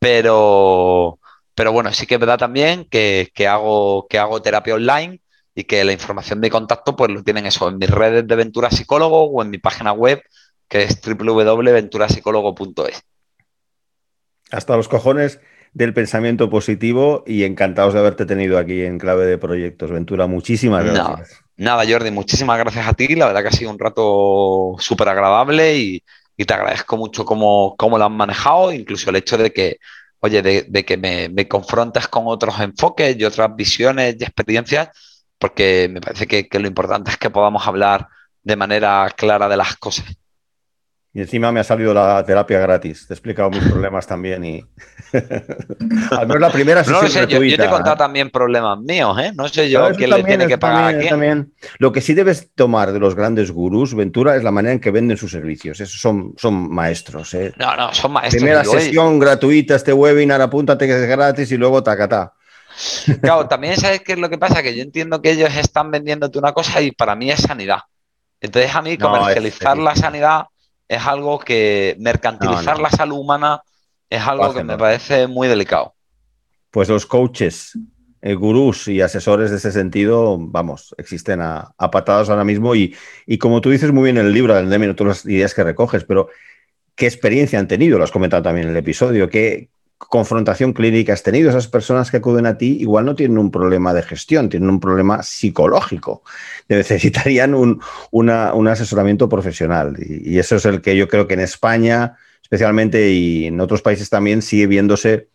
pero, 0.00 1.20
pero 1.54 1.72
bueno, 1.72 1.92
sí 1.92 2.06
que 2.06 2.14
es 2.14 2.20
verdad 2.20 2.38
también 2.38 2.86
que, 2.86 3.30
hago, 3.48 4.08
que 4.08 4.18
hago 4.18 4.42
terapia 4.42 4.74
online 4.74 5.20
y 5.54 5.64
que 5.64 5.84
la 5.84 5.92
información 5.92 6.40
de 6.40 6.50
contacto 6.50 6.96
pues 6.96 7.12
lo 7.12 7.22
tienen 7.22 7.46
eso 7.46 7.68
en 7.68 7.78
mis 7.78 7.90
redes 7.90 8.26
de 8.26 8.36
Ventura 8.36 8.70
Psicólogo 8.70 9.26
o 9.26 9.42
en 9.42 9.50
mi 9.50 9.58
página 9.58 9.92
web 9.92 10.20
que 10.66 10.82
es 10.82 11.00
www.venturapsicólogo.es 11.00 13.04
hasta 14.50 14.76
los 14.76 14.88
cojones 14.88 15.40
del 15.72 15.94
pensamiento 15.94 16.50
positivo 16.50 17.22
y 17.26 17.44
encantados 17.44 17.94
de 17.94 18.00
haberte 18.00 18.26
tenido 18.26 18.58
aquí 18.58 18.82
en 18.82 18.98
Clave 18.98 19.26
de 19.26 19.38
Proyectos. 19.38 19.90
Ventura, 19.90 20.26
muchísimas 20.26 20.84
gracias. 20.84 21.40
Nada, 21.56 21.84
Jordi, 21.88 22.10
muchísimas 22.10 22.58
gracias 22.58 22.88
a 22.88 22.94
ti. 22.94 23.14
La 23.14 23.26
verdad 23.26 23.42
que 23.42 23.48
ha 23.48 23.52
sido 23.52 23.70
un 23.70 23.78
rato 23.78 24.74
súper 24.78 25.08
agradable 25.08 25.76
y, 25.76 26.02
te 26.36 26.54
agradezco 26.54 26.96
mucho 26.96 27.26
cómo, 27.26 27.74
cómo, 27.76 27.98
lo 27.98 28.06
han 28.06 28.12
manejado, 28.12 28.72
incluso 28.72 29.10
el 29.10 29.16
hecho 29.16 29.36
de 29.36 29.52
que, 29.52 29.76
oye, 30.20 30.42
de, 30.42 30.84
que 30.84 30.96
me, 30.96 31.48
confrontes 31.48 32.08
con 32.08 32.24
otros 32.26 32.58
enfoques 32.60 33.16
y 33.18 33.24
otras 33.24 33.54
visiones 33.56 34.16
y 34.18 34.24
experiencias, 34.24 34.90
porque 35.38 35.88
me 35.90 36.00
parece 36.00 36.26
que 36.26 36.58
lo 36.58 36.68
importante 36.68 37.10
es 37.10 37.16
que 37.18 37.30
podamos 37.30 37.66
hablar 37.66 38.08
de 38.42 38.56
manera 38.56 39.08
clara 39.16 39.48
de 39.48 39.56
las 39.56 39.76
cosas. 39.76 40.06
Y 41.12 41.20
encima 41.20 41.50
me 41.50 41.58
ha 41.58 41.64
salido 41.64 41.92
la 41.92 42.24
terapia 42.24 42.60
gratis. 42.60 43.08
Te 43.08 43.14
he 43.14 43.16
explicado 43.16 43.50
mis 43.50 43.64
problemas 43.64 44.06
también 44.06 44.44
y. 44.44 44.64
Al 46.12 46.28
menos 46.28 46.40
la 46.40 46.50
primera 46.50 46.84
sesión 46.84 47.02
no 47.02 47.08
sé, 47.08 47.26
yo, 47.26 47.42
yo, 47.42 47.56
te 47.56 47.64
he 47.64 47.68
contado 47.68 47.96
también 47.96 48.30
problemas 48.30 48.78
míos, 48.78 49.18
¿eh? 49.18 49.32
No 49.34 49.48
sé 49.48 49.68
yo 49.68 49.90
quién 49.96 50.10
le 50.10 50.22
tiene 50.22 50.46
que 50.46 50.56
pagar 50.56 50.94
a 50.94 50.98
quién. 50.98 51.52
Lo 51.78 51.90
que 51.90 52.00
sí 52.00 52.14
debes 52.14 52.54
tomar 52.54 52.92
de 52.92 53.00
los 53.00 53.16
grandes 53.16 53.50
gurús, 53.50 53.92
Ventura, 53.92 54.36
es 54.36 54.44
la 54.44 54.52
manera 54.52 54.72
en 54.72 54.78
que 54.78 54.92
venden 54.92 55.16
sus 55.16 55.32
servicios. 55.32 55.80
Esos 55.80 56.00
son, 56.00 56.34
son 56.36 56.72
maestros, 56.72 57.34
¿eh? 57.34 57.52
No, 57.56 57.74
no, 57.76 57.92
son 57.92 58.12
maestros. 58.12 58.40
Primera 58.40 58.64
sesión 58.64 59.18
gratuita, 59.18 59.74
este 59.74 59.92
webinar, 59.92 60.40
apúntate 60.40 60.86
que 60.86 60.94
es 60.94 61.08
gratis 61.08 61.50
y 61.50 61.56
luego 61.56 61.82
tacatá. 61.82 62.34
Claro, 63.20 63.48
también 63.48 63.76
sabes 63.76 64.02
qué 64.02 64.12
es 64.12 64.18
lo 64.18 64.30
que 64.30 64.38
pasa, 64.38 64.62
que 64.62 64.76
yo 64.76 64.82
entiendo 64.82 65.20
que 65.20 65.32
ellos 65.32 65.54
están 65.56 65.90
vendiéndote 65.90 66.38
una 66.38 66.52
cosa 66.52 66.80
y 66.80 66.92
para 66.92 67.16
mí 67.16 67.32
es 67.32 67.40
sanidad. 67.40 67.80
Entonces 68.40 68.72
a 68.74 68.80
mí 68.80 68.96
comercializar 68.96 69.76
la 69.76 69.96
sanidad 69.96 70.44
es 70.90 71.06
algo 71.06 71.38
que 71.38 71.94
mercantilizar 72.00 72.80
la 72.80 72.90
salud 72.90 73.16
humana 73.16 73.62
es 74.10 74.20
algo 74.22 74.52
que 74.52 74.64
me 74.64 74.76
parece 74.76 75.28
muy 75.28 75.46
delicado. 75.46 75.94
Pues 76.72 76.88
los 76.88 77.06
coaches, 77.06 77.78
eh, 78.20 78.34
gurús 78.34 78.88
y 78.88 79.00
asesores 79.00 79.52
de 79.52 79.58
ese 79.58 79.70
sentido, 79.70 80.36
vamos, 80.36 80.92
existen 80.98 81.42
a, 81.42 81.72
patadas 81.92 82.28
ahora 82.28 82.42
mismo 82.42 82.74
y, 82.74 82.96
como 83.38 83.60
tú 83.60 83.70
dices 83.70 83.92
muy 83.92 84.02
bien 84.02 84.18
en 84.18 84.26
el 84.26 84.32
libro, 84.32 84.52
del 84.52 84.96
todas 84.96 85.24
las 85.24 85.32
ideas 85.32 85.54
que 85.54 85.62
recoges, 85.62 86.02
pero 86.02 86.28
¿qué 86.96 87.06
experiencia 87.06 87.60
han 87.60 87.68
tenido? 87.68 87.96
Lo 87.96 88.02
has 88.02 88.10
comentado 88.10 88.42
también 88.42 88.66
en 88.66 88.72
el 88.72 88.78
episodio. 88.78 89.30
¿Qué, 89.30 89.68
confrontación 90.08 90.72
clínica 90.72 91.12
has 91.12 91.22
tenido, 91.22 91.50
esas 91.50 91.68
personas 91.68 92.10
que 92.10 92.16
acuden 92.16 92.46
a 92.46 92.56
ti 92.56 92.78
igual 92.80 93.04
no 93.04 93.14
tienen 93.14 93.36
un 93.36 93.50
problema 93.50 93.92
de 93.92 94.02
gestión, 94.02 94.48
tienen 94.48 94.70
un 94.70 94.80
problema 94.80 95.22
psicológico. 95.22 96.22
Necesitarían 96.68 97.54
un, 97.54 97.80
asesoramiento 98.68 99.28
profesional. 99.28 99.96
Y, 99.98 100.38
eso 100.38 100.56
es 100.56 100.64
el 100.64 100.80
que 100.80 100.96
yo 100.96 101.06
creo 101.06 101.28
que 101.28 101.34
en 101.34 101.40
España, 101.40 102.16
especialmente 102.42 103.10
y 103.10 103.46
en 103.46 103.60
otros 103.60 103.82
países 103.82 104.08
también, 104.08 104.40
sigue 104.40 104.66
viéndose, 104.66 105.28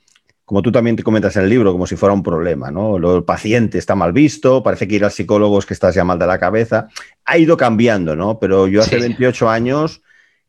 como 0.45 0.61
tú 0.61 0.71
también 0.71 0.95
te 0.95 1.03
comentas 1.03 1.35
en 1.35 1.43
el 1.43 1.49
libro, 1.49 1.71
como 1.71 1.85
si 1.85 1.95
fuera 1.95 2.13
un 2.13 2.23
problema. 2.23 2.71
¿no? 2.71 2.97
el 2.97 3.23
paciente 3.23 3.77
está 3.77 3.93
mal 3.93 4.13
visto, 4.13 4.63
parece 4.63 4.87
que 4.87 4.95
ir 4.95 5.05
al 5.05 5.11
psicólogo 5.11 5.59
es 5.59 5.65
que 5.65 5.75
estás 5.75 5.93
ya 5.93 6.03
mal 6.03 6.17
de 6.17 6.27
la 6.27 6.39
cabeza. 6.39 6.89
Ha 7.23 7.37
ido 7.37 7.55
cambiando, 7.55 8.15
¿no? 8.15 8.39
Pero 8.39 8.67
yo 8.67 8.81
hace 8.81 8.97
28 8.97 9.47
años 9.49 10.01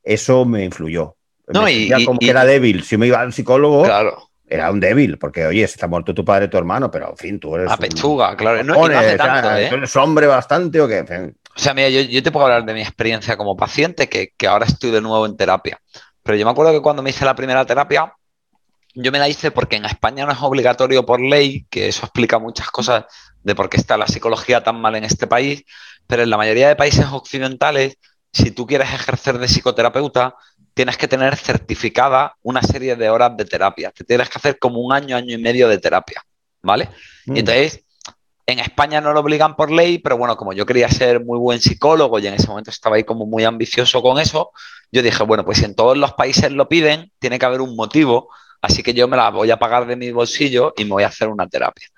eso 0.03 0.47
me 0.47 0.65
influyó. 0.65 1.17
No, 1.49 1.69
y, 1.69 1.91
como 2.05 2.19
que 2.19 2.31
era 2.31 2.45
débil. 2.45 2.83
Si 2.83 2.97
me 2.97 3.07
iba 3.07 3.21
al 3.21 3.33
psicólogo, 3.33 3.85
claro. 3.85 4.31
era 4.47 4.71
un 4.71 4.81
débil, 4.81 5.19
porque 5.19 5.47
oye, 5.47 5.67
se 5.67 5.75
está 5.75 5.87
muerto 5.87 6.15
tu 6.15 6.25
padre, 6.25 6.49
tu 6.49 6.57
hermano, 6.57 6.91
pero 6.91 7.11
en 7.11 7.17
fin, 7.17 7.41
tú 7.41 7.55
eres. 7.57 7.71
A 7.71 7.77
pechuga, 7.77 8.37
claro. 8.37 8.63
No, 8.65 8.85
hace 8.85 9.17
tanto, 9.17 9.57
¿eh? 9.57 9.69
¿Tú 9.69 9.77
eres 9.77 9.97
hombre 9.97 10.27
bastante 10.27 10.81
o 10.81 10.89
qué? 10.89 11.01
O 11.01 11.59
sea, 11.59 11.73
mira, 11.73 11.89
yo, 11.89 12.23
te 12.23 12.31
puedo 12.31 12.47
hablar 12.47 12.65
de 12.65 12.75
mi 12.75 12.83
experiencia 12.83 13.37
como 13.37 13.57
paciente, 13.57 14.09
que, 14.09 14.33
que 14.37 14.47
ahora 14.47 14.67
estoy 14.67 14.91
de 14.91 15.01
nuevo 15.01 15.25
en 15.25 15.37
terapia. 15.37 15.81
Pero 16.23 16.37
yo 16.37 16.45
me 16.45 16.51
acuerdo 16.51 16.73
que 16.73 16.83
cuando 16.83 17.03
me 17.03 17.11
hice 17.11 17.25
la 17.25 17.35
primera 17.35 17.65
terapia, 17.65 18.13
yo 18.97 19.13
me 19.13 19.19
la 19.19 19.29
hice 19.29 19.51
porque 19.51 19.77
en 19.77 19.85
España 19.85 20.27
no 20.27 20.33
es 20.33 20.39
obligatorio 20.41 21.07
por 21.07 21.21
ley, 21.21 21.67
que 21.71 21.89
eso 21.89 22.05
explica 22.07 22.39
muchas 22.39 22.71
cosas 22.71 23.05
de 23.43 23.55
por 23.55 23.69
qué 23.69 23.77
está 23.77 23.97
la 23.97 24.09
psicología 24.09 24.65
tan 24.65 24.81
mal 24.81 24.97
en 24.97 25.05
este 25.05 25.27
país, 25.27 25.65
pero 26.07 26.23
en 26.23 26.31
la 26.31 26.37
mayoría 26.37 26.69
de 26.69 26.77
países 26.77 27.07
occidentales, 27.13 27.99
si 28.33 28.51
tú 28.51 28.67
quieres 28.67 28.93
ejercer 28.93 29.39
de 29.39 29.47
psicoterapeuta, 29.47 30.35
tienes 30.77 30.99
que 30.99 31.09
tener 31.09 31.35
certificada 31.37 32.37
una 32.43 32.61
serie 32.61 32.97
de 32.97 33.09
horas 33.09 33.35
de 33.35 33.47
terapia. 33.47 33.91
Te 33.93 34.05
tienes 34.05 34.29
que 34.29 34.37
hacer 34.37 34.59
como 34.59 34.81
un 34.81 34.93
año, 34.93 35.17
año 35.17 35.35
y 35.35 35.39
medio 35.39 35.71
de 35.71 35.79
terapia, 35.79 36.23
¿vale? 36.61 36.91
Y 37.25 37.31
mm. 37.31 37.37
entonces, 37.39 37.81
en 38.45 38.59
España 38.59 39.01
no 39.01 39.15
lo 39.15 39.21
obligan 39.21 39.57
por 39.57 39.71
ley, 39.71 39.99
pero 39.99 40.19
bueno, 40.19 40.37
como 40.37 40.53
yo 40.53 40.67
quería 40.67 40.91
ser 40.91 41.25
muy 41.25 41.39
buen 41.39 41.63
psicólogo 41.63 42.19
y 42.19 42.27
en 42.27 42.35
ese 42.35 42.49
momento 42.49 42.71
estaba 42.71 42.97
ahí 42.97 43.05
como 43.05 43.25
muy 43.25 43.45
ambicioso 43.45 44.03
con 44.03 44.19
eso, 44.19 44.53
yo 44.93 45.01
dije, 45.01 45.23
bueno, 45.25 45.47
pues 45.47 45.59
si 45.59 45.65
en 45.65 45.75
todos 45.75 45.97
los 45.97 46.13
países 46.13 46.53
lo 46.53 46.69
piden, 46.69 47.11
tiene 47.19 47.39
que 47.39 47.47
haber 47.47 47.63
un 47.63 47.75
motivo, 47.75 48.29
así 48.61 48.83
que 48.83 48.93
yo 48.93 49.09
me 49.09 49.17
la 49.17 49.31
voy 49.31 49.51
a 49.51 49.59
pagar 49.59 49.87
de 49.87 49.97
mi 49.97 50.13
bolsillo 50.13 50.75
y 50.77 50.85
me 50.85 50.91
voy 50.91 51.05
a 51.05 51.09
hacer 51.09 51.29
una 51.29 51.49
terapia. 51.49 51.89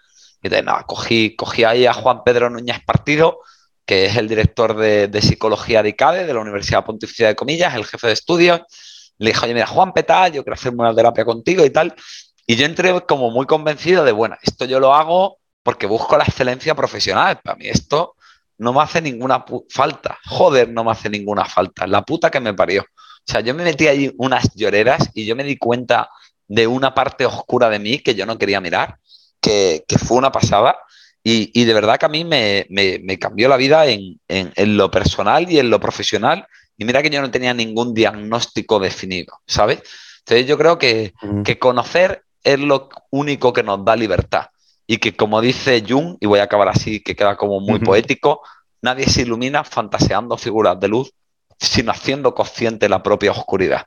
Y 0.40 0.46
entonces, 0.46 0.64
nada, 0.64 0.84
cogí, 0.84 1.34
cogí 1.34 1.64
ahí 1.64 1.84
a 1.84 1.92
Juan 1.92 2.22
Pedro 2.24 2.48
Núñez 2.48 2.78
Partido, 2.86 3.40
que 3.88 4.04
es 4.04 4.16
el 4.18 4.28
director 4.28 4.76
de, 4.76 5.22
psicología 5.22 5.82
de 5.82 5.88
ICADE, 5.88 6.26
de 6.26 6.34
la 6.34 6.40
Universidad 6.40 6.84
Pontificia 6.84 7.28
de 7.28 7.34
Comillas, 7.34 7.74
el 7.74 7.86
jefe 7.86 8.08
de 8.08 8.12
estudios. 8.12 8.60
Le 9.16 9.30
dijo, 9.30 9.46
oye, 9.46 9.54
mira, 9.54 9.66
Juan 9.66 9.94
Petal, 9.94 10.30
yo 10.30 10.44
quiero 10.44 10.52
hacerme 10.52 10.80
una 10.82 10.94
terapia 10.94 11.24
contigo 11.24 11.64
y 11.64 11.70
tal. 11.70 11.94
Y 12.46 12.56
yo 12.56 12.66
entré 12.66 13.00
como 13.06 13.30
muy 13.30 13.46
convencido 13.46 14.04
de, 14.04 14.12
bueno, 14.12 14.36
esto 14.42 14.66
yo 14.66 14.78
lo 14.78 14.94
hago 14.94 15.38
porque 15.62 15.86
busco 15.86 16.18
la 16.18 16.24
excelencia 16.24 16.74
profesional. 16.74 17.40
Para 17.42 17.56
mí 17.56 17.66
esto 17.66 18.14
no 18.58 18.74
me 18.74 18.82
hace 18.82 19.00
ninguna 19.00 19.46
falta. 19.70 20.18
Joder, 20.26 20.68
no 20.68 20.84
me 20.84 20.90
hace 20.90 21.08
ninguna 21.08 21.46
falta. 21.46 21.86
La 21.86 22.02
puta 22.02 22.30
que 22.30 22.40
me 22.40 22.52
parió. 22.52 22.82
O 22.82 23.32
sea, 23.32 23.40
yo 23.40 23.54
me 23.54 23.64
metí 23.64 23.86
ahí 23.86 24.12
unas 24.18 24.54
lloreras 24.54 25.08
y 25.14 25.24
yo 25.24 25.34
me 25.34 25.44
di 25.44 25.56
cuenta 25.56 26.10
de 26.46 26.66
una 26.66 26.94
parte 26.94 27.24
oscura 27.24 27.70
de 27.70 27.78
mí 27.78 28.00
que 28.00 28.14
yo 28.14 28.26
no 28.26 28.36
quería 28.36 28.60
mirar, 28.60 28.98
que 29.40 29.82
fue 29.98 30.18
una 30.18 30.30
pasada. 30.30 30.76
Y, 31.30 31.64
de 31.66 31.74
verdad 31.74 31.98
que 31.98 32.06
a 32.06 32.08
mí 32.08 32.24
me, 32.24 33.18
cambió 33.20 33.50
la 33.50 33.58
vida 33.58 33.84
en, 33.86 34.18
lo 34.56 34.90
personal 34.90 35.50
y 35.52 35.58
en 35.58 35.68
lo 35.68 35.78
profesional. 35.78 36.46
Y 36.78 36.86
mira 36.86 37.02
que 37.02 37.10
yo 37.10 37.20
no 37.20 37.30
tenía 37.30 37.52
ningún 37.52 37.92
diagnóstico 37.92 38.78
definido, 38.78 39.38
¿sabes? 39.46 39.82
Entonces 40.20 40.46
yo 40.46 40.56
creo 40.56 40.78
que, 40.78 41.12
conocer 41.60 42.22
es 42.42 42.58
lo 42.58 42.88
único 43.10 43.52
que 43.52 43.62
nos 43.62 43.84
da 43.84 43.94
libertad. 43.94 44.46
Y 44.86 44.96
que 44.96 45.14
como 45.14 45.42
dice 45.42 45.84
Jung, 45.86 46.16
y 46.18 46.24
voy 46.24 46.40
a 46.40 46.44
acabar 46.44 46.68
así, 46.70 47.00
que 47.00 47.14
queda 47.14 47.36
como 47.36 47.60
muy 47.60 47.78
poético, 47.80 48.40
nadie 48.80 49.06
se 49.06 49.20
ilumina 49.20 49.64
fantaseando 49.64 50.38
figuras 50.38 50.80
de 50.80 50.88
luz, 50.88 51.12
sino 51.60 51.92
haciendo 51.92 52.34
consciente 52.34 52.88
la 52.88 53.02
propia 53.02 53.32
oscuridad. 53.32 53.84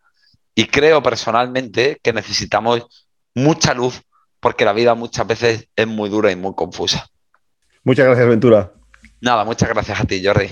Y 0.54 0.66
creo 0.66 1.02
personalmente 1.02 2.00
que 2.04 2.14
necesitamos 2.14 2.86
mucha 3.34 3.74
luz 3.74 4.00
porque 4.40 4.64
la 4.64 4.74
vida 4.74 4.94
muchas 4.94 5.26
veces 5.26 5.70
es 5.76 5.88
muy 5.88 6.08
dura 6.08 6.32
y 6.32 6.36
muy 6.36 6.54
confusa. 6.54 7.10
Muchas 7.84 8.06
gracias, 8.06 8.28
Ventura. 8.28 8.72
Nada, 9.22 9.44
muchas 9.46 9.70
gracias 9.70 10.00
a 10.00 10.06
ti, 10.06 10.24
Jordi. 10.24 10.50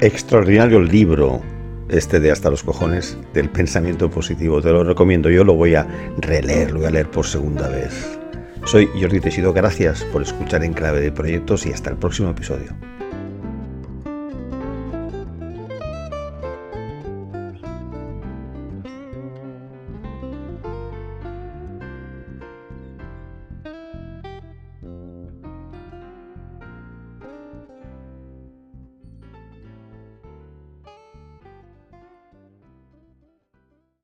Extraordinario 0.00 0.80
libro 0.80 1.42
este 1.88 2.20
de 2.20 2.32
Hasta 2.32 2.50
los 2.50 2.62
cojones 2.62 3.16
del 3.32 3.50
pensamiento 3.50 4.10
positivo. 4.10 4.60
Te 4.60 4.70
lo 4.70 4.84
recomiendo, 4.84 5.30
yo 5.30 5.44
lo 5.44 5.54
voy 5.54 5.74
a 5.74 5.86
releer, 6.18 6.72
lo 6.72 6.78
voy 6.80 6.88
a 6.88 6.90
leer 6.90 7.10
por 7.10 7.26
segunda 7.26 7.68
vez. 7.68 8.18
Soy 8.64 8.88
Jordi 9.00 9.20
Tesido, 9.20 9.52
gracias 9.52 10.04
por 10.12 10.22
escuchar 10.22 10.64
en 10.64 10.72
clave 10.72 11.00
de 11.00 11.12
proyectos 11.12 11.66
y 11.66 11.72
hasta 11.72 11.90
el 11.90 11.96
próximo 11.96 12.30
episodio. 12.30 12.76